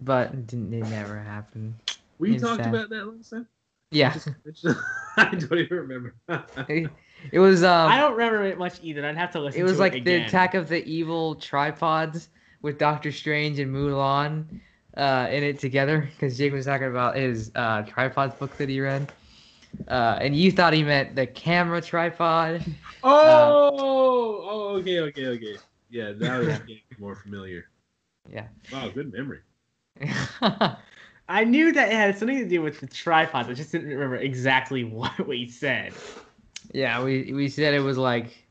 but 0.00 0.32
it, 0.32 0.46
didn't, 0.46 0.72
it 0.72 0.88
never 0.88 1.18
happened. 1.18 1.74
We 2.18 2.36
talked 2.36 2.56
sad. 2.56 2.74
about 2.74 2.90
that 2.90 3.06
last 3.06 3.30
time. 3.30 3.46
Yeah, 3.90 4.14
I 5.16 5.34
don't 5.34 5.58
even 5.58 5.76
remember. 5.78 6.14
it, 6.68 6.90
it 7.32 7.38
was. 7.38 7.62
Um, 7.62 7.90
I 7.90 7.98
don't 7.98 8.12
remember 8.12 8.44
it 8.44 8.58
much 8.58 8.78
either. 8.82 9.04
I'd 9.06 9.16
have 9.16 9.30
to 9.32 9.40
listen. 9.40 9.60
it 9.60 9.64
was 9.64 9.78
like 9.78 9.94
it 9.94 10.04
the 10.04 10.14
attack 10.16 10.54
of 10.54 10.68
the 10.68 10.84
evil 10.84 11.34
tripods 11.36 12.28
with 12.60 12.78
Doctor 12.78 13.10
Strange 13.10 13.58
and 13.58 13.74
Mulan 13.74 14.44
uh, 14.96 15.28
in 15.30 15.42
it 15.42 15.58
together 15.58 16.08
because 16.12 16.36
Jake 16.36 16.52
was 16.52 16.66
talking 16.66 16.88
about 16.88 17.16
his 17.16 17.50
uh, 17.54 17.82
tripods 17.82 18.34
book 18.34 18.56
that 18.58 18.68
he 18.68 18.80
read. 18.80 19.10
Uh, 19.86 20.18
and 20.20 20.34
you 20.36 20.50
thought 20.50 20.72
he 20.72 20.82
meant 20.82 21.14
the 21.14 21.26
camera 21.26 21.80
tripod. 21.80 22.62
oh, 23.02 23.70
oh, 23.72 24.76
okay, 24.78 25.00
okay, 25.00 25.26
okay. 25.26 25.56
Yeah, 25.90 26.12
now 26.16 26.40
it's 26.40 26.58
getting 26.66 26.82
more 26.98 27.16
familiar. 27.16 27.66
Yeah. 28.30 28.48
Wow, 28.72 28.88
good 28.88 29.12
memory. 29.12 29.40
I 31.28 31.44
knew 31.44 31.72
that 31.72 31.88
it 31.88 31.94
had 31.94 32.16
something 32.16 32.38
to 32.38 32.48
do 32.48 32.62
with 32.62 32.80
the 32.80 32.86
tripods. 32.86 33.48
I 33.48 33.52
just 33.52 33.70
didn't 33.72 33.88
remember 33.88 34.16
exactly 34.16 34.84
what 35.00 35.26
we 35.26 35.48
said. 35.48 35.92
yeah, 36.72 37.02
we 37.02 37.32
we 37.32 37.48
said 37.48 37.74
it 37.74 37.80
was 37.80 37.98
like 37.98 38.46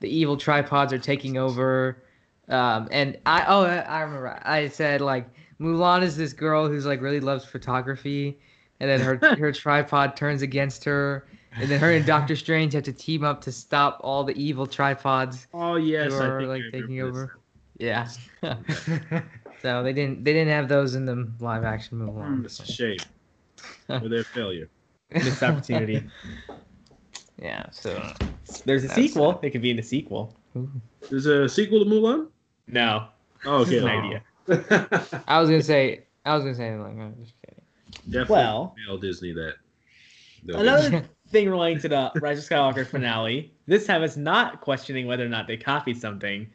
the 0.00 0.08
evil 0.08 0.36
tripods 0.36 0.92
are 0.92 0.98
taking 0.98 1.36
over. 1.36 2.02
Um, 2.48 2.88
and 2.90 3.18
I 3.26 3.44
oh 3.46 3.64
I 3.64 4.00
remember 4.00 4.38
I 4.42 4.68
said 4.68 5.00
like 5.00 5.26
Mulan 5.60 6.02
is 6.02 6.16
this 6.16 6.32
girl 6.32 6.68
who's 6.68 6.86
like 6.86 7.00
really 7.00 7.20
loves 7.20 7.44
photography, 7.44 8.38
and 8.80 8.90
then 8.90 9.00
her 9.00 9.16
her 9.36 9.52
tripod 9.52 10.16
turns 10.16 10.42
against 10.42 10.84
her, 10.84 11.26
and 11.52 11.70
then 11.70 11.80
her 11.80 11.92
and 11.92 12.04
Doctor 12.04 12.36
Strange 12.36 12.72
have 12.74 12.82
to 12.84 12.92
team 12.92 13.24
up 13.24 13.40
to 13.42 13.52
stop 13.52 14.00
all 14.02 14.24
the 14.24 14.36
evil 14.36 14.66
tripods. 14.66 15.46
Oh 15.54 15.76
yes, 15.76 16.12
who 16.12 16.20
are, 16.20 16.42
like 16.42 16.62
taking 16.72 17.00
over. 17.00 17.38
Yeah. 17.78 18.08
so 19.62 19.82
they 19.82 19.92
didn't 19.92 20.24
they 20.24 20.32
didn't 20.32 20.52
have 20.52 20.68
those 20.68 20.94
in 20.94 21.06
the 21.06 21.30
live 21.40 21.64
action 21.64 21.98
now. 21.98 22.06
Mulan. 22.12 22.36
Hmm, 22.38 22.44
It's 22.44 22.60
a 22.60 22.66
shame 22.66 22.98
for 23.86 24.08
their 24.08 24.24
failure. 24.24 24.68
Missed 25.12 25.42
opportunity. 25.42 26.02
Yeah. 27.40 27.66
So. 27.72 28.12
There's 28.66 28.84
a 28.84 28.86
That's 28.88 28.94
sequel. 28.94 29.40
It 29.42 29.50
could 29.50 29.62
be 29.62 29.70
in 29.70 29.76
the 29.76 29.82
sequel. 29.82 30.36
There's 31.10 31.26
a 31.26 31.48
sequel 31.48 31.82
to 31.84 31.90
Mulan. 31.90 32.28
No. 32.68 33.08
Oh, 33.44 33.62
okay. 33.62 33.78
An 33.78 33.88
idea. 33.88 34.22
I 35.26 35.40
was 35.40 35.50
gonna 35.50 35.62
say 35.62 36.04
I 36.24 36.34
was 36.36 36.44
gonna 36.44 36.54
say 36.54 36.76
like 36.76 36.92
I'm 36.92 37.16
just 37.20 37.34
kidding. 37.44 37.62
Definitely 38.06 38.32
Well- 38.36 38.76
mail 38.86 38.98
Disney 38.98 39.32
that. 39.32 39.54
They'll 40.44 40.60
Another 40.60 41.04
thing 41.30 41.48
relating 41.50 41.80
to 41.80 41.88
the 41.88 42.12
Rise 42.20 42.38
of 42.38 42.44
Skywalker 42.48 42.86
finale. 42.86 43.52
This 43.66 43.86
time 43.86 44.02
it's 44.04 44.16
not 44.16 44.60
questioning 44.60 45.06
whether 45.08 45.24
or 45.24 45.28
not 45.28 45.46
they 45.48 45.56
copied 45.56 46.00
something. 46.00 46.48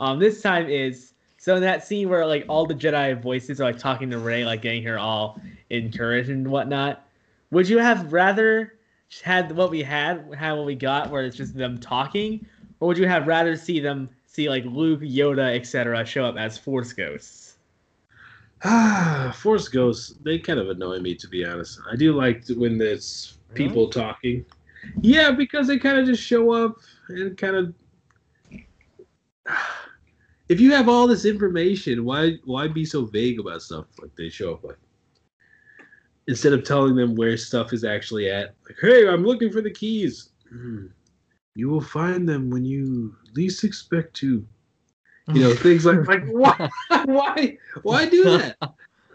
Um, 0.00 0.18
this 0.18 0.42
time 0.42 0.68
is 0.68 1.13
so 1.44 1.54
in 1.56 1.60
that 1.60 1.86
scene 1.86 2.08
where 2.08 2.24
like 2.24 2.46
all 2.48 2.64
the 2.64 2.74
Jedi 2.74 3.20
voices 3.20 3.60
are 3.60 3.64
like 3.64 3.78
talking 3.78 4.08
to 4.08 4.16
Rey, 4.16 4.46
like 4.46 4.62
getting 4.62 4.82
her 4.84 4.98
all 4.98 5.38
encouraged 5.68 6.30
and 6.30 6.48
whatnot. 6.48 7.06
Would 7.50 7.68
you 7.68 7.76
have 7.76 8.14
rather 8.14 8.78
had 9.22 9.54
what 9.54 9.70
we 9.70 9.82
had, 9.82 10.26
had 10.38 10.52
what 10.52 10.64
we 10.64 10.74
got, 10.74 11.10
where 11.10 11.22
it's 11.22 11.36
just 11.36 11.54
them 11.54 11.76
talking, 11.76 12.46
or 12.80 12.88
would 12.88 12.96
you 12.96 13.06
have 13.06 13.26
rather 13.26 13.56
see 13.56 13.78
them 13.78 14.08
see 14.24 14.48
like 14.48 14.64
Luke, 14.64 15.02
Yoda, 15.02 15.54
etc. 15.54 16.06
show 16.06 16.24
up 16.24 16.38
as 16.38 16.56
Force 16.56 16.94
ghosts? 16.94 17.56
Ah, 18.62 19.30
Force 19.36 19.68
Ghosts, 19.68 20.14
they 20.22 20.38
kind 20.38 20.58
of 20.58 20.70
annoy 20.70 20.98
me 21.00 21.14
to 21.14 21.28
be 21.28 21.44
honest. 21.44 21.78
I 21.92 21.96
do 21.96 22.14
like 22.14 22.46
when 22.56 22.78
there's 22.78 23.36
people 23.52 23.90
talking. 23.90 24.46
Yeah, 25.02 25.30
because 25.30 25.66
they 25.66 25.78
kind 25.78 25.98
of 25.98 26.06
just 26.06 26.22
show 26.22 26.52
up 26.52 26.78
and 27.10 27.36
kind 27.36 27.54
of. 27.54 27.74
If 30.48 30.60
you 30.60 30.72
have 30.72 30.88
all 30.88 31.06
this 31.06 31.24
information, 31.24 32.04
why 32.04 32.36
why 32.44 32.68
be 32.68 32.84
so 32.84 33.04
vague 33.04 33.40
about 33.40 33.62
stuff? 33.62 33.86
Like 34.00 34.14
they 34.16 34.28
show 34.28 34.54
up 34.54 34.64
like 34.64 34.78
instead 36.26 36.52
of 36.52 36.64
telling 36.64 36.96
them 36.96 37.14
where 37.14 37.36
stuff 37.36 37.72
is 37.72 37.84
actually 37.84 38.30
at. 38.30 38.54
Like, 38.66 38.78
hey, 38.80 39.08
I'm 39.08 39.24
looking 39.24 39.50
for 39.50 39.60
the 39.60 39.70
keys. 39.70 40.30
Hmm. 40.48 40.86
You 41.54 41.68
will 41.68 41.80
find 41.80 42.28
them 42.28 42.50
when 42.50 42.64
you 42.64 43.14
least 43.34 43.64
expect 43.64 44.14
to. 44.16 44.46
You 45.32 45.40
know, 45.40 45.54
things 45.54 45.86
like 45.86 46.06
like 46.08 46.24
why 46.26 46.68
why 47.04 47.58
why 47.82 48.06
do 48.06 48.24
that? 48.24 48.56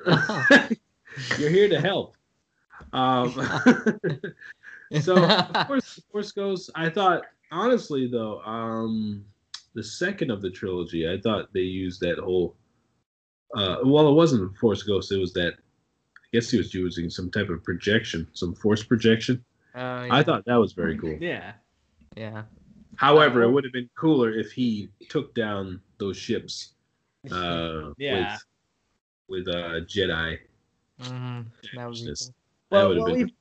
You're 1.37 1.49
here 1.49 1.69
to 1.69 1.79
help. 1.79 2.15
Um, 2.93 3.31
so 5.01 5.23
of 5.23 5.67
course, 5.67 5.97
of 5.97 6.11
course 6.11 6.31
goes. 6.31 6.69
I 6.73 6.89
thought 6.89 7.23
honestly 7.51 8.07
though, 8.07 8.41
um, 8.41 9.25
the 9.79 9.83
second 9.85 10.29
of 10.29 10.41
the 10.41 10.49
trilogy, 10.49 11.09
I 11.09 11.17
thought 11.21 11.53
they 11.53 11.61
used 11.61 12.01
that 12.01 12.17
whole. 12.19 12.57
Uh, 13.55 13.77
well, 13.85 14.09
it 14.09 14.13
wasn't 14.13 14.53
Force 14.57 14.83
Ghost. 14.83 15.11
It 15.13 15.17
was 15.19 15.31
that. 15.33 15.53
I 15.55 16.27
guess 16.33 16.49
he 16.51 16.57
was 16.57 16.73
using 16.73 17.09
some 17.09 17.31
type 17.31 17.47
of 17.49 17.63
projection, 17.63 18.27
some 18.33 18.53
force 18.53 18.83
projection. 18.83 19.43
Oh, 19.73 19.79
yeah. 20.03 20.09
I 20.11 20.21
thought 20.21 20.43
that 20.45 20.57
was 20.57 20.73
very 20.73 20.97
cool. 20.97 21.17
Yeah. 21.19 21.53
Yeah. 22.17 22.43
However, 22.97 23.41
it 23.43 23.47
Oh. 23.47 23.51
would 23.51 23.63
have 23.63 23.71
been 23.73 23.89
cooler 23.95 24.29
if 24.31 24.51
he 24.51 24.89
took 25.07 25.33
down 25.33 25.79
those 25.97 26.17
ships. 26.17 26.73
Uh, 27.31 27.93
Yeah. 27.97 28.37
With, 29.29 29.47
with 29.47 29.55
uh, 29.55 29.79
Jedi. 29.93 30.37
Mm-hmm. 31.01 31.41
That 31.77 31.87
would 31.87 31.95
be 31.95 32.05
cool. 32.05 32.13
That 32.13 32.31
Well, 32.69 32.87
would've 32.89 33.01
what 33.03 33.07
been- 33.13 33.17
we've, 33.17 33.33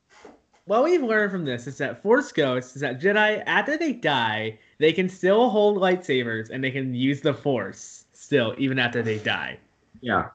what 0.64 0.84
we've 0.84 1.02
learned 1.02 1.30
from 1.32 1.44
this 1.44 1.66
is 1.66 1.76
that 1.78 2.02
Force 2.02 2.30
Ghosts 2.32 2.74
is 2.76 2.80
that 2.82 3.00
Jedi, 3.00 3.42
after 3.46 3.76
they 3.76 3.92
die, 3.92 4.58
they 4.78 4.92
can 4.92 5.08
still 5.08 5.50
hold 5.50 5.76
lightsabers 5.76 6.50
and 6.50 6.62
they 6.62 6.70
can 6.70 6.94
use 6.94 7.20
the 7.20 7.34
Force 7.34 8.04
still, 8.12 8.54
even 8.58 8.78
after 8.78 9.02
they 9.02 9.18
die. 9.18 9.58
Yeah. 10.00 10.28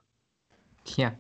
Yeah. 0.98 1.12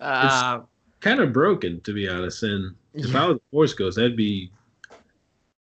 Uh, 0.00 0.60
kind 1.00 1.20
of 1.20 1.32
broken 1.32 1.80
to 1.82 1.92
be 1.92 2.08
honest. 2.08 2.42
And 2.42 2.74
if 2.94 3.12
Yeah. 3.12 3.24
I 3.24 3.26
was 3.28 3.36
a 3.36 3.40
Force 3.50 3.74
Ghost, 3.74 3.96
that'd 3.96 4.16
be 4.16 4.50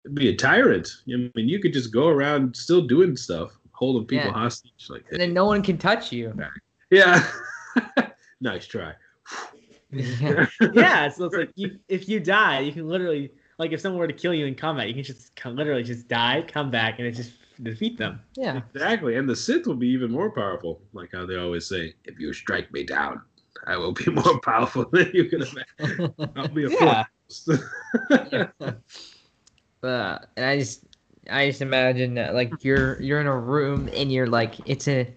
it'd 0.04 0.16
be 0.16 0.30
a 0.30 0.36
tyrant. 0.36 0.88
I 1.08 1.30
mean, 1.36 1.48
you 1.48 1.60
could 1.60 1.74
just 1.74 1.94
go 1.94 2.08
around 2.08 2.56
still 2.56 2.82
doing 2.82 3.16
stuff, 3.16 3.52
holding 3.72 4.08
people 4.08 4.26
Yeah. 4.28 4.34
hostage. 4.34 4.72
Like, 4.90 5.06
and 5.12 5.20
then 5.22 5.34
no 5.34 5.46
one 5.46 5.62
can 5.62 5.78
touch 5.78 6.12
you. 6.12 6.34
yeah, 6.90 7.24
nice 8.42 8.66
try. 8.68 8.94
Yeah. 9.94 10.46
yeah, 10.74 11.10
so 11.10 11.26
it's 11.26 11.36
like 11.36 11.52
you, 11.56 11.78
if 11.90 12.08
you 12.08 12.22
die, 12.22 12.62
you 12.62 12.72
can 12.72 12.88
literally, 12.88 13.30
like, 13.58 13.72
if 13.72 13.82
someone 13.82 14.00
were 14.00 14.08
to 14.08 14.14
kill 14.14 14.34
you 14.34 14.46
in 14.46 14.56
combat, 14.56 14.88
you 14.88 14.94
can 14.94 15.04
just 15.04 15.36
co- 15.36 15.50
literally 15.50 15.84
just 15.84 16.08
die, 16.08 16.44
come 16.48 16.72
back, 16.72 17.00
and 17.00 17.08
it 17.08 17.12
just 17.12 17.34
defeat 17.64 17.98
them. 17.98 18.22
Yeah. 18.36 18.62
Exactly, 18.74 19.16
and 19.16 19.30
the 19.30 19.36
Sith 19.36 19.68
will 19.68 19.76
be 19.76 19.88
even 19.90 20.12
more 20.12 20.32
powerful. 20.32 20.82
Like 20.94 21.10
how 21.14 21.26
they 21.26 21.36
always 21.36 21.68
say, 21.68 21.94
"If 22.06 22.20
you 22.20 22.34
strike 22.34 22.72
me 22.72 22.84
down, 22.84 23.22
I 23.68 23.78
will 23.78 23.92
be 23.92 24.06
more 24.12 24.40
powerful 24.40 24.86
than 24.92 25.12
you 25.14 25.26
can 25.26 25.42
imagine." 25.44 26.14
I'll 26.36 26.48
be 26.48 26.66
a 26.66 26.70
Yeah. 26.70 27.04
Force. 27.30 27.50
uh, 29.84 30.18
and 30.38 30.46
I 30.46 30.58
just, 30.58 30.86
I 31.30 31.48
just 31.48 31.62
imagine 31.62 32.16
that 32.16 32.34
like 32.34 32.64
you're 32.64 33.02
you're 33.02 33.22
in 33.22 33.28
a 33.28 33.38
room 33.38 33.90
and 33.94 34.12
you're 34.12 34.28
like 34.28 34.56
it's 34.66 34.88
a, 34.88 35.14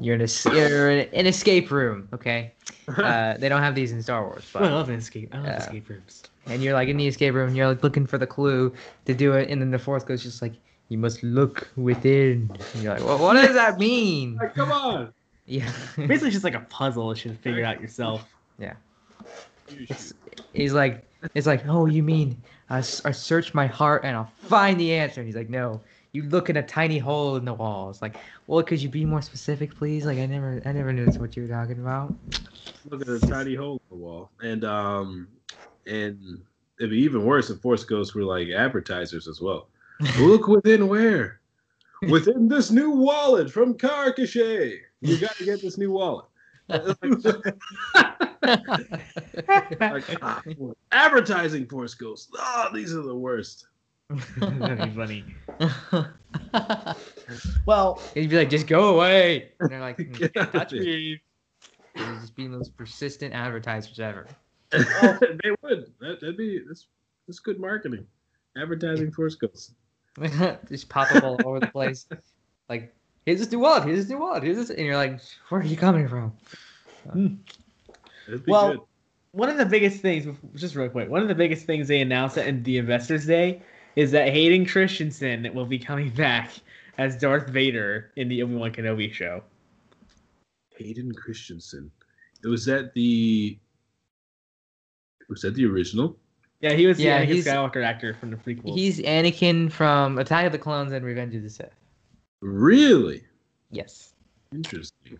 you're 0.00 0.14
in 0.14 0.22
a 0.22 0.28
you're 0.54 0.90
in 0.90 1.08
an 1.14 1.26
escape 1.26 1.70
room. 1.70 2.08
Okay. 2.12 2.54
Uh, 2.98 3.36
they 3.36 3.50
don't 3.50 3.62
have 3.62 3.74
these 3.74 3.92
in 3.92 4.02
Star 4.02 4.24
Wars, 4.24 4.48
but 4.50 4.62
I 4.62 4.66
but 4.66 4.72
love 4.72 4.90
escape. 4.90 5.28
I 5.34 5.38
love 5.38 5.46
Yeah. 5.46 5.58
escape 5.58 5.88
rooms. 5.90 6.22
And 6.48 6.62
you're 6.62 6.74
like 6.74 6.88
in 6.88 6.96
the 6.96 7.06
escape 7.06 7.34
room 7.34 7.48
and 7.48 7.56
you're 7.56 7.68
like 7.68 7.82
looking 7.82 8.06
for 8.06 8.18
the 8.18 8.26
clue 8.26 8.72
to 9.04 9.14
do 9.14 9.32
it 9.32 9.50
and 9.50 9.60
then 9.60 9.70
the 9.70 9.78
Force 9.78 10.04
Ghost 10.04 10.22
just 10.22 10.42
like 10.42 10.54
you 10.88 10.98
must 10.98 11.22
look 11.22 11.68
within 11.76 12.50
and 12.74 12.82
you're 12.82 12.94
like 12.94 13.04
well, 13.04 13.18
what 13.18 13.34
does 13.34 13.54
that 13.54 13.78
mean 13.78 14.36
Like, 14.36 14.54
come 14.54 14.72
on. 14.72 15.12
yeah 15.46 15.70
Basically, 15.96 16.28
it's 16.28 16.34
just 16.34 16.44
like 16.44 16.54
a 16.54 16.66
puzzle. 16.70 17.10
You 17.10 17.16
should 17.16 17.38
figure 17.38 17.64
out 17.64 17.80
yourself. 17.80 18.26
It's, 19.70 20.12
he's 20.52 20.72
like, 20.72 21.04
it's 21.34 21.46
like, 21.46 21.66
oh, 21.66 21.86
you 21.86 22.02
mean 22.02 22.40
I, 22.70 22.78
I 22.78 22.80
search 22.80 23.54
my 23.54 23.66
heart 23.66 24.04
and 24.04 24.16
I'll 24.16 24.32
find 24.42 24.78
the 24.78 24.94
answer? 24.94 25.20
And 25.20 25.28
he's 25.28 25.36
like, 25.36 25.50
no, 25.50 25.80
you 26.12 26.22
look 26.24 26.50
in 26.50 26.56
a 26.56 26.62
tiny 26.62 26.98
hole 26.98 27.36
in 27.36 27.44
the 27.44 27.54
wall. 27.54 27.90
It's 27.90 28.02
like, 28.02 28.16
well, 28.46 28.62
could 28.62 28.80
you 28.80 28.88
be 28.88 29.04
more 29.04 29.22
specific, 29.22 29.74
please? 29.74 30.06
Like, 30.06 30.18
I 30.18 30.26
never, 30.26 30.62
I 30.64 30.72
never 30.72 30.92
noticed 30.92 31.20
what 31.20 31.36
you 31.36 31.42
were 31.42 31.48
talking 31.48 31.78
about. 31.78 32.14
Look 32.88 33.02
at 33.02 33.08
a 33.08 33.20
tiny 33.20 33.54
hole 33.54 33.74
in 33.90 33.98
the 33.98 34.02
wall, 34.02 34.30
and 34.40 34.64
um, 34.64 35.28
and 35.88 36.42
it'd 36.78 36.90
be 36.90 36.98
even 36.98 37.24
worse 37.24 37.50
if 37.50 37.60
Force 37.60 37.84
Ghosts 37.84 38.14
were 38.14 38.22
like 38.24 38.48
advertisers 38.48 39.26
as 39.28 39.40
well. 39.40 39.68
Look 40.18 40.46
within 40.48 40.86
where? 40.88 41.40
Within 42.08 42.48
this 42.48 42.70
new 42.70 42.90
wallet 42.90 43.50
from 43.50 43.74
Carcachet. 43.76 44.80
You 45.00 45.18
got 45.18 45.34
to 45.36 45.44
get 45.44 45.60
this 45.62 45.78
new 45.78 45.90
wallet. 45.92 46.26
Like, 49.80 50.04
ah, 50.22 50.42
advertising 50.92 51.66
Force 51.66 51.94
Ghosts. 51.94 52.30
Oh, 52.38 52.68
these 52.72 52.94
are 52.94 53.02
the 53.02 53.14
worst. 53.14 53.66
That'd 54.38 54.78
be 54.78 54.90
funny. 54.90 55.24
Well, 57.66 58.00
He'd 58.14 58.30
be 58.30 58.36
like, 58.36 58.48
just 58.48 58.66
go 58.66 58.94
away. 58.94 59.50
And 59.60 59.68
they're 59.70 59.80
like, 59.80 59.98
Get 59.98 60.32
"Mm, 60.32 60.52
touch 60.52 60.72
me. 60.72 61.20
He's 61.94 62.20
just 62.20 62.34
being 62.34 62.50
the 62.50 62.58
most 62.58 62.74
persistent 62.76 63.34
advertisers 63.34 64.00
ever. 64.00 64.26
they 64.70 65.50
would. 65.62 65.92
That, 66.00 66.18
that'd 66.20 66.36
be 66.36 66.60
that's 66.66 66.86
that's 67.26 67.38
good 67.38 67.60
marketing. 67.60 68.06
Advertising 68.56 69.12
Force 69.12 69.34
Ghosts. 69.34 69.74
just 70.68 70.88
pop 70.88 71.14
up 71.14 71.24
all 71.24 71.38
over 71.44 71.60
the 71.60 71.68
place. 71.68 72.06
Like, 72.68 72.94
here's 73.24 73.38
this 73.38 73.50
new 73.52 73.60
wallet, 73.60 73.84
here's 73.84 74.00
this 74.00 74.08
new 74.08 74.18
wallet, 74.18 74.42
here's 74.42 74.56
this. 74.56 74.70
And 74.70 74.80
you're 74.80 74.96
like, 74.96 75.20
where 75.48 75.60
are 75.60 75.64
you 75.64 75.76
coming 75.76 76.08
from? 76.08 76.32
Hmm. 77.10 77.34
That'd 78.26 78.46
Well, 78.46 78.72
good. 78.72 78.80
one 79.32 79.48
of 79.48 79.56
the 79.56 79.66
biggest 79.66 80.00
things, 80.00 80.26
just 80.54 80.74
real 80.74 80.88
quick, 80.88 81.08
one 81.08 81.22
of 81.22 81.28
the 81.28 81.34
biggest 81.34 81.66
things 81.66 81.88
they 81.88 82.00
announced 82.00 82.36
at 82.36 82.64
the 82.64 82.78
Investors 82.78 83.26
Day 83.26 83.62
is 83.96 84.10
that 84.10 84.28
Hayden 84.28 84.66
Christensen 84.66 85.52
will 85.54 85.66
be 85.66 85.78
coming 85.78 86.10
back 86.10 86.50
as 86.98 87.16
Darth 87.16 87.48
Vader 87.48 88.12
in 88.16 88.28
the 88.28 88.42
Obi 88.42 88.54
Wan 88.54 88.72
Kenobi 88.72 89.12
show. 89.12 89.42
Hayden 90.76 91.12
Christensen. 91.12 91.90
It 92.44 92.48
was 92.48 92.64
that 92.66 92.92
the 92.94 93.58
was 95.28 95.42
that 95.42 95.54
the 95.54 95.64
original? 95.66 96.16
Yeah, 96.60 96.72
he 96.72 96.86
was 96.86 96.96
the 96.96 97.04
Yeah, 97.04 97.22
Anakin 97.24 97.28
he's- 97.28 97.46
Skywalker 97.46 97.84
actor 97.84 98.14
from 98.14 98.30
the 98.30 98.36
prequels. 98.36 98.74
He's 98.76 98.98
Anakin 99.00 99.70
from 99.70 100.18
Attack 100.18 100.46
of 100.46 100.52
the 100.52 100.58
Clones 100.58 100.92
and 100.92 101.04
Revenge 101.04 101.34
of 101.34 101.42
the 101.42 101.50
Sith. 101.50 101.70
Really? 102.40 103.22
Yes. 103.70 104.14
Interesting. 104.52 105.18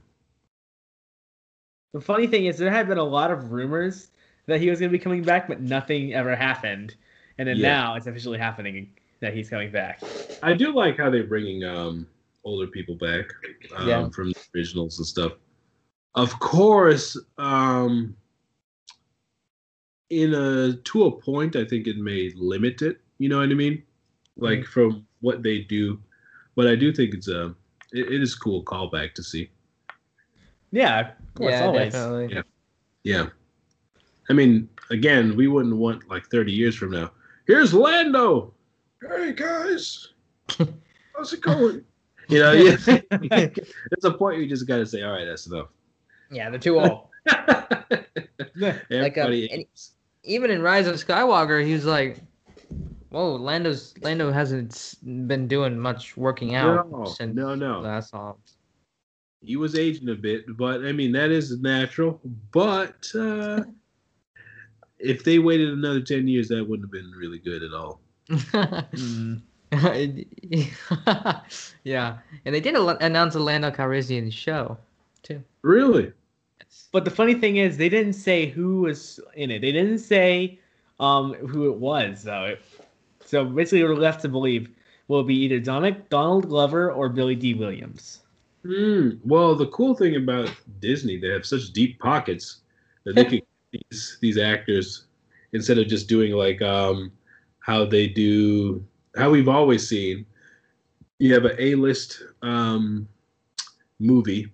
The 1.92 2.00
funny 2.00 2.26
thing 2.26 2.46
is, 2.46 2.58
there 2.58 2.70
had 2.70 2.88
been 2.88 2.98
a 2.98 3.04
lot 3.04 3.30
of 3.30 3.52
rumors 3.52 4.10
that 4.46 4.60
he 4.60 4.70
was 4.70 4.78
going 4.80 4.90
to 4.90 4.96
be 4.98 5.02
coming 5.02 5.22
back, 5.22 5.48
but 5.48 5.60
nothing 5.60 6.12
ever 6.14 6.34
happened. 6.34 6.94
And 7.38 7.48
then 7.48 7.56
Yeah. 7.58 7.68
now 7.68 7.94
it's 7.94 8.06
officially 8.06 8.38
happening 8.38 8.90
that 9.20 9.34
he's 9.34 9.48
coming 9.48 9.70
back. 9.70 10.00
I 10.42 10.54
do 10.54 10.72
like 10.74 10.96
how 10.96 11.10
they're 11.10 11.24
bringing 11.26 11.64
um 11.64 12.06
older 12.44 12.66
people 12.66 12.94
back 12.96 13.26
um, 13.76 13.88
Yeah. 13.88 14.08
from 14.10 14.30
the 14.30 14.36
originals 14.54 14.98
and 14.98 15.06
stuff. 15.06 15.32
Of 16.14 16.38
course, 16.40 17.16
um 17.36 18.16
in 20.10 20.34
a 20.34 20.74
to 20.74 21.04
a 21.04 21.12
point, 21.12 21.56
I 21.56 21.64
think 21.64 21.86
it 21.86 21.96
may 21.96 22.32
limit 22.36 22.82
it. 22.82 23.00
You 23.18 23.28
know 23.28 23.38
what 23.38 23.50
I 23.50 23.54
mean? 23.54 23.82
Like 24.36 24.60
mm. 24.60 24.66
from 24.66 25.06
what 25.20 25.42
they 25.42 25.58
do, 25.58 26.00
but 26.54 26.66
I 26.66 26.76
do 26.76 26.92
think 26.92 27.14
it's 27.14 27.28
a 27.28 27.54
it, 27.92 28.12
it 28.12 28.22
is 28.22 28.34
cool 28.34 28.64
callback 28.64 29.14
to 29.14 29.22
see. 29.22 29.50
Yeah, 30.70 31.10
of 31.10 31.34
course, 31.34 31.52
yeah, 31.52 31.64
always. 31.64 31.92
definitely. 31.92 32.34
Yeah. 32.34 32.42
Yeah. 33.04 33.26
I 34.28 34.34
mean, 34.34 34.68
again, 34.90 35.34
we 35.36 35.48
wouldn't 35.48 35.76
want 35.76 36.08
like 36.10 36.26
30 36.26 36.52
years 36.52 36.76
from 36.76 36.90
now. 36.90 37.10
Here's 37.46 37.72
Lando. 37.72 38.52
Hey 39.00 39.32
guys, 39.32 40.08
how's 41.16 41.32
it 41.32 41.40
going? 41.40 41.84
You 42.28 42.38
know, 42.40 42.52
yeah. 42.52 42.76
There's 43.10 44.04
a 44.04 44.12
point 44.12 44.38
you 44.38 44.46
just 44.46 44.66
got 44.66 44.78
to 44.78 44.86
say, 44.86 45.02
all 45.02 45.12
right, 45.12 45.24
that's 45.24 45.46
enough. 45.46 45.68
Yeah, 46.30 46.50
they're 46.50 46.58
too 46.58 46.78
old. 46.78 47.06
Um, 47.30 48.74
Everybody, 48.90 49.50
any- 49.50 49.68
Even 50.28 50.50
in 50.50 50.62
Rise 50.62 50.86
of 50.86 50.94
Skywalker, 50.96 51.64
he 51.64 51.72
was 51.72 51.84
like, 51.84 52.18
"Whoa, 53.08 53.36
Lando's 53.36 53.94
Lando 54.02 54.30
hasn't 54.30 54.94
been 55.26 55.48
doing 55.48 55.78
much 55.78 56.16
working 56.16 56.54
out 56.54 56.90
no, 56.90 57.04
since 57.06 57.34
no, 57.34 57.54
no. 57.54 57.80
last 57.80 58.10
saw." 58.10 58.30
him." 58.30 58.36
He 59.40 59.56
was 59.56 59.76
aging 59.76 60.08
a 60.08 60.14
bit, 60.14 60.44
but 60.56 60.84
I 60.84 60.92
mean 60.92 61.12
that 61.12 61.30
is 61.30 61.58
natural. 61.60 62.20
But 62.52 63.06
uh, 63.14 63.62
if 64.98 65.24
they 65.24 65.38
waited 65.38 65.70
another 65.70 66.00
10 66.00 66.28
years, 66.28 66.48
that 66.48 66.68
wouldn't 66.68 66.86
have 66.86 66.92
been 66.92 67.10
really 67.12 67.38
good 67.38 67.62
at 67.62 67.72
all. 67.72 68.00
Mm. 68.28 69.42
yeah, 71.84 72.18
and 72.44 72.54
they 72.54 72.60
did 72.60 72.74
announce 72.74 73.34
a 73.34 73.38
Lando 73.38 73.70
Calrissian 73.70 74.32
show 74.32 74.76
too. 75.22 75.42
Really? 75.62 76.12
But 76.92 77.04
the 77.04 77.10
funny 77.10 77.34
thing 77.34 77.56
is, 77.56 77.76
they 77.76 77.88
didn't 77.88 78.14
say 78.14 78.46
who 78.46 78.82
was 78.82 79.20
in 79.34 79.50
it. 79.50 79.60
They 79.60 79.72
didn't 79.72 79.98
say 79.98 80.58
um, 81.00 81.34
who 81.34 81.70
it 81.70 81.76
was, 81.76 82.22
though. 82.22 82.44
It- 82.44 82.62
so 83.24 83.44
basically, 83.44 83.84
we're 83.84 83.94
left 83.94 84.22
to 84.22 84.28
believe 84.28 84.70
will 85.08 85.22
be 85.22 85.34
either 85.34 85.58
Donald, 85.58 86.08
Donald 86.08 86.48
Glover 86.48 86.90
or 86.92 87.08
Billy 87.08 87.34
Dee 87.34 87.54
Williams. 87.54 88.20
Hmm. 88.64 89.10
Well, 89.24 89.54
the 89.54 89.66
cool 89.66 89.94
thing 89.94 90.16
about 90.16 90.50
Disney, 90.80 91.18
they 91.18 91.28
have 91.28 91.44
such 91.46 91.72
deep 91.72 91.98
pockets 91.98 92.60
that 93.04 93.14
they 93.14 93.24
can 93.24 93.38
get 93.72 93.82
these 93.90 94.18
these 94.20 94.38
actors 94.38 95.06
instead 95.52 95.78
of 95.78 95.86
just 95.88 96.08
doing 96.08 96.32
like 96.32 96.60
um 96.62 97.12
how 97.60 97.84
they 97.84 98.06
do 98.08 98.84
how 99.16 99.30
we've 99.30 99.48
always 99.48 99.86
seen. 99.88 100.24
You 101.18 101.34
have 101.34 101.44
an 101.44 101.56
A 101.58 101.74
list 101.74 102.22
um 102.42 103.08
movie, 103.98 104.52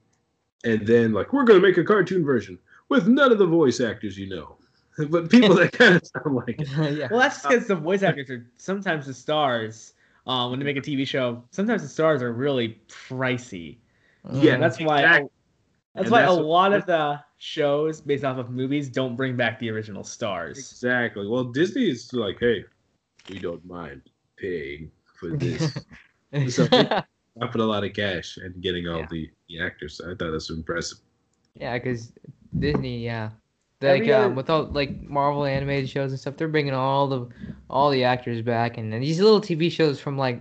and 0.65 0.87
then 0.87 1.13
like 1.13 1.33
we're 1.33 1.45
gonna 1.45 1.61
make 1.61 1.77
a 1.79 1.85
cartoon 1.85 2.25
version 2.25 2.59
with 2.89 3.07
none 3.07 3.31
of 3.33 3.39
the 3.39 3.47
voice 3.47 3.81
actors 3.81 4.19
you 4.19 4.29
know, 4.29 4.57
but 5.11 5.31
people 5.31 5.55
that 5.55 5.73
kind 5.73 5.97
of 5.97 6.03
sound 6.25 6.35
like 6.37 6.61
it. 6.61 6.69
yeah. 6.97 7.09
Well, 7.11 7.21
that's 7.21 7.41
because 7.43 7.67
the 7.67 7.77
voice 7.77 8.03
actors 8.03 8.31
are 8.31 8.47
sometimes 8.57 9.07
the 9.07 9.15
stars. 9.15 9.93
Um, 10.27 10.51
when 10.51 10.59
they 10.59 10.65
make 10.65 10.79
a 10.79 10.81
TV 10.81 11.07
show, 11.07 11.45
sometimes 11.51 11.83
the 11.83 11.89
stars 11.89 12.23
are 12.23 12.33
really 12.33 12.81
pricey. 12.89 13.77
Yeah, 14.33 14.55
And 14.55 14.63
that's 14.63 14.81
why 14.81 15.01
exactly. 15.01 15.29
that's 15.95 16.05
And 16.07 16.11
why 16.13 16.21
that's 16.23 16.33
a 16.33 16.37
what- 16.37 16.45
lot 16.47 16.73
of 16.73 16.87
the 16.87 17.21
shows 17.37 18.01
based 18.01 18.25
off 18.25 18.39
of 18.39 18.49
movies 18.49 18.89
don't 18.89 19.17
bring 19.17 19.37
back 19.37 19.59
the 19.59 19.69
original 19.71 20.03
stars. 20.03 20.57
Exactly. 20.57 21.27
Well, 21.27 21.45
Disney 21.45 21.91
is 21.91 22.11
like, 22.15 22.39
hey, 22.41 22.65
we 23.29 23.39
don't 23.39 23.63
mind 23.67 24.01
paying 24.39 24.91
for 25.21 25.37
this. 25.37 25.77
So- 26.49 26.67
dropping 27.39 27.61
a 27.63 27.65
lot 27.65 27.85
of 27.85 27.93
cash 27.93 28.37
and 28.37 28.61
getting 28.63 28.89
all 28.89 29.01
Yeah. 29.01 29.07
the, 29.11 29.31
the 29.49 29.61
actors. 29.61 30.01
I 30.01 30.15
thought 30.15 30.31
that's 30.31 30.51
impressive. 30.51 30.99
Yeah, 31.55 31.79
because 31.79 32.13
Disney, 32.59 33.05
yeah, 33.05 33.31
Every 33.81 34.07
like 34.07 34.11
um, 34.11 34.25
other- 34.25 34.35
with 34.35 34.51
all 34.51 34.65
like 34.65 35.03
Marvel 35.03 35.45
animated 35.45 35.91
shows 35.91 36.11
and 36.11 36.19
stuff, 36.19 36.37
they're 36.37 36.49
bringing 36.49 36.75
all 36.75 37.07
the 37.07 37.29
all 37.69 37.91
the 37.91 38.05
actors 38.05 38.41
back, 38.43 38.79
and, 38.79 38.93
then 38.93 39.01
these 39.01 39.21
little 39.21 39.41
TV 39.41 39.71
shows 39.71 40.01
from 40.01 40.17
like, 40.17 40.41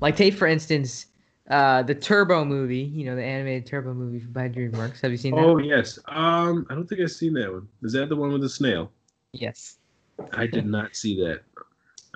like 0.00 0.16
take 0.16 0.34
for 0.34 0.46
instance, 0.46 1.06
uh, 1.50 1.82
the 1.82 1.94
Turbo 1.94 2.44
movie. 2.44 2.78
You 2.78 3.06
know, 3.06 3.16
the 3.16 3.22
animated 3.22 3.66
Turbo 3.66 3.94
movie 3.94 4.18
by 4.18 4.48
DreamWorks. 4.48 5.00
Have 5.00 5.12
you 5.12 5.16
seen 5.16 5.34
that? 5.36 5.44
Oh 5.44 5.58
yes. 5.58 5.98
Um, 6.08 6.66
I 6.68 6.74
don't 6.74 6.88
think 6.88 7.00
I've 7.00 7.12
seen 7.12 7.34
that 7.34 7.52
one. 7.52 7.68
Is 7.82 7.92
that 7.92 8.08
the 8.08 8.16
one 8.16 8.32
with 8.32 8.42
the 8.42 8.48
snail? 8.48 8.90
yes. 9.32 9.78
I 10.32 10.46
did 10.46 10.64
not 10.66 10.94
see 10.94 11.20
that. 11.24 11.42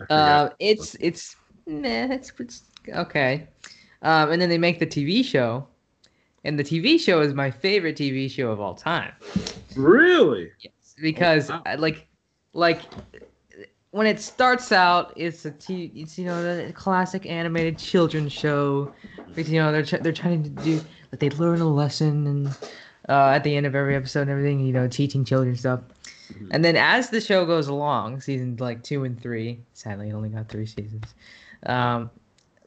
I. 0.08 0.14
Uh, 0.14 0.50
it's 0.60 0.94
it's 1.00 1.36
nah, 1.66 2.12
it's, 2.12 2.32
it's 2.38 2.62
okay. 2.94 3.46
Um, 4.02 4.30
and 4.30 4.40
then 4.40 4.48
they 4.48 4.58
make 4.58 4.78
the 4.78 4.86
TV 4.86 5.24
show, 5.24 5.66
and 6.44 6.58
the 6.58 6.64
TV 6.64 6.98
show 7.00 7.20
is 7.20 7.34
my 7.34 7.50
favorite 7.50 7.96
TV 7.96 8.30
show 8.30 8.50
of 8.50 8.60
all 8.60 8.74
time. 8.74 9.12
really? 9.76 10.50
Yes, 10.60 10.94
because 11.00 11.48
wow. 11.50 11.62
Like, 11.78 12.06
like 12.52 12.80
when 13.90 14.06
it 14.06 14.20
starts 14.20 14.70
out, 14.72 15.12
it's 15.16 15.44
a 15.44 15.50
t- 15.50 15.90
it's 15.94 16.18
you 16.18 16.24
know 16.24 16.42
the 16.42 16.72
classic 16.72 17.26
animated 17.26 17.78
children's 17.78 18.32
show. 18.32 18.92
Because, 19.34 19.52
you 19.52 19.60
know 19.60 19.70
they're 19.70 19.84
tr- 19.84 19.98
they're 19.98 20.12
trying 20.12 20.42
to 20.42 20.48
do 20.48 20.80
like 21.12 21.20
they 21.20 21.30
learn 21.30 21.60
a 21.60 21.68
lesson 21.68 22.26
and 22.26 22.48
uh, 23.08 23.32
at 23.34 23.44
the 23.44 23.56
end 23.56 23.66
of 23.66 23.74
every 23.74 23.94
episode 23.96 24.22
and 24.22 24.30
everything, 24.30 24.60
you 24.60 24.72
know, 24.72 24.86
teaching 24.88 25.24
children 25.24 25.56
stuff. 25.56 25.80
Mhm. 26.32 26.48
And 26.50 26.64
then 26.64 26.76
as 26.76 27.10
the 27.10 27.20
show 27.20 27.46
goes 27.46 27.68
along, 27.68 28.20
seasons 28.20 28.60
like 28.60 28.82
two 28.82 29.04
and 29.04 29.20
three, 29.20 29.60
sadly 29.72 30.10
it 30.10 30.12
only 30.12 30.28
got 30.28 30.48
three 30.48 30.66
seasons. 30.66 31.14
Um, 31.64 32.10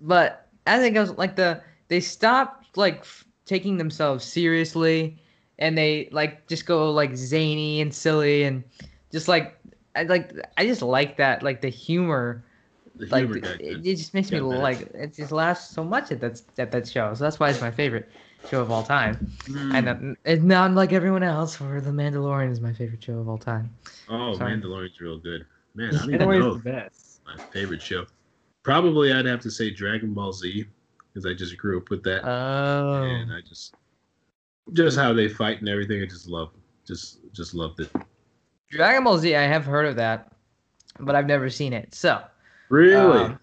but 0.02 0.50
as 0.66 0.84
it 0.84 0.92
goes, 0.92 1.12
like 1.18 1.36
the 1.36 1.62
they 1.88 2.00
stop 2.00 2.64
like 2.76 3.00
f- 3.00 3.26
taking 3.46 3.78
themselves 3.78 4.26
seriously, 4.26 5.18
and 5.60 5.78
they 5.78 6.10
like 6.12 6.48
just 6.48 6.66
go 6.66 6.92
like 6.92 7.16
zany 7.16 7.82
and 7.82 7.94
silly 7.94 8.44
and 8.44 8.64
just 9.12 9.28
like 9.28 9.58
I 9.96 10.04
like 10.04 10.34
I 10.58 10.66
just 10.66 10.82
like 10.82 11.18
that 11.18 11.44
like 11.44 11.62
the 11.62 11.70
humor 11.70 12.44
The 12.96 13.08
like 13.08 13.26
humor 13.26 13.40
got 13.40 13.60
it, 13.60 13.86
it 13.86 13.96
just 13.96 14.14
makes 14.14 14.32
me 14.32 14.40
got 14.40 14.48
like 14.48 14.82
it 14.94 15.14
just 15.14 15.32
laughs 15.32 15.70
so 15.70 15.84
much 15.84 16.12
at 16.12 16.20
that 16.22 16.42
at 16.58 16.72
that 16.72 16.88
show. 16.88 17.14
So 17.14 17.24
that's 17.24 17.40
why 17.40 17.50
it's 17.50 17.62
my 17.62 17.72
favorite 17.72 18.10
show 18.50 18.62
of 18.62 18.72
all 18.72 18.84
time. 18.84 19.18
Mm. 19.48 19.76
And 19.76 19.90
uh, 19.90 20.16
it's 20.26 20.44
not 20.44 20.72
like 20.74 20.94
everyone 20.94 21.24
else. 21.24 21.56
For 21.56 21.82
The 21.82 21.92
Mandalorian 21.92 22.52
is 22.52 22.62
my 22.62 22.74
favorite 22.74 23.04
show 23.04 23.20
of 23.20 23.30
all 23.30 23.38
time. 23.38 23.70
oh, 24.10 24.34
sorry. 24.36 24.54
Mandalorian's 24.56 25.00
real 25.00 25.18
good. 25.20 25.46
Man, 25.76 25.96
I 25.96 26.06
don't 26.06 26.16
even 26.16 26.40
know 26.40 26.54
the 26.56 26.60
best. 26.60 27.22
my 27.26 27.38
favorite 27.54 27.82
show. 27.82 28.06
Probably 28.64 29.12
I'd 29.12 29.26
have 29.26 29.40
to 29.42 29.52
say 29.52 29.72
Dragon 29.72 30.14
Ball 30.14 30.32
Z 30.34 30.66
because 31.14 31.26
I 31.26 31.34
just 31.34 31.58
grew 31.58 31.78
up 31.80 31.90
with 31.90 32.04
that, 32.04 32.24
Oh, 32.26 33.04
and 33.04 33.32
I 33.34 33.42
just 33.42 33.76
just 34.74 34.98
how 34.98 35.14
they 35.14 35.28
fight 35.28 35.60
and 35.60 35.68
everything. 35.70 36.02
I 36.02 36.06
just 36.06 36.28
love, 36.28 36.52
just 36.86 37.20
just 37.34 37.54
loved 37.54 37.80
it. 37.80 37.90
Dragon 38.70 39.04
Ball 39.04 39.18
Z. 39.18 39.36
I 39.36 39.44
have 39.44 39.66
heard 39.66 39.86
of 39.86 39.96
that, 39.96 40.32
but 41.00 41.16
I've 41.16 41.26
never 41.26 41.50
seen 41.50 41.74
it. 41.74 41.94
So 41.96 42.22
Really? 42.70 43.20
um, 43.24 43.40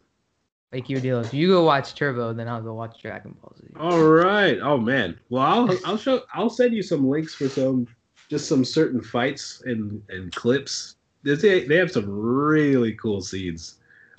make 0.72 0.88
you 0.88 1.00
deal. 1.00 1.20
If 1.20 1.34
you 1.34 1.48
go 1.48 1.64
watch 1.64 1.94
Turbo, 1.94 2.32
then 2.32 2.48
I'll 2.48 2.62
go 2.62 2.74
watch 2.74 3.02
Dragon 3.02 3.36
Ball 3.42 3.52
Z. 3.60 3.66
All 3.78 4.02
right. 4.04 4.58
Oh 4.62 4.78
man. 4.78 5.18
Well, 5.30 5.42
I'll 5.42 5.78
I'll 5.84 5.98
show 5.98 6.22
I'll 6.32 6.50
send 6.50 6.74
you 6.74 6.82
some 6.82 7.08
links 7.08 7.34
for 7.34 7.48
some 7.48 7.88
just 8.30 8.48
some 8.48 8.64
certain 8.64 9.02
fights 9.02 9.62
and 9.66 10.00
and 10.10 10.32
clips. 10.32 10.94
They 11.24 11.64
they 11.64 11.76
have 11.76 11.90
some 11.90 12.08
really 12.08 12.92
cool 12.94 13.20
scenes. 13.20 13.74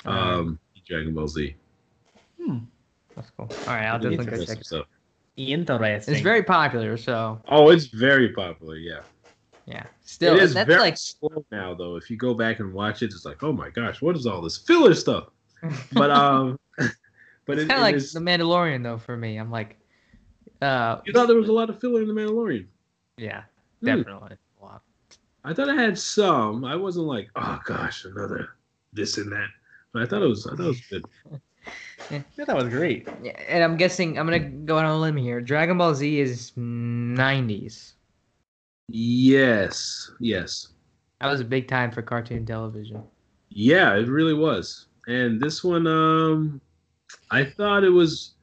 Um, 0.06 0.60
Dragon 0.90 1.14
Ball 1.14 1.28
Z. 1.28 1.56
Hmm. 2.44 2.58
That's 3.16 3.30
cool. 3.38 3.48
All 3.68 3.74
right, 3.74 3.86
I'll 3.86 4.00
Really 4.00 4.18
definitely 4.18 4.18
go 4.18 4.22
impressive 4.42 4.48
check 4.48 4.58
it. 4.62 4.66
stuff. 4.66 4.86
Interesting. 5.38 6.14
It's 6.16 6.22
very 6.24 6.44
popular, 6.44 6.98
so 6.98 7.40
Oh, 7.48 7.70
it's 7.70 7.86
very 7.86 8.30
popular. 8.34 8.76
Yeah. 8.76 9.02
yeah. 9.66 9.84
Still, 10.02 10.36
it 10.36 10.44
is 10.44 10.54
that's 10.54 10.68
very 10.68 10.82
like 10.82 10.98
slow 10.98 11.46
now 11.52 11.74
though. 11.74 11.96
If 11.96 12.10
you 12.10 12.18
go 12.18 12.34
back 12.34 12.60
and 12.60 12.74
watch 12.74 13.04
it, 13.04 13.06
it's 13.06 13.24
like, 13.24 13.42
oh 13.44 13.54
my 13.54 13.70
gosh, 13.70 14.02
what 14.02 14.18
is 14.18 14.26
all 14.26 14.42
this 14.42 14.58
filler 14.58 14.94
stuff? 14.94 15.30
But 15.94 16.12
um, 16.12 16.60
but 16.78 17.58
it's 17.58 17.64
it, 17.64 17.68
kind 17.68 17.72
of 17.72 17.78
it 17.80 17.82
like 17.82 17.96
is- 17.96 18.12
The 18.14 18.20
Mandalorian, 18.20 18.84
though. 18.84 18.98
For 18.98 19.16
me, 19.16 19.38
I'm 19.38 19.52
like, 19.52 19.78
uh, 20.62 20.98
you 21.06 21.14
thought 21.14 21.28
there 21.28 21.38
was 21.38 21.50
a 21.50 21.54
lot 21.54 21.70
of 21.70 21.80
filler 21.80 22.02
in 22.02 22.08
the 22.08 22.14
Mandalorian. 22.14 22.66
yeah, 23.18 23.44
Hmm. 23.82 23.86
definitely 23.86 24.38
a 24.62 24.66
lot. 24.66 24.82
I 25.46 25.54
thought 25.54 25.70
I 25.70 25.76
had 25.76 25.98
some. 25.98 26.66
I 26.66 26.76
wasn't 26.76 27.06
like, 27.06 27.30
oh 27.38 27.60
gosh, 27.66 28.04
another 28.04 28.50
this 28.92 29.18
and 29.18 29.32
that. 29.32 29.48
But 29.94 30.04
I 30.04 30.06
thought 30.06 30.22
it 30.22 30.28
was. 30.28 30.46
I 30.48 30.52
thought 30.52 30.66
it 30.66 30.68
was 30.68 30.82
good. 30.82 31.06
Yeah, 32.10 32.22
that 32.38 32.56
was 32.56 32.70
great. 32.70 33.08
Yeah, 33.22 33.34
and 33.48 33.64
I'm 33.64 33.78
guessing 33.78 34.18
I'm 34.18 34.26
gonna 34.26 34.40
go 34.40 34.78
on 34.80 34.86
a 34.86 34.98
limb 34.98 35.18
here. 35.18 35.42
Dragon 35.42 35.78
Ball 35.78 35.94
Z 35.94 36.20
is 36.20 36.52
90s. 36.58 37.92
Yes, 38.88 40.10
yes, 40.20 40.70
That 41.22 41.28
was 41.30 41.42
a 41.42 41.46
big 41.46 41.68
time 41.68 41.92
for 41.92 42.02
cartoon 42.02 42.46
television. 42.46 43.04
yeah. 43.50 43.96
It 43.96 44.08
really 44.08 44.34
was. 44.34 44.88
And 45.08 45.40
this 45.40 45.64
one, 45.64 45.86
um, 45.86 46.60
I 47.30 47.44
thought 47.44 47.84
it 47.84 47.90
was 47.90 48.34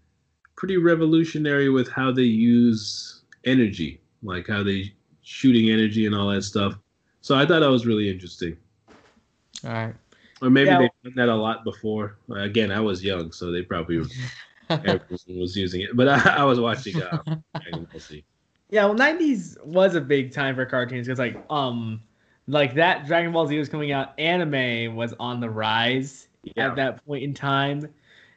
pretty 0.57 0.77
revolutionary 0.77 1.69
with 1.69 1.89
how 1.91 2.13
they 2.13 2.23
use 2.23 3.23
energy, 3.45 4.01
like 4.23 4.47
how 4.47 4.63
they 4.63 4.93
shooting 5.23 5.71
energy 5.71 6.07
and 6.07 6.15
all 6.15 6.29
that 6.29 6.43
stuff. 6.43 6.79
So 7.23 7.35
I 7.35 7.45
thought 7.47 7.61
that 7.61 7.71
was 7.71 7.87
really 7.87 8.09
interesting. 8.09 8.57
All 9.65 9.73
right. 9.73 9.95
Or 10.43 10.51
maybe 10.51 10.71
Yeah. 10.71 10.79
they've 10.79 10.91
done 11.05 11.13
that 11.17 11.29
a 11.29 11.35
lot 11.35 11.65
before. 11.65 12.19
Again, 12.31 12.71
I 12.71 12.81
was 12.81 13.03
young, 13.03 13.33
so 13.33 13.51
they 13.51 13.63
probably 13.63 14.03
everyone 14.71 15.09
was 15.41 15.57
using 15.57 15.81
it. 15.83 15.97
But 15.97 16.09
I, 16.09 16.39
I 16.39 16.45
was 16.45 16.61
watching 16.61 17.01
uh, 17.01 17.23
Dragon 17.63 17.85
Ball 17.91 18.01
Z. 18.01 18.25
Yeah, 18.71 18.87
well, 18.87 18.95
'90s 18.95 19.65
was 19.65 19.95
a 19.95 20.01
big 20.01 20.33
time 20.33 20.55
for 20.57 20.67
cartoons 20.67 21.07
because, 21.07 21.19
like, 21.19 21.41
um, 21.51 22.03
like 22.49 22.75
that 22.75 23.07
Dragon 23.07 23.33
Ball 23.33 23.47
Z 23.47 23.59
was 23.59 23.69
coming 23.69 23.93
out. 23.93 24.19
Anime 24.19 24.95
was 24.97 25.15
on 25.21 25.41
the 25.41 25.49
rise 25.49 26.29
Yeah. 26.57 26.69
at 26.69 26.77
that 26.77 27.05
point 27.07 27.23
in 27.25 27.33
time, 27.33 27.93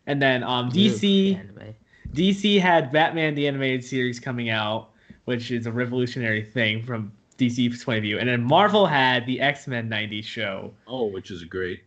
and 0.08 0.22
then 0.22 0.44
um, 0.44 0.70
DC 0.70 1.36
Anime. 1.36 1.76
DC 2.14 2.60
had 2.60 2.92
Batman 2.92 3.36
the 3.36 3.48
animated 3.48 3.84
series 3.84 4.20
coming 4.20 4.50
out, 4.50 4.92
which 5.26 5.52
is 5.52 5.66
a 5.68 5.72
revolutionary 5.72 6.44
thing 6.44 6.84
from 6.84 7.12
DC's 7.40 7.84
point 7.84 7.98
of 7.98 8.04
view, 8.04 8.20
and 8.20 8.28
then 8.30 8.44
Marvel 8.44 8.86
had 8.86 9.26
the 9.26 9.40
X 9.42 9.68
Men 9.68 9.90
'90s 9.90 10.24
show. 10.26 10.74
Oh, 10.88 11.06
which 11.06 11.32
is 11.32 11.44
great. 11.44 11.84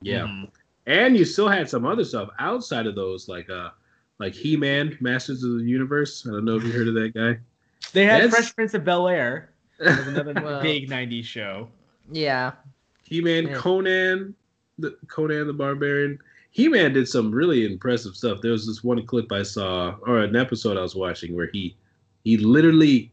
Yeah. 0.00 0.20
Mhm. 0.26 0.50
And 0.86 1.16
you 1.16 1.24
still 1.24 1.48
had 1.48 1.68
some 1.68 1.84
other 1.86 2.04
stuff 2.04 2.30
outside 2.38 2.86
of 2.86 2.94
those, 2.94 3.28
like 3.28 3.48
uh 3.50 3.70
like 4.18 4.34
He 4.34 4.56
Man, 4.56 4.96
Masters 5.00 5.42
of 5.42 5.58
the 5.58 5.64
Universe. 5.64 6.26
I 6.26 6.30
don't 6.32 6.44
know 6.44 6.56
if 6.56 6.64
you 6.64 6.72
heard 6.72 6.88
of 6.88 6.94
that 6.94 7.14
guy. 7.14 7.38
They 7.92 8.04
had 8.04 8.22
That's- 8.22 8.34
Fresh 8.34 8.54
Prince 8.56 8.74
of 8.74 8.84
Bel 8.84 9.08
Air. 9.08 9.50
another 9.78 10.32
Well- 10.42 10.62
big 10.62 10.88
'90s 10.88 11.24
show. 11.24 11.68
Yeah. 12.10 12.52
He 13.04 13.20
Man, 13.20 13.46
Yeah. 13.48 13.54
Conan, 13.56 14.34
the 14.78 14.96
Conan 15.08 15.46
the 15.46 15.52
Barbarian. 15.52 16.18
He 16.50 16.68
Man 16.68 16.92
did 16.92 17.08
some 17.08 17.30
really 17.32 17.64
impressive 17.64 18.14
stuff. 18.14 18.40
There 18.42 18.52
was 18.52 18.66
this 18.66 18.84
one 18.84 19.04
clip 19.06 19.32
I 19.32 19.42
saw, 19.42 19.96
or 20.02 20.18
an 20.20 20.36
episode 20.36 20.76
I 20.76 20.82
was 20.82 20.94
watching, 20.94 21.34
where 21.34 21.48
he 21.52 21.76
he 22.24 22.36
literally 22.36 23.10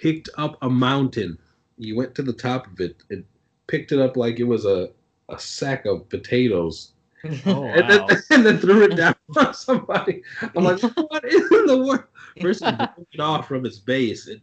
picked 0.00 0.28
up 0.36 0.56
a 0.62 0.70
mountain. 0.70 1.38
He 1.78 1.92
went 1.92 2.14
to 2.16 2.22
the 2.22 2.32
top 2.32 2.66
of 2.66 2.80
it 2.80 3.02
and 3.10 3.24
picked 3.66 3.92
it 3.92 3.98
up 4.00 4.16
like 4.16 4.38
it 4.40 4.44
was 4.44 4.64
a 4.64 4.90
a 5.28 5.38
sack 5.38 5.86
of 5.86 6.08
potatoes, 6.08 6.92
Oh 7.46 7.64
and, 7.64 7.88
wow! 7.88 8.06
then, 8.06 8.22
and 8.30 8.46
then 8.46 8.58
threw 8.58 8.82
it 8.82 8.96
down 8.96 9.14
on 9.36 9.54
somebody. 9.54 10.22
I'm 10.54 10.64
like, 10.64 10.80
what 10.82 11.24
in 11.24 11.66
the 11.66 11.82
world? 11.84 12.04
Versus 12.40 12.62
broke 12.72 13.08
it 13.12 13.20
off 13.20 13.48
from 13.48 13.64
its 13.66 13.78
base. 13.78 14.26
It, 14.28 14.40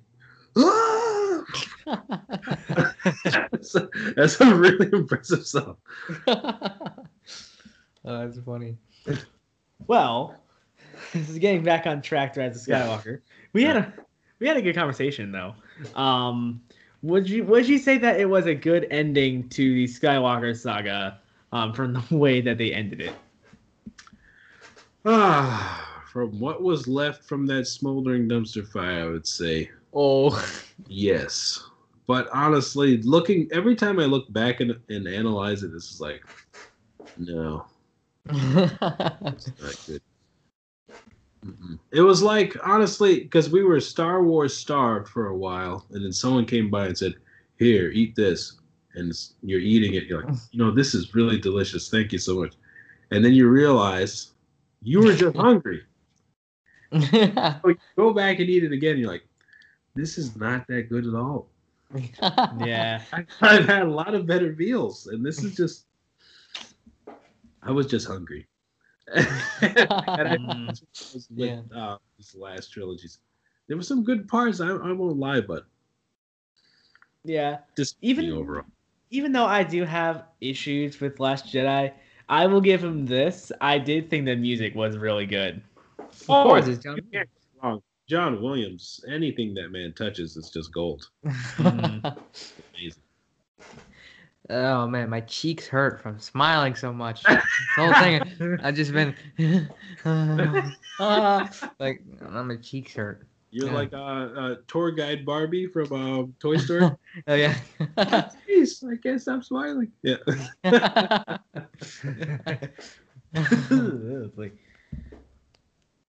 Ah! 0.57 1.43
that's, 3.51 3.75
that's 4.15 4.37
some 4.37 4.59
really 4.59 4.89
impressive 4.93 5.45
stuff. 5.45 5.77
oh, 6.27 6.95
that's 8.03 8.39
funny. 8.39 8.77
Well, 9.87 10.35
this 11.13 11.29
is 11.29 11.37
getting 11.39 11.63
back 11.63 11.87
on 11.87 12.01
track 12.01 12.33
to 12.33 12.41
Rise 12.41 12.61
of 12.61 12.67
Yeah. 12.67 12.87
Skywalker. 12.87 13.21
We 13.53 13.63
had 13.63 13.77
a 13.77 13.93
we 14.39 14.47
had 14.47 14.57
a 14.57 14.61
good 14.61 14.75
conversation 14.75 15.31
though. 15.31 15.53
Um, 15.95 16.61
would 17.01 17.29
you 17.29 17.43
would 17.45 17.67
you 17.67 17.77
say 17.77 17.97
that 17.97 18.19
it 18.19 18.25
was 18.29 18.45
a 18.45 18.55
good 18.55 18.87
ending 18.91 19.47
to 19.49 19.73
the 19.73 19.85
Skywalker 19.85 20.55
saga 20.57 21.19
um, 21.51 21.73
from 21.73 21.93
the 21.93 22.03
way 22.15 22.41
that 22.41 22.57
they 22.57 22.73
ended 22.73 23.01
it? 23.01 23.13
Ah, 25.05 26.03
from 26.11 26.39
what 26.39 26.61
was 26.61 26.87
left 26.87 27.23
from 27.23 27.45
that 27.47 27.65
smoldering 27.67 28.27
dumpster 28.27 28.67
fire, 28.67 29.03
I 29.03 29.09
would 29.09 29.27
say 29.27 29.69
Oh. 29.93 30.31
yes. 30.87 31.63
But 32.05 32.27
honestly, 32.33 32.97
looking 33.03 33.47
every 33.51 33.75
time 33.75 33.99
I 33.99 34.05
look 34.05 34.31
back 34.33 34.59
and, 34.61 34.75
and 34.89 35.07
analyze 35.07 35.63
it, 35.63 35.71
this 35.71 35.91
is 35.91 36.01
like, 36.01 36.23
no, 37.17 37.65
it's 38.29 39.51
not 39.61 39.75
good. 39.85 40.01
Mm-mm. 41.45 41.79
It 41.91 42.01
was 42.01 42.21
like 42.21 42.55
honestly, 42.67 43.21
because 43.21 43.49
we 43.49 43.63
were 43.63 43.79
Star 43.79 44.23
Wars 44.23 44.55
starved 44.55 45.07
for 45.07 45.27
a 45.27 45.37
while, 45.37 45.85
and 45.91 46.03
then 46.03 46.11
someone 46.11 46.45
came 46.45 46.69
by 46.69 46.87
and 46.87 46.97
said, 46.97 47.15
"Here, 47.57 47.89
eat 47.91 48.15
this," 48.15 48.59
and 48.95 49.13
you're 49.41 49.61
eating 49.61 49.93
it. 49.93 50.03
You're 50.05 50.23
like, 50.23 50.35
you 50.51 50.59
know, 50.59 50.71
this 50.71 50.93
is 50.93 51.15
really 51.15 51.39
delicious. 51.39 51.89
Thank 51.89 52.11
you 52.11 52.19
so 52.19 52.39
much. 52.39 52.55
And 53.11 53.23
then 53.23 53.33
you 53.33 53.47
realize 53.47 54.31
you 54.81 54.99
were 55.01 55.13
just 55.15 55.35
hungry. 55.47 55.83
So 56.91 57.69
you 57.69 57.75
go 57.95 58.13
back 58.13 58.39
and 58.39 58.49
eat 58.49 58.63
it 58.63 58.71
again. 58.71 58.97
You're 58.97 59.11
like, 59.11 59.25
this 59.95 60.17
is 60.17 60.35
not 60.35 60.65
that 60.67 60.89
good 60.89 61.05
at 61.05 61.13
all. 61.13 61.47
Yeah. 62.59 63.01
I- 63.13 63.25
I've 63.41 63.65
had 63.65 63.83
a 63.83 63.89
lot 63.91 64.13
of 64.15 64.25
better 64.25 64.53
meals, 64.55 65.05
and 65.07 65.23
this 65.25 65.43
is 65.43 65.55
just. 65.55 65.85
I 67.61 67.71
was 67.71 67.85
just 67.87 68.07
hungry. 68.07 68.47
and 69.61 70.27
I 70.27 70.37
Mm. 70.37 70.67
was 71.13 71.27
with 71.31 71.59
uh, 71.75 71.97
these 72.17 72.35
last 72.35 72.71
trilogies. 72.71 73.19
There 73.67 73.77
were 73.77 73.83
some 73.83 74.03
good 74.03 74.27
parts. 74.27 74.61
I, 74.61 74.67
I 74.69 74.91
won't 74.91 75.17
lie, 75.17 75.41
but 75.41 75.65
Yeah. 77.23 77.59
just 77.77 77.97
Even- 78.01 78.25
even 78.25 78.37
overall. 78.37 78.65
Even 79.11 79.31
though 79.31 79.45
I 79.45 79.63
do 79.63 79.85
have 79.85 80.25
issues 80.39 80.99
with 80.99 81.19
Last 81.19 81.47
Jedi, 81.47 81.91
I 82.29 82.45
will 82.45 82.61
give 82.61 82.83
him 82.83 83.07
this. 83.07 83.51
I 83.59 83.79
did 83.79 84.07
think 84.09 84.25
the 84.25 84.35
music 84.35 84.75
was 84.75 84.97
really 84.97 85.25
good. 85.25 85.63
Of 85.97 86.25
course, 86.27 86.67
it's 86.67 86.83
John. 86.83 86.99
you 87.11 87.23
wrong. 87.63 87.81
John 88.07 88.39
Williams. 88.41 89.03
Anything 89.07 89.55
that 89.55 89.71
man 89.71 89.93
touches 89.93 90.37
is 90.37 90.49
just 90.51 90.71
gold. 90.71 91.09
Amazing. 91.57 93.01
Oh 94.49 94.87
man, 94.87 95.09
my 95.09 95.21
cheeks 95.21 95.67
hurt 95.67 96.01
from 96.01 96.19
smiling 96.19 96.75
so 96.75 96.91
much. 96.93 97.23
This 97.23 97.43
whole 97.75 97.93
thing, 97.95 98.21
I've 98.63 98.75
just 98.75 98.91
been 98.93 99.15
like, 101.79 102.01
oh, 102.21 102.43
my 102.43 102.55
cheeks 102.61 102.93
hurt. 102.93 103.25
You're 103.51 103.67
Yeah. 103.67 103.73
like 103.73 103.93
uh, 103.93 103.97
uh, 103.97 104.55
tour 104.67 104.91
guide 104.91 105.25
Barbie 105.25 105.65
from 105.67 105.91
um, 105.91 106.35
Toy 106.39 106.57
Story. 106.57 106.89
Oh 107.27 107.33
yeah. 107.33 107.55
Jeez, 108.47 108.83
I 108.87 108.95
can't 109.01 109.19
stop 109.21 109.43
smiling. 109.43 109.91
Yeah. 110.03 110.17
It's 113.33 114.37
like- 114.37 114.57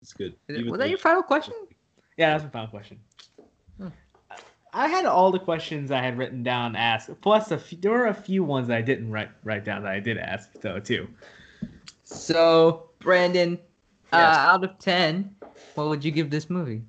It's 0.01 0.13
good. 0.13 0.35
Is 0.47 0.57
Even 0.59 0.71
Was 0.71 0.79
that 0.79 0.89
your 0.89 0.97
final 0.97 1.23
question? 1.23 1.53
yeah, 2.17 2.31
that's 2.31 2.43
my 2.43 2.49
final 2.49 2.67
question. 2.67 2.99
I 4.73 4.87
had 4.87 5.05
all 5.05 5.31
the 5.31 5.39
questions 5.39 5.91
I 5.91 6.01
had 6.01 6.17
written 6.17 6.43
down 6.43 6.75
asked. 6.75 7.09
Plus, 7.21 7.51
a 7.51 7.57
few, 7.57 7.77
there 7.79 7.91
were 7.91 8.07
a 8.07 8.13
few 8.13 8.43
ones 8.43 8.69
that 8.69 8.77
I 8.77 8.81
didn't 8.81 9.11
write 9.11 9.29
write 9.43 9.65
down 9.65 9.83
that 9.83 9.91
I 9.91 9.99
did 9.99 10.17
ask 10.17 10.51
though 10.61 10.79
too. 10.79 11.07
So, 12.03 12.89
Brandon, 12.99 13.59
uh, 14.13 14.15
out 14.15 14.63
of 14.63 14.77
10, 14.79 15.35
what 15.75 15.87
would 15.87 16.03
you 16.03 16.11
give 16.11 16.29
this 16.29 16.49
movie? 16.49 16.83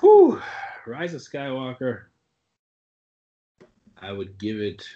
Whew. 0.00 0.40
Rise 0.86 1.14
of 1.14 1.20
Skywalker. 1.20 2.04
I 4.00 4.12
would 4.12 4.38
give 4.38 4.60
it 4.60 4.86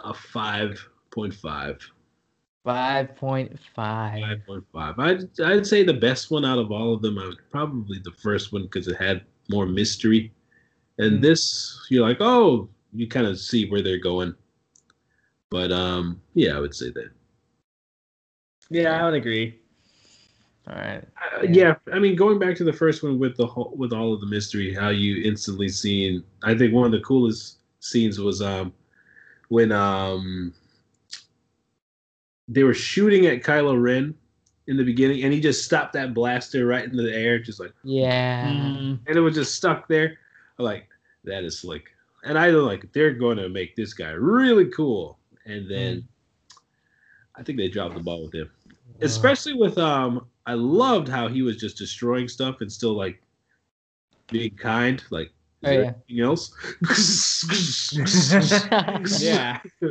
a 0.00 0.14
five 0.14 0.86
point 1.10 1.34
five. 1.34 1.78
5.5. 2.64 3.58
Five 3.74 4.46
point 4.46 4.64
five. 4.72 4.98
I'd 4.98 5.40
I'd 5.40 5.66
say 5.66 5.82
the 5.82 5.92
best 5.94 6.30
one 6.30 6.44
out 6.44 6.58
of 6.58 6.70
all 6.72 6.94
of 6.94 7.02
them. 7.02 7.18
I 7.18 7.26
was 7.26 7.36
probably 7.50 7.98
the 8.02 8.12
first 8.12 8.52
one 8.52 8.62
because 8.62 8.88
it 8.88 8.96
had 8.96 9.22
more 9.50 9.66
mystery, 9.66 10.32
and 10.98 11.18
Mm. 11.18 11.22
this 11.22 11.86
you're 11.90 12.06
like, 12.06 12.18
oh, 12.20 12.68
you 12.92 13.06
kind 13.08 13.26
of 13.26 13.38
see 13.38 13.68
where 13.68 13.82
they're 13.82 13.98
going. 13.98 14.34
But 15.50 15.72
um, 15.72 16.20
yeah, 16.34 16.56
I 16.56 16.60
would 16.60 16.74
say 16.74 16.90
that. 16.90 17.10
Yeah, 18.70 19.00
I 19.00 19.04
would 19.04 19.14
agree. 19.14 19.60
All 20.66 20.74
right. 20.76 21.04
Uh, 21.36 21.42
Yeah. 21.42 21.50
yeah, 21.52 21.92
I 21.92 21.98
mean, 21.98 22.16
going 22.16 22.38
back 22.38 22.56
to 22.56 22.64
the 22.64 22.72
first 22.72 23.02
one 23.02 23.18
with 23.18 23.36
the 23.36 23.46
whole, 23.46 23.74
with 23.76 23.92
all 23.92 24.14
of 24.14 24.20
the 24.20 24.26
mystery, 24.26 24.72
how 24.72 24.88
you 24.88 25.22
instantly 25.22 25.68
seen. 25.68 26.24
I 26.42 26.56
think 26.56 26.72
one 26.72 26.86
of 26.86 26.92
the 26.92 27.00
coolest 27.00 27.58
scenes 27.80 28.18
was 28.18 28.40
um 28.40 28.72
when 29.48 29.70
um 29.70 30.54
they 32.48 32.64
were 32.64 32.74
shooting 32.74 33.26
at 33.26 33.42
Kylo 33.42 33.80
Ren 33.80 34.14
in 34.66 34.76
the 34.76 34.84
beginning, 34.84 35.22
and 35.24 35.32
he 35.32 35.40
just 35.40 35.64
stopped 35.64 35.92
that 35.94 36.14
blaster 36.14 36.66
right 36.66 36.84
into 36.84 37.02
the 37.02 37.14
air, 37.14 37.38
just 37.38 37.60
like, 37.60 37.72
Yeah. 37.82 38.48
Mm. 38.50 38.98
and 39.06 39.16
it 39.16 39.20
was 39.20 39.34
just 39.34 39.54
stuck 39.54 39.88
there. 39.88 40.18
I'm 40.58 40.64
like, 40.64 40.88
that 41.24 41.44
is 41.44 41.58
slick. 41.60 41.84
And 42.24 42.38
I 42.38 42.50
don't 42.50 42.66
like 42.66 42.90
they're 42.92 43.12
going 43.12 43.36
to 43.38 43.48
make 43.48 43.76
this 43.76 43.92
guy 43.94 44.10
really 44.12 44.66
cool, 44.70 45.18
and 45.44 45.70
then 45.70 46.06
I 47.36 47.42
think 47.42 47.58
they 47.58 47.68
dropped 47.68 47.94
the 47.96 48.02
ball 48.02 48.24
with 48.24 48.34
him 48.34 48.50
especially 49.00 49.54
with 49.54 49.76
um 49.76 50.24
i 50.46 50.54
loved 50.54 51.08
how 51.08 51.26
he 51.26 51.42
was 51.42 51.56
just 51.56 51.76
destroying 51.76 52.28
stuff 52.28 52.60
and 52.60 52.70
still 52.70 52.92
like 52.92 53.20
being 54.30 54.54
kind 54.56 55.02
like 55.10 55.26
is 55.26 55.32
Oh, 55.64 55.68
there 55.70 55.82
yeah. 55.82 55.92
anything 56.08 56.20
else 56.24 56.54
yeah. 59.20 59.58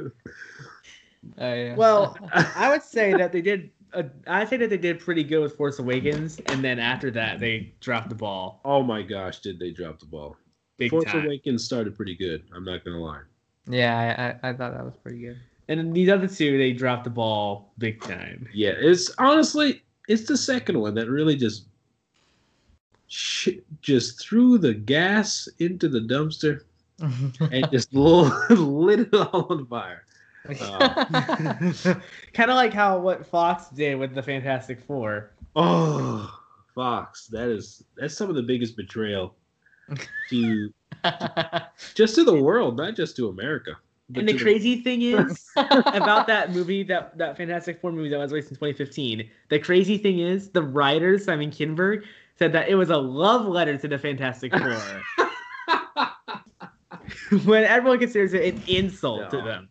Oh, 1.38 1.54
yeah. 1.54 1.76
Well, 1.76 2.18
I 2.34 2.70
would 2.70 2.84
say 2.84 3.14
that 3.14 3.32
they 3.32 3.42
did. 3.42 3.72
Uh, 3.94 4.04
I'd 4.26 4.50
say 4.50 4.58
that 4.58 4.70
they 4.70 4.78
did 4.78 5.00
pretty 5.00 5.24
good 5.24 5.42
with 5.42 5.56
Force 5.56 5.78
Awakens, 5.80 6.40
and 6.48 6.64
then 6.64 6.80
after 6.80 7.12
that, 7.12 7.40
they 7.40 7.74
dropped 7.80 8.10
the 8.10 8.16
ball 8.16 8.60
oh 8.66 8.82
my 8.82 9.02
gosh 9.04 9.40
did 9.40 9.60
they 9.60 9.70
drop 9.72 10.00
the 10.00 10.06
ball 10.06 10.36
big 10.78 10.90
force 10.90 11.06
time. 11.06 11.26
awakens 11.26 11.64
started 11.64 11.96
pretty 11.96 12.16
good 12.16 12.44
i'm 12.56 12.64
not 12.66 12.84
gonna 12.84 12.98
lie 12.98 13.22
yeah, 13.68 14.36
I, 14.44 14.48
I, 14.48 14.50
I 14.50 14.54
thought 14.54 14.74
that 14.74 14.84
was 14.84 14.98
pretty 14.98 15.20
good. 15.20 15.38
And 15.70 15.80
then 15.80 15.94
these 15.94 16.10
other 16.10 16.28
two, 16.28 16.58
they 16.58 16.74
dropped 16.74 17.06
the 17.06 17.10
ball 17.10 17.72
big 17.78 18.02
time. 18.02 18.48
yeah 18.54 18.74
it's 18.76 19.14
honestly 19.18 19.84
it's 20.08 20.28
the 20.28 20.36
second 20.38 20.80
one 20.80 20.94
that 20.96 21.10
really 21.10 21.36
just 21.36 21.66
sh- 23.08 23.60
just 23.82 24.20
threw 24.20 24.58
the 24.58 24.74
gas 24.74 25.48
into 25.60 25.88
the 25.88 26.00
dumpster 26.02 26.62
and 27.00 27.70
just 27.72 27.94
lit 27.94 29.00
it 29.02 29.14
all 29.14 29.48
on 29.50 29.66
fire 29.68 30.04
Kind 32.34 32.52
of 32.52 32.56
like 32.56 32.74
how 32.74 33.00
what 33.00 33.26
Fox 33.26 33.70
did 33.70 33.96
with 33.96 34.14
the 34.14 34.22
Fantastic 34.22 34.82
Four. 34.82 35.32
Oh, 35.56 36.30
Fox, 36.76 37.28
that 37.28 37.48
is 37.50 37.84
that's 37.98 38.16
some 38.16 38.30
of 38.30 38.36
the 38.36 38.44
biggest 38.44 38.76
betrayal 38.76 39.36
to 40.30 40.74
just 41.96 42.16
to 42.16 42.24
the 42.24 42.42
world, 42.42 42.76
not 42.76 42.96
just 42.96 43.16
to 43.18 43.30
America. 43.30 43.78
And 44.16 44.28
the 44.28 44.34
to 44.34 44.40
crazy 44.40 44.82
thing 44.82 45.02
is 45.02 45.50
about 45.56 46.28
that 46.28 46.52
movie, 46.52 46.84
that 46.84 47.18
that 47.18 47.38
Fantastic 47.38 47.80
Four 47.80 47.94
movie 47.94 48.10
that 48.10 48.18
was 48.18 48.32
released 48.32 48.52
in 48.52 48.56
2015. 48.56 49.30
The 49.50 49.60
crazy 49.60 49.98
thing 49.98 50.20
is, 50.20 50.50
the 50.50 50.62
writer 50.62 51.18
Simon 51.18 51.52
Kinberg 51.52 52.04
said 52.38 52.52
that 52.52 52.68
it 52.68 52.76
was 52.76 52.90
a 52.90 52.98
love 52.98 53.46
letter 53.46 53.78
to 53.78 53.88
the 53.88 53.98
Fantastic 53.98 54.52
Four. 54.54 54.78
when 57.46 57.64
everyone 57.64 58.00
considers 58.00 58.34
it 58.34 58.54
an 58.56 58.62
insult 58.68 59.30
to 59.32 59.38
No. 59.38 59.66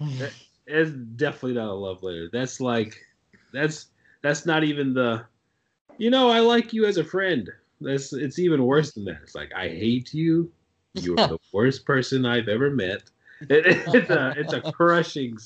Them. 0.00 0.30
it's 0.66 0.90
definitely 0.90 1.54
not 1.54 1.68
a 1.68 1.74
love 1.74 2.02
letter. 2.02 2.28
That's 2.32 2.60
like 2.60 2.96
that's 3.52 3.86
that's 4.22 4.46
not 4.46 4.64
even 4.64 4.94
the 4.94 5.24
you 5.98 6.10
know, 6.10 6.30
I 6.30 6.40
like 6.40 6.72
you 6.72 6.86
as 6.86 6.96
a 6.96 7.04
friend. 7.04 7.48
That's 7.80 8.12
it's 8.12 8.38
even 8.38 8.64
worse 8.64 8.92
than 8.92 9.04
that. 9.04 9.18
It's 9.22 9.34
like 9.34 9.52
I 9.54 9.68
hate 9.68 10.14
you. 10.14 10.50
You're 10.94 11.16
the 11.16 11.38
worst 11.52 11.84
person 11.84 12.24
I've 12.26 12.48
ever 12.48 12.70
met. 12.70 13.02
It, 13.48 13.64
it's 13.94 14.10
a 14.10 14.34
it's 14.36 14.52
a 14.52 14.60
crushing 14.60 15.38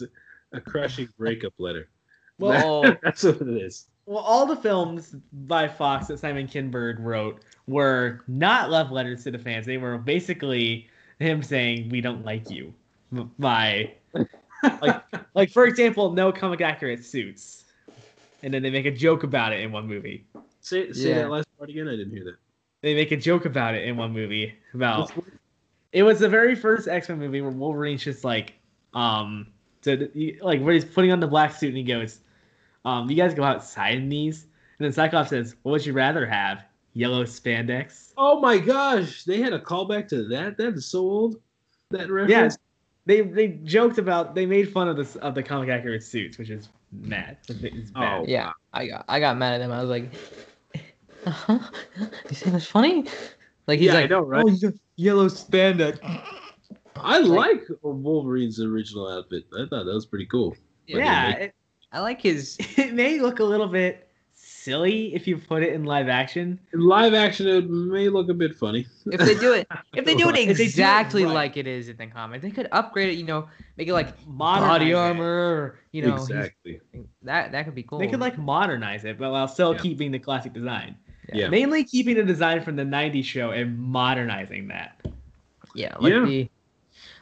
a 0.53 0.61
crushing 0.61 1.09
breakup 1.17 1.53
letter. 1.59 1.89
Well, 2.41 2.83
that's 3.01 3.23
what 3.23 3.41
it 3.41 3.63
is. 3.63 3.87
Well, 4.07 4.19
all 4.19 4.47
the 4.47 4.57
films 4.57 5.15
by 5.33 5.69
Fox 5.69 6.09
that 6.09 6.19
Simon 6.19 6.49
Kinberg 6.49 6.97
wrote 6.99 7.45
were 7.69 8.25
not 8.27 8.73
love 8.73 8.91
letters 8.91 9.23
to 9.23 9.31
the 9.31 9.39
fans. 9.39 9.65
They 9.65 9.77
were 9.77 9.97
basically 9.97 10.89
him 11.21 11.45
saying, 11.45 11.91
"We 11.91 12.01
don't 12.01 12.25
like 12.25 12.51
you." 12.51 12.75
By 13.39 13.95
like, 14.63 15.03
like 15.35 15.51
for 15.51 15.67
example, 15.67 16.13
no 16.13 16.33
comic 16.33 16.61
accurate 16.61 17.05
suits, 17.05 17.65
and 18.43 18.53
then 18.53 18.63
they 18.63 18.71
make 18.71 18.87
a 18.87 18.91
joke 18.91 19.25
about 19.25 19.53
it 19.53 19.61
in 19.61 19.73
one 19.73 19.87
movie. 19.87 20.27
Say 20.61 20.93
say 20.93 21.11
Yeah. 21.11 21.15
that 21.23 21.31
last 21.31 21.47
part 21.59 21.71
again. 21.71 21.89
I 21.89 21.93
didn't 21.93 22.13
hear 22.13 22.25
that. 22.25 22.37
They 22.83 22.95
make 22.95 23.13
a 23.13 23.17
joke 23.17 23.45
about 23.45 23.75
it 23.75 23.89
in 23.89 23.97
one 23.97 24.13
movie 24.13 24.55
about 24.75 25.13
it 25.93 26.03
was 26.03 26.19
the 26.19 26.29
very 26.29 26.55
first 26.55 26.89
X 26.89 27.09
Men 27.09 27.19
movie 27.19 27.41
where 27.41 27.51
Wolverine's 27.51 28.03
just 28.03 28.25
like, 28.25 28.55
um, 28.95 29.47
to, 29.83 30.11
like 30.43 30.61
where 30.61 30.75
he's 30.75 30.85
putting 30.85 31.13
on 31.13 31.21
the 31.21 31.27
black 31.27 31.55
suit 31.55 31.69
and 31.69 31.77
he 31.77 31.85
goes, 31.85 32.21
um, 32.85 33.09
you 33.09 33.17
guys 33.17 33.33
go 33.33 33.45
outside 33.45 33.95
in 33.95 34.09
these, 34.09 34.43
and 34.79 34.85
then 34.85 34.93
Cyclops 34.93 35.31
says, 35.31 35.57
"What 35.63 35.73
would 35.73 35.87
you 35.87 35.93
rather 35.93 36.27
have? 36.27 36.65
Yellow 36.93 37.25
spandex?" 37.25 38.13
Oh 38.19 38.41
my 38.41 38.59
gosh, 38.59 39.25
they 39.25 39.41
had 39.41 39.53
a 39.53 39.59
callback 39.59 40.09
to 40.09 40.25
that. 40.29 40.57
That 40.59 40.75
is 40.75 40.87
so 40.87 40.99
old. 41.01 41.37
That 41.91 42.09
Yeah, 42.09 42.13
reference. 42.15 42.59
They 43.07 43.21
they 43.21 43.49
joked 43.65 43.99
about 43.99 44.35
they 44.35 44.47
made 44.47 44.73
fun 44.73 44.89
of 44.89 44.97
this 44.97 45.17
of 45.17 45.35
the 45.35 45.43
comic 45.43 45.69
accurate 45.69 46.03
suits, 46.03 46.39
which 46.39 46.51
is 46.51 46.69
mad. 46.93 47.37
It's 47.49 47.91
bad. 47.91 48.21
Oh. 48.21 48.25
yeah, 48.27 48.53
I 48.73 48.87
got 48.87 49.05
I 49.09 49.21
got 49.21 49.37
mad 49.37 49.55
at 49.55 49.61
him. 49.61 49.73
I 49.73 49.81
was 49.81 49.91
like, 49.91 50.13
uh-huh. 51.27 51.59
you 51.99 52.37
think 52.37 52.53
that's 52.53 52.67
funny? 52.67 53.07
Like 53.67 53.79
he's 53.79 53.89
Yeah, 53.89 53.99
I 53.99 54.01
like, 54.03 54.11
know, 54.11 54.21
right? 54.21 54.45
oh, 54.47 54.73
yellow 54.97 55.29
spandex. 55.29 55.99
I 56.97 57.19
like 57.19 57.67
Wolverine's 57.83 58.61
original 58.61 59.09
outfit. 59.09 59.45
I 59.55 59.67
thought 59.67 59.85
that 59.85 59.95
was 59.95 60.07
pretty 60.07 60.27
cool. 60.27 60.51
But 60.89 60.95
they 60.95 60.99
yeah. 61.01 61.29
make- 61.31 61.41
It, 61.41 61.55
I 61.93 62.01
like 62.01 62.21
his. 62.21 62.57
it 62.77 62.95
may 62.95 63.21
look 63.21 63.41
a 63.41 63.45
little 63.45 63.69
bit 63.69 64.04
silly 64.65 65.15
if 65.15 65.27
you 65.27 65.37
put 65.37 65.63
it 65.63 65.73
in 65.73 65.85
live 65.85 66.09
action. 66.09 66.59
In 66.73 66.81
live 66.81 67.15
action, 67.15 67.47
it 67.47 67.69
may 67.69 68.09
look 68.09 68.29
a 68.31 68.35
bit 68.35 68.55
funny. 68.57 68.87
If 69.07 69.21
they 69.21 69.35
do 69.35 69.53
it, 69.53 69.69
if 69.95 70.05
they 70.05 70.15
do 70.15 70.29
it 70.29 70.37
If 70.39 70.47
they 70.47 70.53
do 70.53 70.53
it 70.53 70.61
exactly 70.61 71.25
right. 71.25 71.35
like 71.35 71.57
it 71.57 71.67
is 71.67 71.89
in 71.89 71.97
the 71.97 72.07
comic, 72.07 72.41
they 72.43 72.51
could 72.51 72.69
upgrade 72.73 73.11
it. 73.11 73.15
You 73.17 73.25
know, 73.25 73.49
make 73.77 73.89
it 73.89 73.93
like 73.93 74.15
Modernize 74.27 74.69
body 74.79 74.95
armor. 74.95 75.25
Or, 75.25 75.79
you 75.93 76.03
know, 76.03 76.15
exactly. 76.15 76.81
that 77.23 77.53
that 77.53 77.65
could 77.65 77.75
be 77.75 77.83
cool. 77.83 77.99
They 77.99 78.09
could 78.09 78.21
like 78.21 78.39
modernize 78.39 79.05
it, 79.05 79.19
but 79.19 79.31
while 79.31 79.49
still 79.49 79.75
Yeah. 79.75 79.81
keeping 79.83 80.11
the 80.11 80.19
classic 80.19 80.53
design. 80.53 80.97
Yeah. 81.33 81.49
Mainly 81.49 81.85
keeping 81.85 82.17
the 82.17 82.23
design 82.23 82.63
from 82.63 82.77
the 82.77 82.85
'90s 82.85 83.25
show 83.25 83.51
and 83.51 83.79
modernizing 83.79 84.69
that. 84.69 85.01
yeah, 85.75 85.95
like 85.99 86.13
Yeah. 86.13 86.25
the 86.25 86.49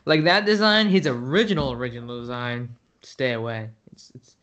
like 0.04 0.24
that 0.24 0.44
design. 0.44 0.88
His 0.88 1.06
original 1.06 1.72
original 1.72 2.20
design. 2.20 2.68
Stay 3.02 3.32
away. 3.32 3.70
It's 3.92 4.12
it's 4.14 4.36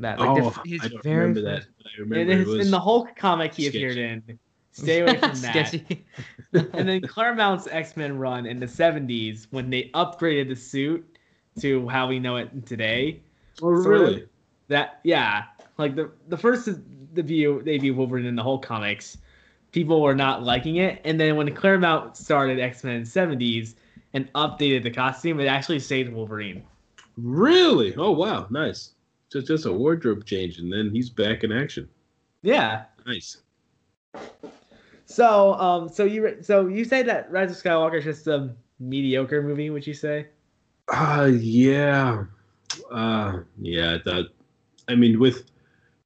bad. 0.00 0.18
Like 0.20 0.34
the 0.34 0.42
oh, 0.42 0.48
f- 0.48 0.60
his 0.64 0.80
I 0.82 0.88
don't 0.88 1.02
very 1.02 1.16
remember 1.20 1.40
that. 1.42 1.66
but 1.78 1.86
I 1.86 2.00
remember 2.00 2.32
it 2.32 2.40
it's 2.40 2.48
was. 2.48 2.66
in 2.66 2.70
the 2.70 2.80
Hulk 2.80 3.14
comic 3.16 3.54
he 3.54 3.64
sketchy. 3.64 3.78
appeared 3.78 3.98
in. 3.98 4.38
Stay 4.72 5.00
away 5.00 5.18
from 5.18 5.32
that. 5.40 5.68
Sketchy. 5.68 6.04
and 6.52 6.88
then 6.88 7.00
Claremont's 7.02 7.66
X 7.66 7.96
Men 7.96 8.18
run 8.18 8.46
in 8.46 8.60
the 8.60 8.66
70s 8.66 9.46
when 9.50 9.70
they 9.70 9.90
upgraded 9.94 10.48
the 10.48 10.56
suit 10.56 11.06
to 11.60 11.88
how 11.88 12.06
we 12.06 12.18
know 12.18 12.36
it 12.36 12.66
today. 12.66 13.20
oh, 13.62 13.82
sort 13.82 13.94
of. 13.96 14.00
really? 14.02 14.26
That 14.68 15.00
yeah, 15.04 15.44
like 15.78 15.96
the 15.96 16.10
the 16.28 16.36
first 16.36 16.68
the 17.14 17.22
view 17.22 17.60
they 17.64 17.76
view 17.78 17.94
Wolverine 17.94 18.26
in 18.26 18.36
the 18.36 18.42
Hulk 18.42 18.64
comics, 18.64 19.18
people 19.72 20.00
were 20.00 20.14
not 20.14 20.44
liking 20.44 20.76
it, 20.76 21.00
and 21.04 21.18
then 21.18 21.34
when 21.36 21.52
Claremont 21.54 22.16
started 22.16 22.60
X 22.60 22.84
Men 22.84 22.96
in 22.96 23.02
the 23.04 23.08
70s 23.08 23.74
and 24.14 24.32
updated 24.34 24.84
the 24.84 24.90
costume, 24.90 25.40
it 25.40 25.46
actually 25.46 25.80
saved 25.80 26.12
Wolverine. 26.12 26.62
Really? 27.16 27.94
Oh 27.96 28.12
wow, 28.12 28.46
nice. 28.50 28.92
Just 29.32 29.46
just 29.46 29.66
a 29.66 29.72
wardrobe 29.72 30.24
change, 30.24 30.58
and 30.58 30.72
then 30.72 30.90
he's 30.90 31.08
back 31.08 31.44
in 31.44 31.52
action. 31.52 31.88
Yeah. 32.42 32.84
Nice. 33.06 33.38
So 35.04 35.54
um 35.54 35.88
so 35.88 36.04
you 36.04 36.38
so 36.40 36.66
you 36.66 36.84
say 36.84 37.02
that 37.02 37.30
Rise 37.30 37.50
of 37.50 37.56
Skywalker 37.56 37.98
is 37.98 38.04
just 38.04 38.26
a 38.26 38.54
mediocre 38.78 39.42
movie? 39.42 39.70
Would 39.70 39.86
you 39.86 39.94
say? 39.94 40.28
Uh 40.88 41.30
yeah. 41.32 42.24
Uh 42.90 43.40
yeah, 43.60 43.94
I 43.94 43.98
thought 43.98 44.26
I 44.88 44.94
mean 44.94 45.18
with 45.18 45.50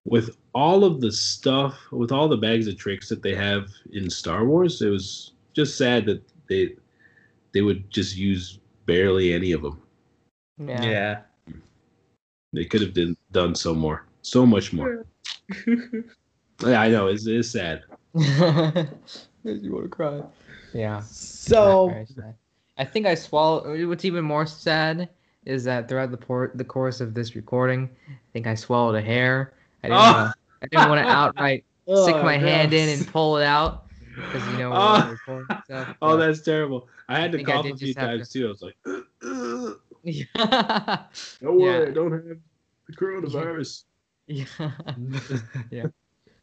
with 0.04 0.36
all 0.54 0.84
of 0.84 1.00
the 1.00 1.10
stuff, 1.10 1.78
with 1.90 2.12
all 2.12 2.28
the 2.28 2.36
bags 2.36 2.66
of 2.68 2.76
tricks 2.76 3.08
that 3.08 3.22
they 3.22 3.34
have 3.34 3.68
in 3.92 4.08
Star 4.10 4.44
Wars, 4.44 4.82
it 4.82 4.88
was 4.88 5.32
just 5.54 5.78
sad 5.78 6.06
that 6.06 6.22
they 6.48 6.76
they 7.52 7.62
would 7.62 7.90
just 7.90 8.16
use 8.16 8.58
barely 8.86 9.32
any 9.32 9.52
of 9.52 9.62
them. 9.62 9.80
Yeah. 10.58 11.22
They 12.55 12.64
could 12.64 12.80
have 12.80 12.94
done 12.94 13.16
done 13.32 13.55
so 13.55 13.74
more, 13.74 14.05
so 14.22 14.46
much 14.46 14.72
more. 14.72 15.05
Yeah, 16.64 16.80
I 16.80 16.88
know 16.88 17.09
it's 17.09 17.26
it's 17.26 17.50
sad. 17.50 17.82
you 18.14 18.22
want 19.72 19.84
to 19.84 19.88
cry? 19.90 20.22
Yeah. 20.72 21.00
so 21.00 21.92
I 22.78 22.84
think 22.84 23.07
I 23.07 23.14
swallowed. 23.16 23.86
What's 23.88 24.05
even 24.05 24.24
more 24.24 24.46
sad 24.46 25.09
is 25.44 25.64
that 25.64 25.88
throughout 25.88 26.12
the 26.12 26.16
por- 26.16 26.52
the 26.55 26.64
course 26.64 27.00
of 27.00 27.12
this 27.12 27.34
recording, 27.34 27.90
I 28.09 28.12
think 28.32 28.46
I 28.46 28.55
swallowed 28.55 28.94
a 28.94 29.02
hair. 29.02 29.55
I 29.82 29.88
didn't. 29.88 29.98
Oh. 30.00 30.12
Wanna, 30.12 30.34
I 30.62 30.66
didn't 30.68 30.88
want 30.90 31.00
to 31.07 31.09
outright 31.12 31.64
oh, 31.88 32.05
stick 32.05 32.16
Ugh, 32.16 32.24
my 32.24 32.38
hand 32.38 32.72
in 32.72 32.88
and 32.88 33.07
pull 33.09 33.36
it 33.38 33.44
out 33.44 33.86
because 34.14 34.46
you 34.52 34.59
know 34.59 34.70
we're 34.70 34.76
Oh. 34.78 35.09
recording 35.11 35.57
stuff. 35.64 35.96
Oh, 36.02 36.16
that's 36.16 36.40
terrible. 36.40 36.88
I 37.09 37.18
had 37.20 37.32
to 37.32 37.42
cough 37.42 37.64
did 37.64 37.74
a 37.74 37.76
few 37.76 37.86
just 37.88 37.98
have 37.98 38.11
times 38.11 38.28
too. 38.30 38.46
I 38.46 38.48
was 38.48 38.62
like, 38.62 38.76
yeah. 40.05 41.05
"Don't 41.42 41.61
worry, 41.61 41.82
Yeah. 41.84 41.88
I 41.88 41.90
don't 41.92 42.12
have 42.12 42.38
the 42.88 42.96
coronavirus." 42.96 43.84
yeah. 44.26 44.44
yeah. 45.70 45.86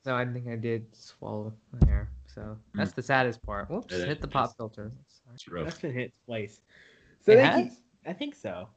So 0.03 0.15
I 0.15 0.25
think 0.25 0.47
I 0.47 0.55
did 0.55 0.85
swallow 0.95 1.53
a 1.81 1.85
hair. 1.85 2.09
So 2.25 2.41
hmm. 2.41 2.77
that's 2.77 2.93
the 2.93 3.03
saddest 3.03 3.41
part. 3.43 3.69
Whoops! 3.69 3.93
Yeah, 3.95 4.05
hit 4.05 4.21
the 4.21 4.27
pop 4.27 4.55
filter. 4.57 4.91
It's 5.33 5.47
rough. 5.47 5.65
That's 5.65 5.79
been 5.79 5.93
hit 5.93 6.13
twice. 6.25 6.61
So 7.25 7.33
It 7.33 7.37
thank 7.37 7.53
has? 7.53 7.65
you. 7.65 7.71
I 8.07 8.13
think 8.13 8.35
so. 8.35 8.67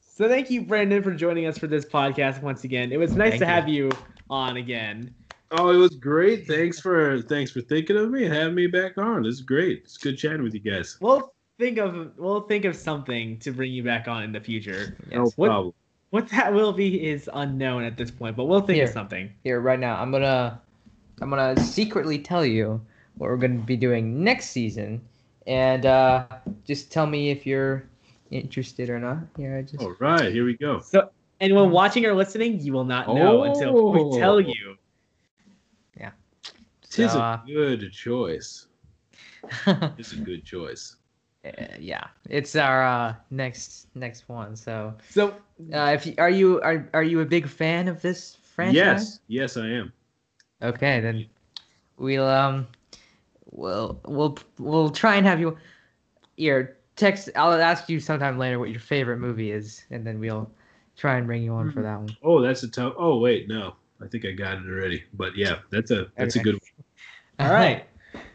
So 0.00 0.28
thank 0.28 0.50
you, 0.50 0.62
Brandon, 0.62 1.02
for 1.02 1.14
joining 1.14 1.46
us 1.46 1.56
for 1.58 1.66
this 1.66 1.84
podcast 1.84 2.42
once 2.42 2.64
again. 2.64 2.92
It 2.92 2.98
was 2.98 3.14
nice 3.14 3.30
Thank 3.30 3.40
to 3.40 3.46
you. 3.46 3.52
have 3.52 3.68
you 3.68 3.90
on 4.28 4.56
again. 4.56 5.14
Oh, 5.52 5.70
it 5.70 5.76
was 5.76 5.96
great. 5.96 6.46
Thanks 6.46 6.78
for 6.78 7.22
thanks 7.22 7.50
for 7.50 7.60
thinking 7.60 7.96
of 7.96 8.10
me 8.10 8.24
and 8.24 8.34
having 8.34 8.54
me 8.54 8.66
back 8.66 8.98
on. 8.98 9.22
This 9.22 9.36
is 9.36 9.40
great. 9.40 9.80
It's 9.84 9.96
good 9.96 10.16
chatting 10.16 10.42
with 10.42 10.54
you 10.54 10.60
guys. 10.60 10.96
We'll 11.00 11.32
think 11.60 11.78
of 11.78 12.18
we'll 12.18 12.40
think 12.40 12.64
of 12.64 12.74
something 12.74 13.38
to 13.38 13.52
bring 13.52 13.70
you 13.70 13.84
back 13.84 14.08
on 14.08 14.24
in 14.24 14.32
the 14.32 14.40
future. 14.40 14.96
No 15.12 15.24
Yes. 15.24 15.36
What- 15.36 15.46
problem. 15.48 15.74
What 16.10 16.28
that 16.30 16.52
will 16.52 16.72
be 16.72 17.06
is 17.08 17.30
unknown 17.34 17.84
at 17.84 17.96
this 17.96 18.10
point, 18.10 18.36
but 18.36 18.46
we'll 18.46 18.62
think 18.62 18.82
of 18.82 18.88
something. 18.88 19.30
Here, 19.44 19.60
right 19.60 19.78
now, 19.78 19.94
I'm 20.02 20.10
gonna, 20.10 20.60
I'm 21.20 21.30
gonna 21.30 21.56
secretly 21.60 22.18
tell 22.18 22.44
you 22.44 22.80
what 23.16 23.30
we're 23.30 23.36
gonna 23.36 23.60
be 23.60 23.76
doing 23.76 24.24
next 24.24 24.50
season, 24.50 25.00
and 25.46 25.86
uh, 25.86 26.26
just 26.66 26.90
tell 26.90 27.06
me 27.06 27.30
if 27.30 27.46
you're 27.46 27.84
interested 28.32 28.90
or 28.90 28.98
not. 28.98 29.18
Here, 29.36 29.56
I 29.56 29.62
just. 29.62 29.80
All 29.84 29.94
right, 30.00 30.32
here 30.32 30.44
we 30.44 30.56
go. 30.56 30.80
So 30.80 31.10
anyone 31.40 31.70
watching 31.70 32.04
or 32.04 32.12
listening, 32.12 32.58
you 32.58 32.72
will 32.72 32.82
not 32.82 33.06
know 33.06 33.44
until 33.44 33.92
we 33.92 34.18
tell 34.18 34.34
Oh. 34.34 34.38
you. 34.38 34.76
Tis 36.90 37.12
So, 37.12 37.18
a 37.18 37.22
uh, 37.22 37.36
good 37.46 37.92
choice. 37.92 38.66
It's 39.96 40.12
a 40.12 40.16
good 40.16 40.44
choice. 40.44 40.96
Yeah, 41.78 42.06
it's 42.28 42.54
our 42.56 42.84
uh, 42.84 43.14
next 43.30 43.86
next 43.94 44.28
one. 44.28 44.56
So, 44.56 44.94
So 45.08 45.34
uh, 45.72 45.92
if 45.94 46.06
you, 46.06 46.14
are 46.18 46.30
you 46.30 46.60
are 46.62 46.88
are 46.92 47.02
you 47.02 47.20
a 47.20 47.24
big 47.24 47.48
fan 47.48 47.88
of 47.88 48.02
this 48.02 48.36
franchise? 48.42 49.20
Yes, 49.28 49.54
yes, 49.54 49.56
I 49.56 49.68
am. 49.68 49.92
Okay, 50.62 51.00
then 51.00 51.26
we'll 51.96 52.26
um 52.28 52.66
we'll 53.50 54.00
we'll 54.06 54.38
we'll 54.58 54.90
try 54.90 55.16
and 55.16 55.26
have 55.26 55.40
you 55.40 55.56
your 56.36 56.76
text 56.96 57.30
I'll 57.36 57.52
ask 57.52 57.88
you 57.88 58.00
sometime 58.00 58.38
later 58.38 58.58
what 58.58 58.70
your 58.70 58.80
favorite 58.80 59.18
movie 59.18 59.52
is 59.52 59.84
and 59.90 60.06
then 60.06 60.20
we'll 60.20 60.50
try 60.96 61.16
and 61.16 61.26
bring 61.26 61.42
you 61.42 61.52
on 61.54 61.70
for 61.70 61.82
that 61.82 61.98
one. 61.98 62.16
Oh, 62.22 62.42
that's 62.42 62.62
a 62.62 62.68
tough. 62.68 62.94
Oh, 62.98 63.18
wait, 63.18 63.48
no, 63.48 63.74
I 64.02 64.06
think 64.06 64.26
I 64.26 64.32
got 64.32 64.58
it 64.58 64.66
already. 64.68 65.04
But 65.14 65.36
yeah, 65.36 65.60
that's 65.70 65.90
a 65.90 66.10
that's 66.16 66.36
Okay. 66.36 66.40
a 66.40 66.44
good. 66.44 66.54
one. 66.54 66.84
all 67.48 67.54
right. 67.54 67.86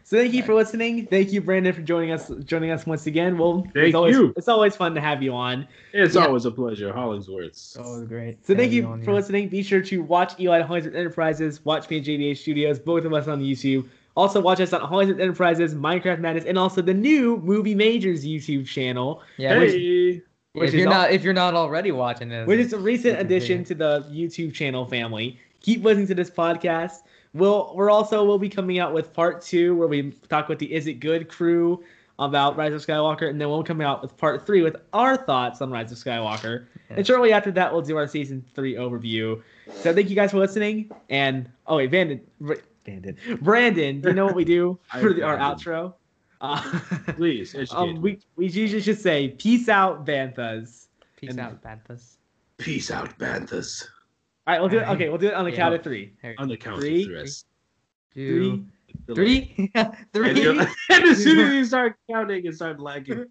So 0.04 0.18
thank 0.18 0.34
you 0.34 0.44
for 0.44 0.54
listening. 0.54 1.08
Thank 1.08 1.34
you, 1.34 1.42
Brandon, 1.42 1.74
for 1.74 1.82
joining 1.82 2.12
us 2.12 2.30
joining 2.46 2.70
us 2.70 2.86
once 2.86 3.08
again. 3.08 3.38
Well, 3.40 3.62
Thank 3.74 3.88
it's 3.88 3.96
always, 3.96 4.16
you. 4.16 4.34
It's 4.38 4.48
always 4.48 4.76
fun 4.76 4.94
to 4.96 5.02
have 5.02 5.24
you 5.24 5.34
on. 5.34 5.68
It's 5.94 6.14
Yeah. 6.16 6.26
always 6.28 6.46
a 6.46 6.52
pleasure, 6.52 6.94
Hollingsworth. 6.94 7.78
Oh, 7.80 8.06
great. 8.06 8.38
So 8.46 8.54
thank 8.54 8.66
have 8.66 8.74
you 8.74 8.86
on 8.86 9.00
for 9.00 9.06
here. 9.12 9.14
listening. 9.16 9.50
Be 9.50 9.64
sure 9.64 9.82
to 9.82 10.04
watch 10.04 10.40
Eli 10.40 10.60
at 10.60 10.66
Hollingsworth 10.68 10.96
Enterprises, 10.96 11.66
watch 11.66 11.90
me 11.90 11.98
at 11.98 12.04
JDA 12.04 12.36
Studios, 12.38 12.78
both 12.78 13.04
of 13.04 13.14
us 13.14 13.28
on 13.28 13.42
YouTube. 13.42 13.86
Also 14.16 14.40
watch 14.40 14.62
us 14.62 14.72
on 14.74 14.82
Hollingsworth 14.82 15.20
Enterprises, 15.20 15.74
Minecraft 15.74 16.20
Madness, 16.20 16.46
and 16.46 16.58
also 16.60 16.82
the 16.84 16.94
new 16.94 17.38
Movie 17.38 17.76
Majors 17.76 18.24
YouTube 18.26 18.68
channel, 18.68 19.22
Yeah, 19.38 19.60
hey, 19.60 20.22
which 20.54 20.70
if 20.70 20.74
you're 20.76 20.88
al- 20.88 20.94
not 20.94 21.12
if 21.12 21.24
you're 21.24 21.34
not 21.34 21.54
already 21.56 21.92
watching 21.92 22.32
it, 22.32 22.48
which 22.48 22.60
is 22.60 22.74
a 22.74 22.78
recent 22.78 23.20
addition 23.20 23.64
to 23.66 23.74
the 23.76 24.06
YouTube 24.12 24.54
channel 24.54 24.86
family. 24.86 25.40
Keep 25.62 25.84
listening 25.84 26.06
to 26.08 26.16
this 26.16 26.30
podcast. 26.30 27.00
We'll 27.36 27.74
we're 27.76 27.92
also 27.92 28.24
will 28.24 28.40
be 28.40 28.48
coming 28.48 28.80
out 28.80 28.94
with 28.94 29.12
part 29.12 29.42
two 29.42 29.76
where 29.76 29.90
we 29.90 30.12
talk 30.30 30.48
with 30.48 30.58
the 30.58 30.74
Is 30.74 30.88
It 30.88 31.02
Good 31.02 31.28
crew 31.28 31.84
about 32.18 32.56
Rise 32.56 32.74
of 32.74 32.86
Skywalker, 32.86 33.30
and 33.30 33.42
then 33.42 33.50
we'll 33.50 33.62
come 33.62 33.82
out 33.82 34.02
with 34.02 34.16
part 34.16 34.46
three 34.46 34.62
with 34.62 34.78
our 34.94 35.18
thoughts 35.18 35.62
on 35.62 35.70
Rise 35.70 35.92
of 35.92 35.98
Skywalker. 35.98 36.68
Yeah. 36.90 36.96
And 36.96 37.06
shortly 37.06 37.34
after 37.34 37.52
that, 37.52 37.74
we'll 37.74 37.82
do 37.82 37.98
our 37.98 38.08
season 38.08 38.42
three 38.56 38.76
overview. 38.76 39.42
So 39.82 39.94
thank 39.94 40.10
you 40.10 40.16
guys 40.16 40.32
for 40.32 40.38
listening. 40.38 40.90
And 41.10 41.50
oh 41.68 41.76
wait, 41.76 41.88
Brandon, 41.90 42.22
Brandon, 42.86 43.18
Brandon, 43.42 44.00
do 44.00 44.08
you 44.08 44.16
know 44.16 44.28
what 44.28 44.36
we 44.36 44.46
do 44.46 44.80
for 45.02 45.12
the, 45.12 45.24
our 45.24 45.38
outro? 45.38 45.94
Uh, 46.40 46.80
please 47.18 47.54
um, 47.74 48.00
we 48.02 48.20
we 48.38 48.48
usually 48.48 48.82
should 48.82 49.00
say 49.00 49.30
peace 49.30 49.68
out, 49.68 50.06
Banthas. 50.06 50.88
peace 51.18 51.32
and- 51.32 51.40
out, 51.42 51.62
Banthas. 51.62 52.16
Peace 52.58 52.92
out, 52.92 53.20
Banthas. 53.20 53.90
All 54.48 54.54
right, 54.54 54.60
we'll 54.60 54.70
do 54.70 54.78
it. 54.80 54.88
Okay, 54.90 55.10
we'll 55.10 55.18
do 55.18 55.28
it 55.28 55.34
on 55.34 55.44
the 55.46 55.52
Yeah. 55.52 55.58
count 55.58 55.74
of 55.76 55.84
three. 55.84 56.14
Here, 56.22 56.36
On 56.38 56.48
the 56.48 56.56
count 56.58 56.80
Three, 56.80 57.04
of 57.04 57.28
three. 57.28 57.30
two, 58.14 58.66
Three. 59.14 59.56
three, 59.56 59.72
And, 59.76 59.96
three. 60.14 60.42
you- 60.42 60.60
and 60.90 61.04
as 61.04 61.24
soon 61.24 61.40
as 61.40 61.54
you 61.54 61.66
start 61.66 61.96
counting 62.10 62.46
it 62.46 62.54
start 62.56 62.80
lagging, 62.80 63.26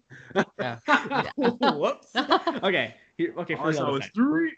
Yeah. 0.59 0.79
Whoops. 1.37 2.07
Okay. 2.15 2.95
Here, 3.17 3.33
okay. 3.37 3.53
all 3.55 3.69
I 3.69 3.73
For 3.73 3.91
was 3.91 4.05
three. 4.13 4.51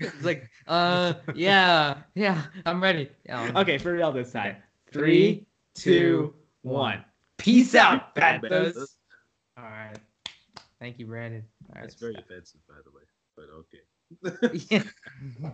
it's 0.00 0.22
like, 0.22 0.50
uh, 0.66 1.14
yeah, 1.34 1.98
yeah, 2.14 2.42
I'm 2.66 2.82
ready. 2.82 3.10
Yeah, 3.26 3.40
I'm- 3.40 3.56
okay, 3.58 3.78
for 3.78 3.92
real 3.92 4.12
this 4.12 4.32
time. 4.32 4.56
Three, 4.92 5.46
two, 5.74 6.34
one. 6.62 7.04
Peace 7.38 7.74
out, 7.74 8.14
bad 8.14 8.42
Banthas. 8.42 8.96
All 9.56 9.64
right. 9.64 9.96
Thank 10.84 10.98
you, 10.98 11.06
Brandon. 11.06 11.42
All 11.70 11.76
right. 11.76 11.84
That's 11.84 11.94
very 11.94 12.14
offensive, 12.14 12.60
by 12.68 12.74
the 12.84 12.90
way. 12.92 13.04
But 13.34 13.46
okay. 14.52 14.58
Yeah. 14.70 14.82